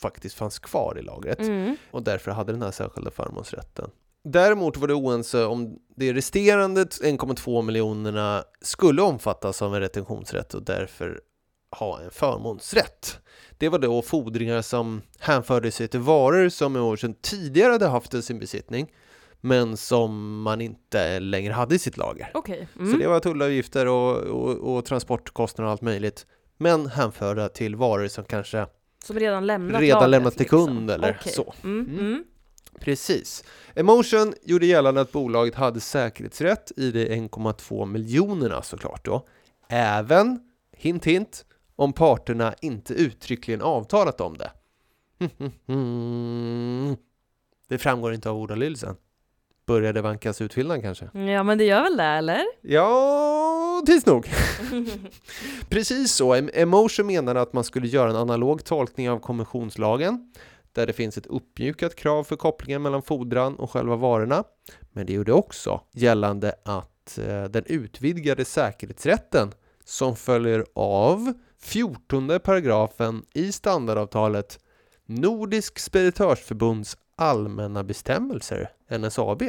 faktiskt 0.00 0.34
fanns 0.34 0.58
kvar 0.58 0.96
i 0.98 1.02
lagret 1.02 1.38
Mm. 1.40 1.76
och 1.90 2.02
därför 2.02 2.30
hade 2.30 2.52
den 2.52 2.62
här 2.62 2.70
särskilda 2.70 3.10
förmånsrätten. 3.10 3.90
Däremot 4.24 4.76
var 4.76 4.88
det 4.88 4.94
oense 4.94 5.44
om 5.44 5.78
de 5.96 6.12
resterande 6.12 6.84
1,2 6.84 7.62
miljonerna 7.62 8.44
skulle 8.60 9.02
omfattas 9.02 9.62
av 9.62 9.74
en 9.74 9.80
retentionsrätt 9.80 10.54
och 10.54 10.62
därför 10.62 11.20
ha 11.78 12.00
en 12.00 12.10
förmånsrätt. 12.10 13.18
Det 13.58 13.68
var 13.68 13.78
då 13.78 14.02
fordringar 14.02 14.62
som 14.62 15.02
hänförde 15.18 15.70
sig 15.70 15.88
till 15.88 16.00
varor 16.00 16.48
som 16.48 16.76
i 16.76 16.80
år 16.80 16.96
sedan 16.96 17.14
tidigare 17.22 17.72
hade 17.72 17.86
haft 17.88 18.14
i 18.14 18.22
sin 18.22 18.38
besittning 18.38 18.92
men 19.40 19.76
som 19.76 20.42
man 20.42 20.60
inte 20.60 21.20
längre 21.20 21.52
hade 21.52 21.74
i 21.74 21.78
sitt 21.78 21.96
lager. 21.96 22.30
Så 22.76 22.80
Mm. 22.82 22.98
det 22.98 23.08
var 23.08 23.20
tullavgifter 23.20 23.86
och, 23.86 24.16
och, 24.16 24.76
och 24.76 24.84
transportkostnader 24.84 25.66
och 25.66 25.72
allt 25.72 25.80
möjligt. 25.82 26.26
Men 26.56 26.86
hänförda 26.86 27.48
till 27.48 27.76
varor 27.76 28.08
som 28.08 28.24
kanske 28.24 28.66
Som 29.04 29.18
redan 29.18 29.46
lämnat 29.46 29.80
redan 29.80 29.98
lagret, 29.98 30.10
lämnat 30.10 30.32
till 30.32 30.40
liksom. 30.42 30.66
kund 30.66 30.90
eller 30.90 31.16
Okej. 31.20 31.32
så. 31.32 31.54
Mm. 31.64 31.98
Mm. 31.98 32.24
Precis. 32.80 33.44
Emotion 33.74 34.34
gjorde 34.42 34.66
gällande 34.66 35.00
att 35.00 35.12
bolaget 35.12 35.54
hade 35.54 35.80
säkerhetsrätt 35.80 36.72
i 36.76 36.90
de 36.90 37.06
1,2 37.06 37.86
miljonerna 37.86 38.62
såklart 38.62 39.04
då. 39.04 39.26
Även, 39.68 40.40
hint 40.76 41.04
hint, 41.04 41.44
om 41.76 41.92
parterna 41.92 42.54
inte 42.62 42.94
uttryckligen 42.94 43.62
avtalat 43.62 44.20
om 44.20 44.36
det. 44.38 44.50
Det 47.68 47.78
framgår 47.78 48.14
inte 48.14 48.30
av 48.30 48.36
ordalydelsen. 48.36 48.96
Började 49.66 50.02
vankas 50.02 50.40
utfyllnad 50.40 50.82
kanske? 50.82 51.04
Ja, 51.18 51.42
men 51.42 51.58
det 51.58 51.64
gör 51.64 51.82
väl 51.82 51.96
det, 51.96 52.04
eller? 52.04 52.42
Ja, 52.62 53.82
tids 53.86 54.06
nog. 54.06 54.26
Precis 55.68 56.12
så. 56.12 56.34
Em- 56.34 56.50
Emotion 56.54 57.06
menade 57.06 57.40
att 57.40 57.52
man 57.52 57.64
skulle 57.64 57.86
göra 57.86 58.10
en 58.10 58.16
analog 58.16 58.64
tolkning 58.64 59.10
av 59.10 59.18
konventionslagen 59.18 60.32
där 60.72 60.86
det 60.86 60.92
finns 60.92 61.18
ett 61.18 61.26
uppmjukat 61.26 61.96
krav 61.96 62.24
för 62.24 62.36
kopplingen 62.36 62.82
mellan 62.82 63.02
fordran 63.02 63.56
och 63.56 63.70
själva 63.70 63.96
varorna. 63.96 64.44
Men 64.92 65.06
det 65.06 65.12
gjorde 65.12 65.32
också 65.32 65.80
gällande 65.92 66.54
att 66.64 67.18
eh, 67.18 67.44
den 67.44 67.64
utvidgade 67.66 68.44
säkerhetsrätten 68.44 69.52
som 69.84 70.16
följer 70.16 70.64
av 70.74 71.32
14 71.58 72.40
paragrafen 72.44 73.24
i 73.34 73.52
standardavtalet 73.52 74.58
Nordisk 75.06 75.78
Speditörsförbunds 75.78 76.96
allmänna 77.16 77.84
bestämmelser, 77.84 78.70
NSAB, 78.98 79.42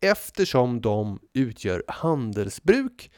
eftersom 0.00 0.80
de 0.80 1.18
utgör 1.34 1.82
handelsbruk 1.88 3.10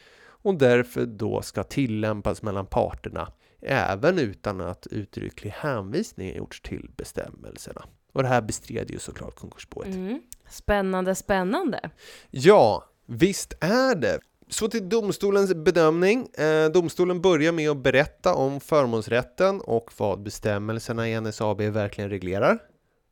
och 0.43 0.55
därför 0.55 1.05
då 1.05 1.41
ska 1.41 1.63
tillämpas 1.63 2.41
mellan 2.41 2.65
parterna 2.65 3.31
även 3.61 4.19
utan 4.19 4.61
att 4.61 4.87
uttrycklig 4.87 5.51
hänvisning 5.51 6.35
gjorts 6.35 6.61
till 6.61 6.89
bestämmelserna. 6.97 7.83
Och 8.13 8.23
det 8.23 8.29
här 8.29 8.41
bestred 8.41 8.91
ju 8.91 8.99
såklart 8.99 9.35
konkursboet. 9.35 9.87
Mm. 9.87 10.21
Spännande, 10.49 11.15
spännande. 11.15 11.89
Ja, 12.31 12.89
visst 13.05 13.53
är 13.59 13.95
det. 13.95 14.19
Så 14.49 14.67
till 14.67 14.89
domstolens 14.89 15.53
bedömning. 15.53 16.27
Eh, 16.33 16.69
domstolen 16.71 17.21
börjar 17.21 17.51
med 17.51 17.69
att 17.69 17.77
berätta 17.77 18.35
om 18.35 18.59
förmånsrätten 18.59 19.61
och 19.61 19.91
vad 19.97 20.23
bestämmelserna 20.23 21.09
i 21.09 21.21
NSAB 21.21 21.61
verkligen 21.61 22.09
reglerar. 22.09 22.59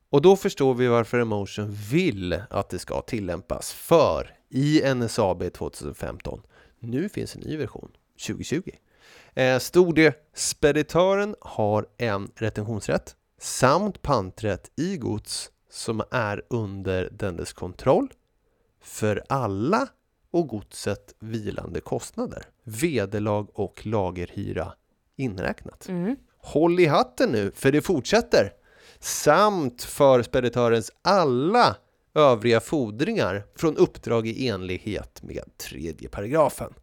Och 0.10 0.22
då 0.22 0.36
förstår 0.36 0.74
vi 0.74 0.88
varför 0.88 1.20
Emotion 1.20 1.72
vill 1.92 2.42
att 2.50 2.70
det 2.70 2.80
ska 2.80 3.02
tillämpas. 3.02 3.74
För 3.74 4.36
i 4.50 4.94
NSAB 4.96 5.54
2015, 5.54 6.42
nu 6.80 7.10
finns 7.10 7.36
en 7.36 7.42
ny 7.42 7.58
version, 7.58 7.92
2020, 8.28 8.72
eh, 9.39 9.60
stod 9.60 9.95
det 9.95 10.15
speditören 10.34 11.36
har 11.41 11.88
en 11.97 12.32
retentionsrätt 12.36 13.15
samt 13.39 14.02
panträtt 14.02 14.71
i 14.75 14.97
gods 14.97 15.52
som 15.69 16.04
är 16.12 16.41
under 16.49 17.10
dennes 17.12 17.54
kontroll 17.54 18.13
för 18.82 19.23
alla 19.30 19.88
och 20.32 20.47
godset 20.47 21.15
vilande 21.19 21.82
kostnader, 21.82 22.45
vederlag 22.63 23.47
och 23.54 23.86
lagerhyra 23.86 24.73
inräknat. 25.15 25.88
Mm. 25.88 26.15
Håll 26.38 26.80
i 26.80 26.86
hatten 26.86 27.32
nu, 27.32 27.52
för 27.56 27.71
det 27.71 27.82
fortsätter! 27.82 28.54
Samt 28.99 29.84
för 29.84 30.23
speditörens 30.23 30.91
alla 31.02 31.75
övriga 32.15 32.60
fordringar 32.60 33.45
från 33.56 33.78
uppdrag 33.78 34.28
i 34.28 34.47
enlighet 34.47 35.23
med 35.23 35.58
tredje 35.58 36.10
paragrafen. 36.10 36.73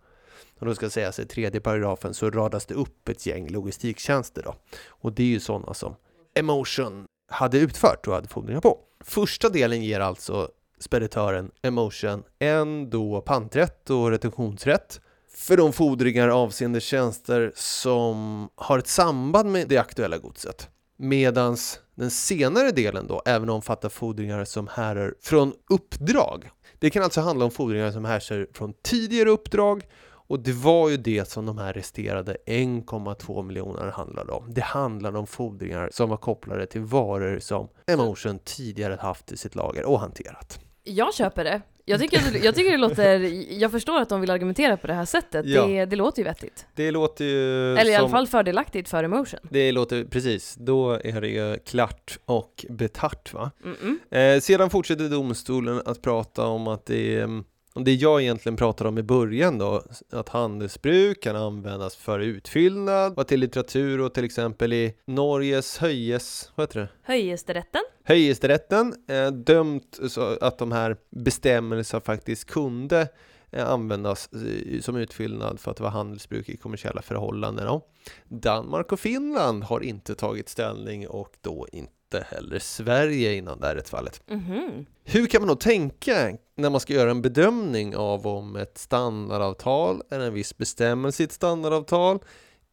Och 0.59 0.67
då 0.67 0.75
ska 0.75 0.91
sägas 0.91 1.19
i 1.19 1.25
tredje 1.25 1.61
paragrafen 1.61 2.15
så 2.15 2.31
radas 2.31 2.67
det 2.67 2.75
upp 2.75 3.09
ett 3.09 3.27
gäng 3.27 3.49
logistiktjänster 3.49 4.43
då. 4.43 4.55
Och 4.89 5.13
det 5.13 5.23
är 5.23 5.27
ju 5.27 5.41
sådana 5.41 5.75
som 5.75 5.95
Emotion 6.35 7.07
hade 7.29 7.59
utfört 7.59 8.07
och 8.07 8.15
hade 8.15 8.29
fordringar 8.29 8.61
på. 8.61 8.79
Första 9.05 9.49
delen 9.49 9.83
ger 9.83 10.01
alltså 10.01 10.49
speditören 10.79 11.51
Emotion 11.63 12.23
en 12.39 12.91
då 12.91 13.21
panträtt 13.21 13.91
och 13.91 14.11
retentionsrätt 14.11 15.01
för 15.37 15.57
de 15.57 15.73
fordringar 15.73 16.29
avseende 16.29 16.81
tjänster 16.81 17.53
som 17.55 18.49
har 18.55 18.79
ett 18.79 18.89
samband 18.89 19.53
med 19.53 19.69
det 19.69 19.79
aktuella 19.79 20.19
godset. 20.19 20.69
Medans 20.97 21.81
den 21.95 22.11
senare 22.11 22.71
delen 22.71 23.07
då 23.07 23.23
även 23.27 23.51
omfattar 23.51 23.89
fordringar 23.89 24.45
som 24.45 24.69
härrör 24.69 25.15
från 25.23 25.53
uppdrag. 25.71 26.51
Det 26.79 26.91
kan 26.91 27.03
alltså 27.03 27.21
handla 27.21 27.45
om 27.45 27.51
fordringar 27.51 27.91
som 27.91 28.05
härrör 28.05 28.49
från 28.53 28.73
tidigare 28.83 29.31
uppdrag 29.31 29.87
och 30.27 30.41
det 30.41 30.53
var 30.53 30.89
ju 30.89 30.97
det 30.97 31.29
som 31.29 31.47
de 31.47 31.59
här 31.59 31.73
resterade 31.73 32.37
1,2 32.47 33.43
miljoner 33.43 33.91
handlade 33.91 34.33
om. 34.33 34.55
Det 34.55 34.63
handlade 34.63 35.19
om 35.19 35.27
fordringar 35.27 35.91
som 35.93 36.11
var 36.11 36.17
kopplade 36.17 36.67
till 36.67 36.81
varor 36.81 37.39
som 37.39 37.69
Emotion 37.87 38.39
tidigare 38.45 38.99
haft 39.01 39.33
i 39.33 39.37
sitt 39.37 39.55
lager 39.55 39.85
och 39.85 40.01
hanterat. 40.01 40.61
Jag 40.85 41.15
köper 41.15 41.45
det. 41.45 41.63
Jag 41.89 42.01
tycker, 42.01 42.45
jag 42.45 42.55
tycker 42.55 42.71
det 42.71 42.77
låter, 42.77 43.21
jag 43.61 43.71
förstår 43.71 44.01
att 44.01 44.09
de 44.09 44.21
vill 44.21 44.31
argumentera 44.31 44.77
på 44.77 44.87
det 44.87 44.95
här 44.95 45.05
sättet. 45.05 45.47
Ja. 45.47 45.67
Det, 45.67 45.85
det 45.85 45.97
låter 45.97 46.19
ju 46.19 46.25
vettigt. 46.25 46.67
Det 46.75 46.91
låter 46.91 47.25
ju 47.25 47.73
Eller 47.77 47.91
i 47.91 47.95
alla 47.95 48.05
som... 48.05 48.11
fall 48.11 48.27
fördelaktigt 48.27 48.89
för 48.89 49.05
emotion. 49.05 49.41
Det 49.51 49.73
låter 49.73 50.05
precis, 50.05 50.55
då 50.55 50.91
är 50.93 51.21
det 51.21 51.29
ju 51.29 51.59
klart 51.59 52.19
och 52.25 52.67
betart 52.71 53.33
va. 53.35 53.51
Mm-mm. 53.65 54.35
Eh, 54.35 54.41
sedan 54.41 54.71
fortsätter 54.71 55.09
domstolen 55.09 55.83
att 55.85 56.03
prata 56.03 56.47
om 56.47 56.69
att 56.69 56.87
det 56.87 57.17
är 57.17 57.43
det 57.85 57.95
jag 57.95 58.23
egentligen 58.23 58.57
pratade 58.57 58.89
om 58.89 58.99
i 58.99 59.03
början 59.03 59.59
då, 59.59 59.83
att 60.11 60.29
handelsbruk 60.29 61.23
kan 61.23 61.37
användas 61.37 61.97
för 61.97 62.21
utfyllnad 62.21 63.19
och 63.19 63.29
till 63.29 63.41
litteratur 63.41 64.01
och 64.01 64.15
till 64.15 64.25
exempel 64.25 64.73
i 64.73 64.95
Norges 65.05 65.79
höjes, 65.79 66.53
vad 66.55 66.69
heter 66.69 66.81
det? 66.81 66.89
Höjesterätten. 67.03 67.83
Höjesterätten 68.05 68.95
eh, 69.09 69.31
dömt 69.31 69.99
så 70.09 70.21
att 70.41 70.59
de 70.59 70.73
här 70.73 70.97
bestämmelserna 71.11 72.01
faktiskt 72.01 72.45
kunde 72.45 73.09
eh, 73.51 73.71
användas 73.71 74.29
eh, 74.33 74.81
som 74.81 74.97
utfyllnad 74.97 75.61
för 75.61 75.71
att 75.71 75.77
det 75.77 75.83
var 75.83 75.91
handelsbruk 75.91 76.49
i 76.49 76.57
kommersiella 76.57 77.03
förhållanden. 77.03 77.81
Danmark 78.29 78.93
och 78.93 79.01
Finland 79.01 79.65
har 79.65 79.81
inte 79.81 80.15
tagit 80.15 80.49
ställning 80.49 81.09
och 81.09 81.37
då 81.41 81.67
inte 81.73 81.93
heller 82.15 82.59
Sverige 82.59 83.35
innan 83.35 83.61
det 83.61 83.67
här 83.67 83.75
rättsfallet. 83.75 84.23
Mhm. 84.31 84.87
Hur 85.05 85.27
kan 85.27 85.41
man 85.41 85.49
då 85.49 85.55
tänka 85.55 86.37
när 86.55 86.71
man 86.71 86.81
ska 86.81 86.93
göra 86.93 87.11
en 87.11 87.23
bedömning 87.23 87.97
av 87.97 88.27
om 88.27 88.57
ett 88.57 88.79
standardavtal 88.79 90.03
eller 90.11 90.27
en 90.27 90.35
viss 90.35 90.57
bestämmelse 90.57 91.23
i 91.23 91.27
ett 91.27 91.33
standardavtal 91.33 92.19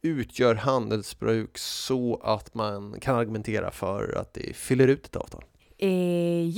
utgör 0.02 0.54
handelsbruk 0.54 1.58
så 1.58 2.20
att 2.24 2.54
man 2.54 3.00
kan 3.00 3.16
argumentera 3.16 3.70
för 3.70 4.18
att 4.20 4.34
det 4.34 4.56
fyller 4.56 4.88
ut 4.88 5.06
ett 5.06 5.16
avtal? 5.16 5.44
Eh, 5.78 5.88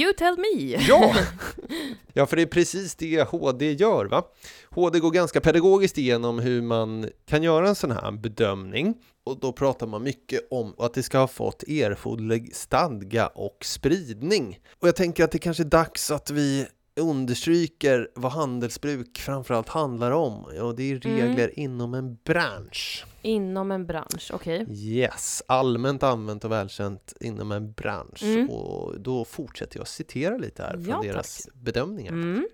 you 0.00 0.12
tell 0.12 0.36
me. 0.36 0.76
Ja! 0.88 1.14
ja, 2.12 2.26
för 2.26 2.36
det 2.36 2.42
är 2.42 2.46
precis 2.46 2.94
det 2.94 3.28
HD 3.28 3.72
gör 3.72 4.04
va? 4.04 4.24
HD 4.70 4.98
går 4.98 5.10
ganska 5.10 5.40
pedagogiskt 5.40 5.98
igenom 5.98 6.38
hur 6.38 6.62
man 6.62 7.10
kan 7.26 7.42
göra 7.42 7.68
en 7.68 7.74
sån 7.74 7.90
här 7.90 8.12
bedömning 8.12 8.94
och 9.24 9.40
då 9.40 9.52
pratar 9.52 9.86
man 9.86 10.02
mycket 10.02 10.40
om 10.50 10.74
att 10.78 10.94
det 10.94 11.02
ska 11.02 11.18
ha 11.18 11.28
fått 11.28 11.62
erforderlig 11.62 12.56
stadga 12.56 13.26
och 13.26 13.58
spridning. 13.64 14.58
Och 14.80 14.88
jag 14.88 14.96
tänker 14.96 15.24
att 15.24 15.30
det 15.30 15.38
kanske 15.38 15.62
är 15.62 15.64
dags 15.64 16.10
att 16.10 16.30
vi 16.30 16.66
understryker 16.96 18.08
vad 18.14 18.32
handelsbruk 18.32 19.18
framförallt 19.18 19.68
handlar 19.68 20.10
om. 20.10 20.44
Och 20.44 20.76
det 20.76 20.92
är 20.92 20.98
regler 20.98 21.58
inom 21.58 21.94
en 21.94 22.18
bransch. 22.24 23.04
Inom 23.22 23.70
en 23.70 23.86
bransch, 23.86 24.30
okej. 24.34 24.66
Yes, 24.70 25.42
allmänt 25.46 26.02
använt 26.02 26.44
och 26.44 26.52
välkänt 26.52 27.14
inom 27.20 27.52
en 27.52 27.72
bransch. 27.72 28.22
Mm. 28.22 28.50
Och 28.50 29.00
då 29.00 29.24
fortsätter 29.24 29.78
jag 29.78 29.88
citera 29.88 30.36
lite 30.36 30.62
här 30.62 30.72
från 30.72 30.84
Ja, 30.84 31.00
deras 31.02 31.48
bedömningar. 31.54 32.12
Mm. 32.12 32.48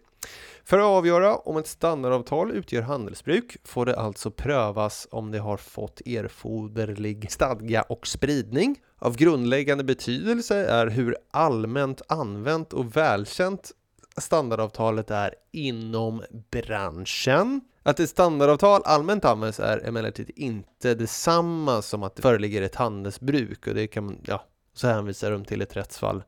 För 0.64 0.78
att 0.78 0.84
avgöra 0.84 1.36
om 1.36 1.56
ett 1.56 1.66
standardavtal 1.66 2.50
utgör 2.50 2.82
handelsbruk 2.82 3.56
får 3.64 3.86
det 3.86 3.96
alltså 3.96 4.30
prövas 4.30 5.08
om 5.10 5.30
det 5.30 5.38
har 5.38 5.56
fått 5.56 6.00
erforderlig 6.06 7.32
stadga 7.32 7.82
och 7.82 8.06
spridning. 8.06 8.80
Av 8.98 9.16
grundläggande 9.16 9.84
betydelse 9.84 10.56
är 10.56 10.86
hur 10.86 11.16
allmänt 11.30 12.02
använt 12.08 12.72
och 12.72 12.96
välkänt 12.96 13.72
standardavtalet 14.16 15.10
är 15.10 15.34
inom 15.52 16.22
branschen. 16.50 17.60
Att 17.82 18.00
ett 18.00 18.10
standardavtal 18.10 18.82
allmänt 18.84 19.24
används 19.24 19.60
är 19.60 19.86
emellertid 19.88 20.30
inte 20.36 20.94
detsamma 20.94 21.82
som 21.82 22.02
att 22.02 22.16
det 22.16 22.22
föreligger 22.22 22.62
ett 22.62 22.74
handelsbruk 22.74 23.66
och 23.66 23.74
det 23.74 23.86
kan 23.86 24.04
man, 24.04 24.18
ja, 24.26 24.44
så 24.74 24.88
hänvisar 24.88 25.30
de 25.30 25.44
till 25.44 25.62
ett 25.62 25.76
rättsfall 25.76 26.22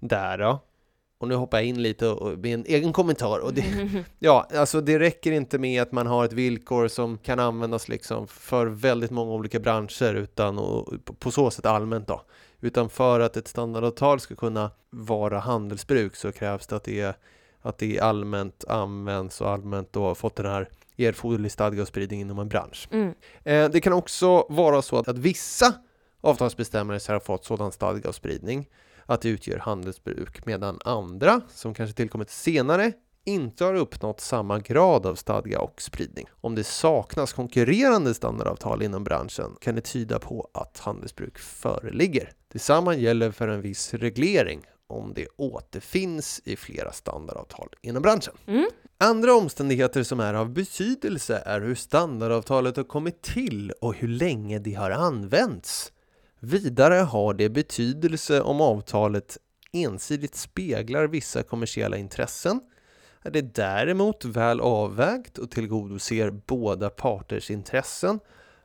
där 0.00 0.38
då. 0.38 0.58
Och 1.18 1.28
nu 1.28 1.34
hoppar 1.34 1.58
jag 1.58 1.66
in 1.66 1.82
lite 1.82 2.08
och, 2.08 2.22
och 2.32 2.38
med 2.38 2.54
en 2.54 2.64
egen 2.66 2.92
kommentar 2.92 3.38
och 3.38 3.54
det, 3.54 3.64
Ja, 4.18 4.48
alltså 4.56 4.80
det 4.80 4.98
räcker 4.98 5.32
inte 5.32 5.58
med 5.58 5.82
att 5.82 5.92
man 5.92 6.06
har 6.06 6.24
ett 6.24 6.32
villkor 6.32 6.88
som 6.88 7.18
kan 7.18 7.40
användas 7.40 7.88
liksom 7.88 8.26
för 8.26 8.66
väldigt 8.66 9.10
många 9.10 9.32
olika 9.32 9.60
branscher 9.60 10.14
utan 10.14 10.58
och 10.58 11.04
på- 11.04 11.14
på 11.14 11.30
så 11.30 11.50
sätt 11.50 11.66
allmänt 11.66 12.06
då. 12.08 12.22
Utan 12.60 12.88
för 12.88 13.20
att 13.20 13.36
ett 13.36 13.48
standardavtal 13.48 14.20
ska 14.20 14.34
kunna 14.34 14.70
vara 14.90 15.38
handelsbruk 15.38 16.16
så 16.16 16.32
krävs 16.32 16.66
det 16.66 16.76
att 16.76 16.84
det 16.84 17.00
är 17.00 17.14
att 17.62 17.78
det 17.78 18.00
allmänt 18.00 18.64
används 18.68 19.40
och 19.40 19.50
allmänt 19.50 19.92
då 19.92 20.14
fått 20.14 20.36
den 20.36 20.46
här 20.46 20.68
erforderlig 20.98 21.52
stadga 21.52 21.82
och 21.82 21.88
spridning 21.88 22.20
inom 22.20 22.38
en 22.38 22.48
bransch. 22.48 22.88
Mm. 22.90 23.14
Eh, 23.44 23.70
det 23.70 23.80
kan 23.80 23.92
också 23.92 24.46
vara 24.48 24.82
så 24.82 24.98
att, 24.98 25.08
att 25.08 25.18
vissa 25.18 25.74
avtalsbestämmelser 26.20 27.12
har 27.12 27.20
fått 27.20 27.44
sådan 27.44 27.72
stadga 27.72 28.08
och 28.08 28.14
spridning 28.14 28.68
att 29.06 29.20
det 29.22 29.28
utgör 29.28 29.58
handelsbruk 29.58 30.46
medan 30.46 30.78
andra, 30.84 31.40
som 31.48 31.74
kanske 31.74 31.96
tillkommit 31.96 32.30
senare, 32.30 32.92
inte 33.30 33.64
har 33.64 33.74
uppnått 33.74 34.20
samma 34.20 34.58
grad 34.58 35.06
av 35.06 35.14
stadga 35.14 35.60
och 35.60 35.82
spridning. 35.82 36.26
Om 36.40 36.54
det 36.54 36.64
saknas 36.64 37.32
konkurrerande 37.32 38.14
standardavtal 38.14 38.82
inom 38.82 39.04
branschen 39.04 39.56
kan 39.60 39.74
det 39.74 39.80
tyda 39.80 40.18
på 40.18 40.48
att 40.54 40.78
handelsbruk 40.78 41.38
föreligger. 41.38 42.32
Detsamma 42.52 42.94
gäller 42.94 43.30
för 43.30 43.48
en 43.48 43.60
viss 43.60 43.94
reglering 43.94 44.60
om 44.86 45.14
det 45.14 45.26
återfinns 45.36 46.40
i 46.44 46.56
flera 46.56 46.92
standardavtal 46.92 47.68
inom 47.82 48.02
branschen. 48.02 48.34
Mm. 48.46 48.68
Andra 48.98 49.34
omständigheter 49.34 50.02
som 50.02 50.20
är 50.20 50.34
av 50.34 50.50
betydelse 50.50 51.42
är 51.46 51.60
hur 51.60 51.74
standardavtalet 51.74 52.76
har 52.76 52.84
kommit 52.84 53.22
till 53.22 53.72
och 53.80 53.94
hur 53.94 54.08
länge 54.08 54.58
det 54.58 54.74
har 54.74 54.90
använts. 54.90 55.92
Vidare 56.40 56.94
har 56.94 57.34
det 57.34 57.48
betydelse 57.48 58.40
om 58.40 58.60
avtalet 58.60 59.38
ensidigt 59.72 60.34
speglar 60.34 61.06
vissa 61.06 61.42
kommersiella 61.42 61.96
intressen. 61.96 62.60
Är 63.22 63.30
det 63.30 63.54
däremot 63.54 64.24
väl 64.24 64.60
avvägt 64.60 65.38
och 65.38 65.50
tillgodoser 65.50 66.30
båda 66.30 66.90
parters 66.90 67.50
intressen 67.50 68.20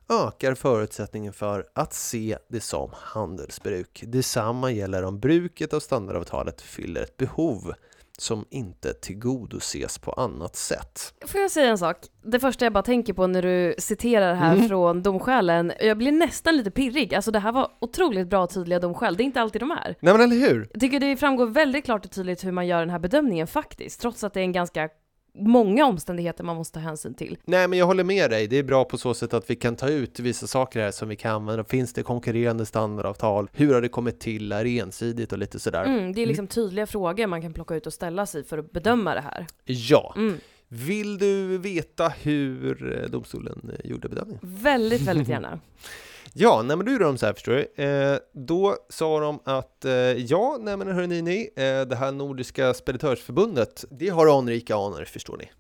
ökar 0.10 0.56
förutsättningen 0.56 1.34
för 1.34 1.68
att 1.74 1.94
se 1.94 2.38
det 2.48 2.60
som 2.60 2.90
handelsbruk. 2.94 4.04
Detsamma 4.08 4.72
gäller 4.72 5.04
om 5.04 5.20
bruket 5.20 5.74
av 5.74 5.80
standardavtalet 5.80 6.62
fyller 6.62 7.02
ett 7.02 7.18
behov 7.18 7.74
som 8.18 8.46
inte 8.50 8.94
tillgodoses 8.94 9.98
på 9.98 10.12
annat 10.12 10.56
sätt. 10.56 11.14
Får 11.26 11.42
jag 11.42 11.52
säga 11.52 11.70
en 11.70 11.78
sak? 11.78 11.98
Det 12.24 12.40
första 12.40 12.66
jag 12.66 12.74
bara 12.74 12.84
tänker 12.84 13.14
på 13.14 13.28
när 13.28 13.42
du 13.42 13.76
citerar 13.78 14.34
här 14.36 14.56
Mm. 14.56 14.68
från 14.68 15.04
domskälen, 15.04 15.72
jag 15.82 15.98
blir 15.98 16.12
nästan 16.12 16.58
lite 16.58 16.72
pirrig. 16.72 17.16
Alltså 17.16 17.32
det 17.32 17.40
här 17.40 17.52
var 17.52 17.72
otroligt 17.82 18.28
bra 18.28 18.44
och 18.44 18.50
tydliga 18.50 18.80
domskäl, 18.80 19.16
det 19.18 19.24
är 19.24 19.26
inte 19.26 19.42
alltid 19.42 19.62
de 19.62 19.72
är. 19.72 19.96
Nej 20.00 20.14
men 20.14 20.22
eller 20.22 20.36
hur? 20.50 20.70
Jag 20.74 20.82
tycker 20.82 21.00
det 21.00 21.18
framgår 21.18 21.46
väldigt 21.46 21.86
klart 21.86 22.06
och 22.06 22.12
tydligt 22.12 22.44
hur 22.46 22.52
man 22.52 22.68
gör 22.68 22.80
den 22.80 22.90
här 22.90 23.00
bedömningen 23.00 23.48
faktiskt, 23.48 24.02
trots 24.02 24.24
att 24.24 24.34
det 24.34 24.40
är 24.40 24.44
en 24.44 24.52
ganska 24.52 24.90
många 25.36 25.86
omständigheter 25.86 26.44
man 26.44 26.56
måste 26.56 26.74
ta 26.74 26.80
hänsyn 26.80 27.14
till. 27.14 27.38
Nej 27.46 27.68
men 27.68 27.80
jag 27.80 27.86
håller 27.86 28.04
med 28.04 28.30
dig, 28.30 28.48
det 28.48 28.58
är 28.58 28.64
bra 28.64 28.86
på 28.86 28.98
så 28.98 29.14
sätt 29.14 29.34
att 29.34 29.50
vi 29.50 29.56
kan 29.56 29.76
ta 29.76 29.90
ut 29.90 30.20
vissa 30.20 30.48
saker 30.48 30.80
här 30.80 30.92
som 30.92 31.10
vi 31.10 31.16
kan 31.16 31.36
använda. 31.36 31.64
Finns 31.64 31.94
det 31.94 32.04
konkurrerande 32.04 32.66
standardavtal? 32.66 33.50
Hur 33.54 33.74
har 33.74 33.82
det 33.82 33.90
kommit 33.90 34.20
till? 34.20 34.52
Är 34.52 34.64
det 34.64 34.80
ensidigt 34.80 35.32
och 35.32 35.38
lite 35.38 35.60
sådär? 35.60 35.84
Mm, 35.84 36.14
det 36.14 36.22
är 36.22 36.26
liksom 36.26 36.48
tydliga 36.48 36.88
frågor 36.88 37.28
man 37.28 37.42
kan 37.42 37.54
plocka 37.54 37.76
ut 37.76 37.88
och 37.88 37.94
ställa 37.94 38.26
sig 38.26 38.44
för 38.44 38.58
att 38.58 38.72
bedöma 38.72 39.16
det 39.16 39.22
här. 39.22 39.48
Ja. 39.66 40.14
Mm. 40.18 40.38
Vill 40.68 41.18
du 41.18 41.58
veta 41.58 42.08
hur 42.08 43.00
eh, 43.04 43.10
domstolen 43.10 43.72
eh, 43.80 43.90
gjorde 43.92 44.10
bedömningen? 44.10 44.40
Väldigt, 44.44 45.02
väldigt 45.02 45.28
gärna. 45.28 45.60
Ja, 46.38 46.62
nej 46.62 46.78
men 46.78 46.86
då 46.86 46.92
gjorde 46.92 47.06
de 47.06 47.18
så 47.18 47.26
här 47.26 47.34
förstår 47.34 47.52
du. 47.76 47.84
Eh, 47.84 48.18
då 48.34 48.76
sa 48.90 49.20
de 49.20 49.40
att 49.46 49.86
eh, 49.86 49.92
ja, 49.94 50.58
nej 50.60 50.78
men 50.78 50.88
hörni 50.88 51.22
ni, 51.22 51.50
eh, 51.56 51.82
det 51.82 51.96
här 51.96 52.12
Nordiska 52.12 52.74
Speditörsförbundet, 52.74 53.86
det 53.92 54.10
har 54.10 54.38
anrika 54.38 54.76
anor 54.76 55.06
förstår 55.06 55.38
ni. 55.38 55.52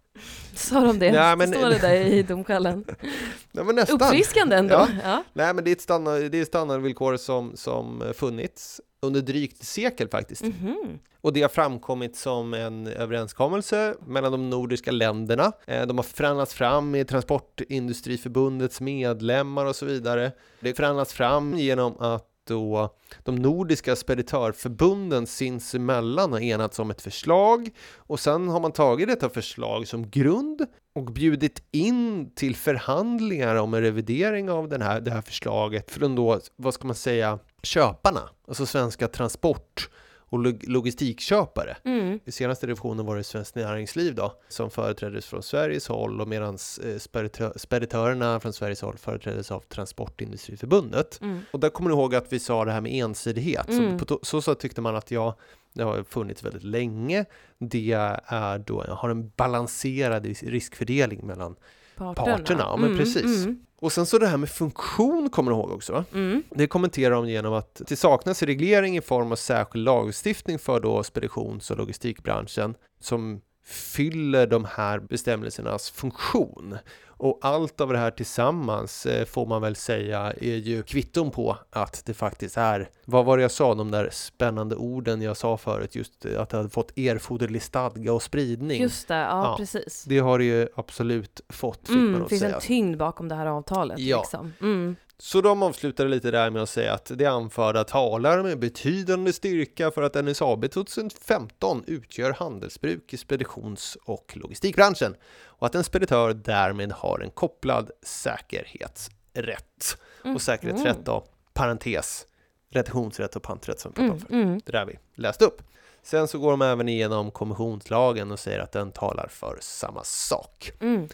Sa 0.55 0.80
de 0.82 0.99
det? 0.99 1.11
Nej, 1.11 1.36
men- 1.36 1.53
Står 1.53 1.69
det 1.69 1.78
där 1.80 1.93
i 1.95 2.23
domskälen? 2.23 2.86
Nej 3.51 3.65
men 3.65 3.76
nästan. 3.76 3.95
Uppfriskande 4.01 4.55
ändå. 4.55 4.73
Ja. 4.73 4.88
Ja. 5.03 5.23
Nej 5.34 5.53
men 5.53 5.63
det 5.63 5.69
är 5.69 5.76
ett 5.76 5.82
standard, 5.82 6.32
det 6.32 6.39
är 6.41 6.45
standardvillkor 6.45 7.17
som, 7.17 7.51
som 7.57 8.03
funnits 8.15 8.82
under 9.05 9.21
drygt 9.21 9.59
ett 9.59 9.67
sekel 9.67 10.09
faktiskt. 10.09 10.43
Mhm. 10.43 10.99
Och 11.21 11.33
det 11.33 11.41
har 11.41 11.49
framkommit 11.49 12.15
som 12.15 12.53
en 12.53 12.87
överenskommelse 12.87 13.95
mellan 14.07 14.31
de 14.31 14.49
nordiska 14.49 14.91
länderna. 14.91 15.51
Eh, 15.67 15.87
De 15.87 15.97
har 15.97 16.03
förhandlats 16.03 16.53
fram 16.53 16.91
med 16.91 17.07
Transportindustriförbundets 17.07 18.81
medlemmar 18.81 19.65
och 19.65 19.75
så 19.75 19.85
vidare. 19.85 20.31
Det 20.59 20.69
har 20.69 20.75
förhandlats 20.75 21.13
fram 21.13 21.57
genom 21.57 21.97
att 21.99 22.27
då 22.47 22.95
de 23.23 23.35
nordiska 23.35 23.95
speditörförbunden 23.95 25.27
sinsemellan 25.27 26.31
har 26.33 26.39
enats 26.39 26.79
om 26.79 26.91
ett 26.91 27.01
förslag 27.01 27.69
och 27.95 28.19
sen 28.19 28.47
har 28.47 28.59
man 28.59 28.71
tagit 28.71 29.07
detta 29.07 29.29
förslag 29.29 29.87
som 29.87 30.09
grund 30.09 30.65
och 30.95 31.03
bjudit 31.05 31.63
in 31.71 32.31
till 32.35 32.55
förhandlingar 32.55 33.55
om 33.55 33.73
en 33.73 33.81
revidering 33.81 34.49
av 34.49 34.69
den 34.69 34.81
här, 34.81 35.01
det 35.01 35.11
här 35.11 35.21
förslaget 35.21 35.91
från 35.91 36.15
då, 36.15 36.39
vad 36.55 36.73
ska 36.73 36.87
man 36.87 36.95
säga, 36.95 37.39
köparna, 37.66 38.30
alltså 38.47 38.66
svenska 38.66 39.07
transport 39.07 39.89
och 40.28 40.39
log- 40.39 40.63
logistikköpare. 40.68 41.78
Mm. 41.86 42.20
I 42.26 42.32
senaste 42.32 42.68
revisionen 42.68 43.05
var 43.05 43.16
det 43.16 43.24
Svenskt 43.24 43.55
Näringsliv 43.55 44.16
då, 44.16 44.34
som 44.47 44.72
företräddes 44.72 45.26
från 45.26 45.43
Sveriges 45.43 45.88
håll 45.88 46.22
och 46.22 46.28
medan 46.28 46.53
eh, 46.53 46.57
speditö- 46.97 47.57
speditörerna 47.57 48.39
från 48.39 48.53
Sveriges 48.53 48.82
håll 48.82 48.97
företräddes 48.97 49.51
av 49.51 49.59
Transportindustriförbundet. 49.59 51.22
Mm. 51.22 51.41
Och 51.51 51.59
där 51.59 51.70
kommer 51.70 51.89
ni 51.89 51.95
ihåg 51.95 52.16
att 52.16 52.34
vi 52.34 52.39
sa 52.39 52.66
det 52.66 52.72
här 52.72 52.82
med 52.82 52.91
ensidighet. 52.91 53.70
Mm. 53.70 53.99
Så 53.99 54.20
så 54.24 54.41
sätt 54.41 54.59
tyckte 54.59 54.82
man 54.82 54.95
att 54.95 55.11
ja, 55.11 55.36
det 55.74 55.84
har 55.84 56.03
funnits 56.03 56.43
väldigt 56.43 56.63
länge. 56.63 57.26
Det 57.57 57.91
är 58.28 58.57
då, 58.59 58.84
har 58.84 59.09
en 59.09 59.30
balanserad 59.30 60.26
ris- 60.26 60.43
riskfördelning 60.43 61.28
mellan 61.28 61.55
Parterna. 61.97 62.37
Parterna, 62.37 62.63
ja, 62.63 62.77
men 62.77 62.97
precis. 62.97 63.45
Mm. 63.45 63.59
Och 63.79 63.91
sen 63.91 64.05
så 64.05 64.17
det 64.17 64.27
här 64.27 64.37
med 64.37 64.49
funktion 64.49 65.29
kommer 65.29 65.51
du 65.51 65.57
ihåg 65.57 65.71
också 65.71 65.93
va? 65.93 66.05
Mm. 66.13 66.43
Det 66.49 66.67
kommenterar 66.67 67.15
de 67.15 67.29
genom 67.29 67.53
att 67.53 67.81
det 67.87 67.95
saknas 67.95 68.43
reglering 68.43 68.97
i 68.97 69.01
form 69.01 69.31
av 69.31 69.35
särskild 69.35 69.85
lagstiftning 69.85 70.59
för 70.59 70.79
då 70.79 71.03
speditions 71.03 71.71
och 71.71 71.77
logistikbranschen 71.77 72.75
som 72.99 73.41
fyller 73.65 74.47
de 74.47 74.65
här 74.65 74.99
bestämmelsernas 74.99 75.89
funktion. 75.89 76.77
Och 77.18 77.39
allt 77.41 77.82
av 77.82 77.91
det 77.93 77.97
här 77.97 78.11
tillsammans 78.11 79.05
eh, 79.05 79.26
får 79.26 79.45
man 79.45 79.61
väl 79.61 79.76
säga 79.76 80.20
är 80.41 80.55
ju 80.55 80.84
kvitton 80.84 81.32
på 81.32 81.57
att 81.70 82.01
det 82.05 82.13
faktiskt 82.13 82.57
är, 82.57 82.89
vad 83.05 83.26
var 83.26 83.38
det 83.38 83.41
jag 83.41 83.51
sa, 83.51 83.76
de 83.76 83.91
där 83.91 84.09
spännande 84.11 84.76
orden 84.76 85.22
jag 85.22 85.38
sa 85.38 85.57
förut, 85.57 85.95
just 85.95 86.26
att 86.26 86.49
det 86.49 86.57
hade 86.57 86.70
fått 86.70 86.97
erforderlig 86.97 87.61
stadga 87.61 88.13
och 88.13 88.24
spridning. 88.24 88.82
Just 88.82 89.07
det, 89.07 89.13
ja, 89.16 89.43
Ja. 89.43 89.55
precis. 89.57 90.03
Det 90.07 90.20
har 90.20 90.39
det 90.39 90.45
ju 90.45 90.68
absolut 90.76 91.41
fått, 91.49 91.80
fick 91.88 91.89
man 91.89 91.97
Mm, 91.99 92.13
det 92.13 92.20
nog 92.20 92.30
finns 92.30 92.41
säga. 92.41 92.55
en 92.55 92.61
tyngd 92.61 92.97
bakom 92.97 93.28
det 93.28 93.36
här 93.36 93.45
avtalet. 93.45 93.99
Ja. 93.99 94.18
Liksom. 94.22 94.53
Mm. 94.61 94.95
Så 95.18 95.41
de 95.41 95.63
avslutade 95.63 96.09
lite 96.09 96.32
där 96.32 96.49
med 96.49 96.61
att 96.61 96.70
säga 96.70 96.93
att 96.93 97.11
det 97.16 97.26
anförda 97.26 97.84
talar 97.84 98.43
med 98.43 98.59
betydande 98.59 99.34
styrka 99.34 99.91
för 99.91 100.01
att 100.01 100.26
NSAB 100.26 100.72
2015 100.72 101.84
utgör 101.88 102.32
handelsbruk 102.34 103.13
i 103.13 103.18
speditions 103.18 103.97
och 104.05 104.34
logistikbranschen 104.38 105.16
och 105.43 105.68
att 105.68 105.76
en 105.76 105.84
speditör 105.84 106.34
därmed 106.34 106.91
har 106.91 107.20
en 107.20 107.32
kopplad 107.32 107.91
säkerhetsrätt. 108.01 109.97
Mm. 110.24 110.36
Och 110.36 110.41
säkerhetsrätt 110.41 111.05
då, 111.05 111.26
parentes, 111.53 112.28
retentionsrätt 112.70 113.36
och 113.36 113.43
panträtt 113.43 113.80
som 113.80 113.91
vi 113.91 113.95
pratade 113.95 114.11
om 114.11 114.18
Mm. 114.18 114.20
förut. 114.28 114.47
Mm. 114.47 114.61
Det 114.66 114.72
där 114.72 114.86
vi 114.86 114.99
läste 115.22 115.45
upp. 115.45 115.61
Sen 116.03 116.28
så 116.28 116.39
går 116.39 116.51
de 116.51 116.61
även 116.61 116.89
igenom 116.89 117.32
kommissionslagen 117.32 118.32
och 118.32 118.39
säger 118.39 118.59
att 118.59 118.72
den 118.72 118.91
talar 118.91 119.28
för 119.28 119.57
samma 119.61 120.03
sak. 120.03 120.72
Mm. 120.80 121.07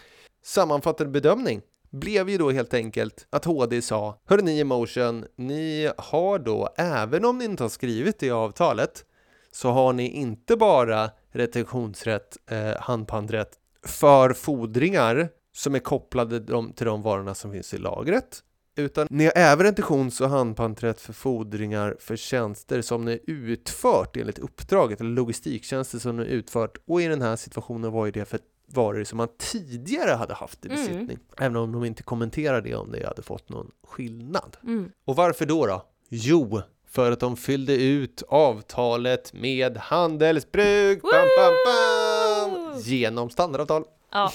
Sammanfattande 0.44 1.12
bedömning 1.12 1.62
blev 1.92 2.30
ju 2.30 2.38
då 2.38 2.52
helt 2.52 2.74
enkelt 2.74 3.28
att 3.30 3.46
HD 3.46 3.82
sa 3.82 4.20
Hörde 4.26 4.44
ni 4.44 4.60
Emotion, 4.60 5.26
ni 5.36 5.92
har 5.98 6.40
då, 6.40 6.70
även 6.78 7.26
om 7.26 7.38
ni 7.38 7.46
inte 7.46 7.64
har 7.64 7.70
skrivit 7.70 8.20
det 8.20 8.26
i 8.26 8.32
avtalet, 8.32 9.06
så 9.52 9.70
har 9.70 9.94
ni 9.94 10.10
inte 10.10 10.56
bara 10.56 11.10
retentionsrätt, 11.32 12.38
eh, 12.52 12.82
handpanträtt 12.82 13.58
för 13.86 14.34
fordringar 14.34 15.30
som 15.54 15.76
är 15.76 15.80
kopplade 15.80 16.40
de, 16.40 16.74
till 16.74 16.86
de 16.86 17.02
varorna 17.02 17.36
som 17.36 17.52
finns 17.52 17.74
i 17.74 17.78
lagret, 17.78 18.44
utan 18.76 19.08
ni 19.10 19.26
har 19.26 19.34
även 19.36 19.66
retentions 19.66 20.22
och 20.22 20.30
handpanträtt 20.30 21.02
för 21.02 21.14
fordringar 21.14 21.96
för 22.00 22.16
tjänster 22.16 22.82
som 22.82 23.06
ni 23.06 23.20
utfört 23.28 24.18
enligt 24.18 24.40
uppdraget, 24.40 25.02
eller 25.02 25.10
logistiktjänster 25.10 26.00
som 26.00 26.18
ni 26.18 26.24
utfört. 26.24 26.78
Och 26.88 27.02
i 27.02 27.08
den 27.08 27.22
här 27.22 27.36
situationen 27.36 27.92
var 27.92 28.06
ju 28.06 28.12
det 28.12 28.26
för 28.26 28.40
varor 28.74 29.04
som 29.04 29.18
man 29.18 29.28
tidigare 29.38 30.12
hade 30.12 30.34
haft 30.34 30.66
i 30.66 30.70
Mm. 30.70 30.80
besittning. 30.82 31.20
Även 31.38 31.56
om 31.56 31.72
de 31.72 31.86
inte 31.86 32.04
kommenterade 32.04 32.70
det 32.70 32.76
om 32.76 32.92
det 32.92 33.08
hade 33.08 33.22
fått 33.22 33.50
någon 33.50 33.72
skillnad. 33.88 34.58
Mm. 34.64 34.92
Och 35.06 35.16
varför 35.16 35.46
då 35.46 35.66
då? 35.66 35.86
Jo, 36.10 36.62
för 36.88 37.12
att 37.12 37.20
de 37.20 37.38
fyllde 37.38 37.74
ut 37.76 38.24
avtalet 38.28 39.34
med 39.34 39.78
handelsbruk 39.78 41.02
bam, 41.02 41.12
bam, 41.12 41.54
bam, 41.66 42.80
genom 42.80 43.30
standardavtal. 43.30 43.84
Ja. 44.12 44.32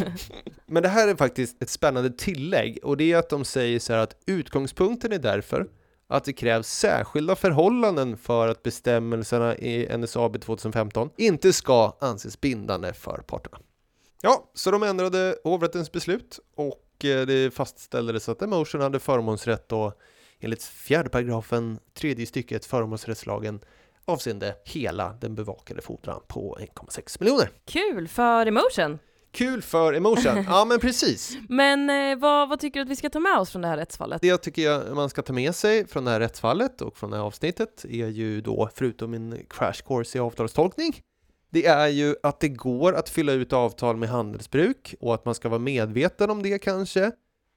Men 0.66 0.82
det 0.82 0.88
här 0.88 1.08
är 1.08 1.14
faktiskt 1.16 1.62
ett 1.62 1.70
spännande 1.70 2.10
tillägg 2.10 2.78
och 2.82 2.96
det 2.96 3.12
är 3.12 3.16
att 3.16 3.28
de 3.30 3.44
säger 3.44 3.78
så 3.78 3.92
här 3.92 4.00
att 4.00 4.16
utgångspunkten 4.26 5.12
är 5.12 5.18
därför 5.18 5.66
att 6.16 6.24
det 6.24 6.32
krävs 6.32 6.68
särskilda 6.68 7.36
förhållanden 7.36 8.16
för 8.16 8.48
att 8.48 8.62
bestämmelserna 8.62 9.56
i 9.56 9.96
NSAB 9.98 10.40
2015 10.40 11.10
inte 11.16 11.52
ska 11.52 11.96
anses 12.00 12.40
bindande 12.40 12.92
för 12.92 13.22
parterna. 13.26 13.58
Ja, 14.22 14.50
så 14.54 14.70
de 14.70 14.82
ändrade 14.82 15.36
hovrättens 15.44 15.92
beslut 15.92 16.40
och 16.56 17.04
eh, 17.04 17.26
det 17.26 17.54
fastställdes 17.54 18.28
att 18.28 18.42
Emotion 18.42 18.80
hade 18.80 19.00
förmånsrätt 19.00 19.68
då 19.68 19.92
enligt 20.40 20.62
fjärde 20.62 21.08
paragrafen 21.08 21.78
tredje 21.94 22.26
stycket 22.26 22.64
förmånsrättslagen 22.64 23.60
avseende 24.04 24.54
hela 24.64 25.12
den 25.20 25.34
bevakade 25.34 25.82
fordran 25.82 26.20
på 26.28 26.58
1,6 26.60 27.16
miljoner. 27.20 27.50
Kul 27.64 28.08
för 28.08 28.46
Emotion! 28.46 28.98
Kul 29.34 29.62
för 29.62 29.92
Emotion, 29.92 30.44
ja 30.48 30.64
men 30.64 30.80
precis. 30.80 31.36
Men 31.48 31.90
eh, 31.90 32.18
vad, 32.18 32.48
vad 32.48 32.60
tycker 32.60 32.80
du 32.80 32.84
att 32.84 32.90
vi 32.90 32.96
ska 32.96 33.10
ta 33.10 33.20
med 33.20 33.38
oss 33.38 33.50
från 33.50 33.62
det 33.62 33.68
här 33.68 33.76
rättsfallet? 33.76 34.20
Det 34.20 34.28
jag 34.28 34.42
tycker 34.42 34.62
jag 34.62 34.96
man 34.96 35.10
ska 35.10 35.22
ta 35.22 35.32
med 35.32 35.54
sig 35.54 35.86
från 35.86 36.04
det 36.04 36.10
här 36.10 36.20
rättsfallet 36.20 36.80
och 36.80 36.96
från 36.96 37.10
det 37.10 37.16
här 37.16 37.24
avsnittet 37.24 37.84
är 37.84 38.08
ju 38.08 38.40
då, 38.40 38.70
förutom 38.74 39.14
en 39.14 39.38
crash 39.50 39.82
course 39.86 40.18
i 40.18 40.20
avtalstolkning, 40.20 41.00
det 41.50 41.66
är 41.66 41.88
ju 41.88 42.16
att 42.22 42.40
det 42.40 42.48
går 42.48 42.92
att 42.92 43.08
fylla 43.08 43.32
ut 43.32 43.52
avtal 43.52 43.96
med 43.96 44.08
handelsbruk 44.08 44.94
och 45.00 45.14
att 45.14 45.24
man 45.24 45.34
ska 45.34 45.48
vara 45.48 45.58
medveten 45.58 46.30
om 46.30 46.42
det 46.42 46.58
kanske. 46.58 47.10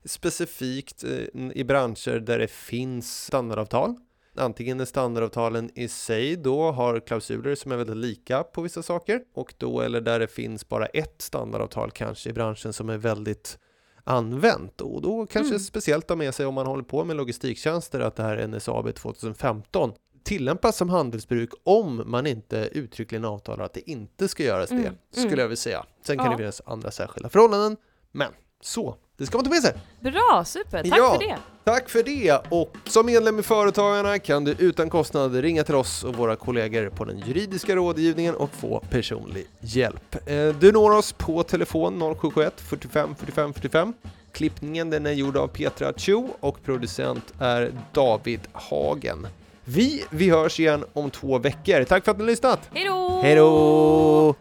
Specifikt 0.05 1.03
eh, 1.03 1.51
i 1.53 1.63
branscher 1.63 2.19
där 2.19 2.39
det 2.39 2.51
finns 2.51 3.23
standardavtal. 3.23 3.95
Antingen 4.39 4.79
är 4.79 4.85
standardavtalen 4.85 5.69
i 5.75 5.87
sig 5.87 6.35
då 6.35 6.71
har 6.71 6.99
klausuler 6.99 7.55
som 7.55 7.71
är 7.71 7.77
väldigt 7.77 7.97
lika 7.97 8.43
på 8.43 8.61
vissa 8.61 8.83
saker 8.83 9.21
och 9.33 9.53
då 9.57 9.81
eller 9.81 10.01
där 10.01 10.19
det 10.19 10.27
finns 10.27 10.67
bara 10.69 10.85
ett 10.85 11.21
standardavtal 11.21 11.91
kanske 11.91 12.29
i 12.29 12.33
branschen 12.33 12.73
som 12.73 12.89
är 12.89 12.97
väldigt 12.97 13.57
använt 14.03 14.81
och 14.81 15.01
då 15.01 15.25
kanske 15.25 15.49
Mm. 15.53 15.59
speciellt 15.59 16.09
ha 16.09 16.15
med 16.15 16.35
sig 16.35 16.45
om 16.45 16.53
man 16.53 16.67
håller 16.67 16.83
på 16.83 17.03
med 17.03 17.15
logistiktjänster 17.15 17.99
att 17.99 18.15
det 18.15 18.23
här 18.23 18.47
NSAB 18.47 18.93
2015 18.95 19.91
tillämpas 20.23 20.77
som 20.77 20.89
handelsbruk 20.89 21.49
om 21.63 22.03
man 22.05 22.27
inte 22.27 22.69
uttryckligen 22.71 23.25
avtalar 23.25 23.65
att 23.65 23.73
det 23.73 23.89
inte 23.89 24.27
ska 24.27 24.43
göras 24.43 24.69
det, 24.69 24.75
Mm, 24.75 24.93
skulle 25.11 25.27
mm. 25.27 25.39
jag 25.39 25.47
vilja 25.47 25.55
säga. 25.55 25.85
Sen 26.05 26.17
kan 26.17 26.25
Ja. 26.25 26.31
det 26.31 26.37
finnas 26.37 26.61
andra 26.65 26.91
särskilda 26.91 27.29
förhållanden, 27.29 27.77
men 28.11 28.31
så, 28.61 28.95
det 29.17 29.25
ska 29.25 29.37
man 29.37 29.45
ta 29.45 29.51
med 29.51 29.61
sig. 29.61 29.73
Bra, 29.99 30.43
super! 30.45 30.83
Tack 30.83 30.99
Ja. 30.99 31.11
för 31.19 31.27
det! 31.27 31.37
Tack 31.63 31.89
för 31.89 32.03
det! 32.03 32.41
Och 32.49 32.73
som 32.85 33.05
medlem 33.05 33.39
i 33.39 33.43
Företagarna 33.43 34.19
kan 34.19 34.43
du 34.43 34.51
utan 34.59 34.89
kostnad 34.89 35.35
ringa 35.35 35.63
till 35.63 35.75
oss 35.75 36.03
och 36.03 36.15
våra 36.15 36.35
kollegor 36.35 36.89
på 36.89 37.05
den 37.05 37.19
juridiska 37.19 37.75
rådgivningen 37.75 38.35
och 38.35 38.49
få 38.53 38.79
personlig 38.89 39.47
hjälp. 39.59 40.15
Eh, 40.29 40.47
Du 40.59 40.71
når 40.71 40.91
oss 40.91 41.11
på 41.11 41.43
telefon 41.43 41.99
0771 41.99 42.53
45 42.57 43.15
45 43.15 43.53
45. 43.53 43.93
Klippningen 44.31 44.89
den 44.89 45.05
är 45.05 45.11
gjord 45.11 45.37
av 45.37 45.47
Petra 45.47 45.93
Chu 45.93 46.23
och 46.39 46.63
producent 46.63 47.33
är 47.39 47.71
David 47.93 48.39
Hagen. 48.53 49.27
Vi, 49.63 50.03
vi 50.09 50.29
hörs 50.29 50.59
igen 50.59 50.85
om 50.93 51.09
två 51.09 51.37
veckor. 51.37 51.83
Tack 51.83 52.05
för 52.05 52.11
att 52.11 52.17
ni 52.17 52.23
har 52.23 52.29
lyssnat! 52.29 52.59
Hej 52.73 52.85
då! 52.85 53.21
Hej 53.23 53.35
då! 53.35 54.35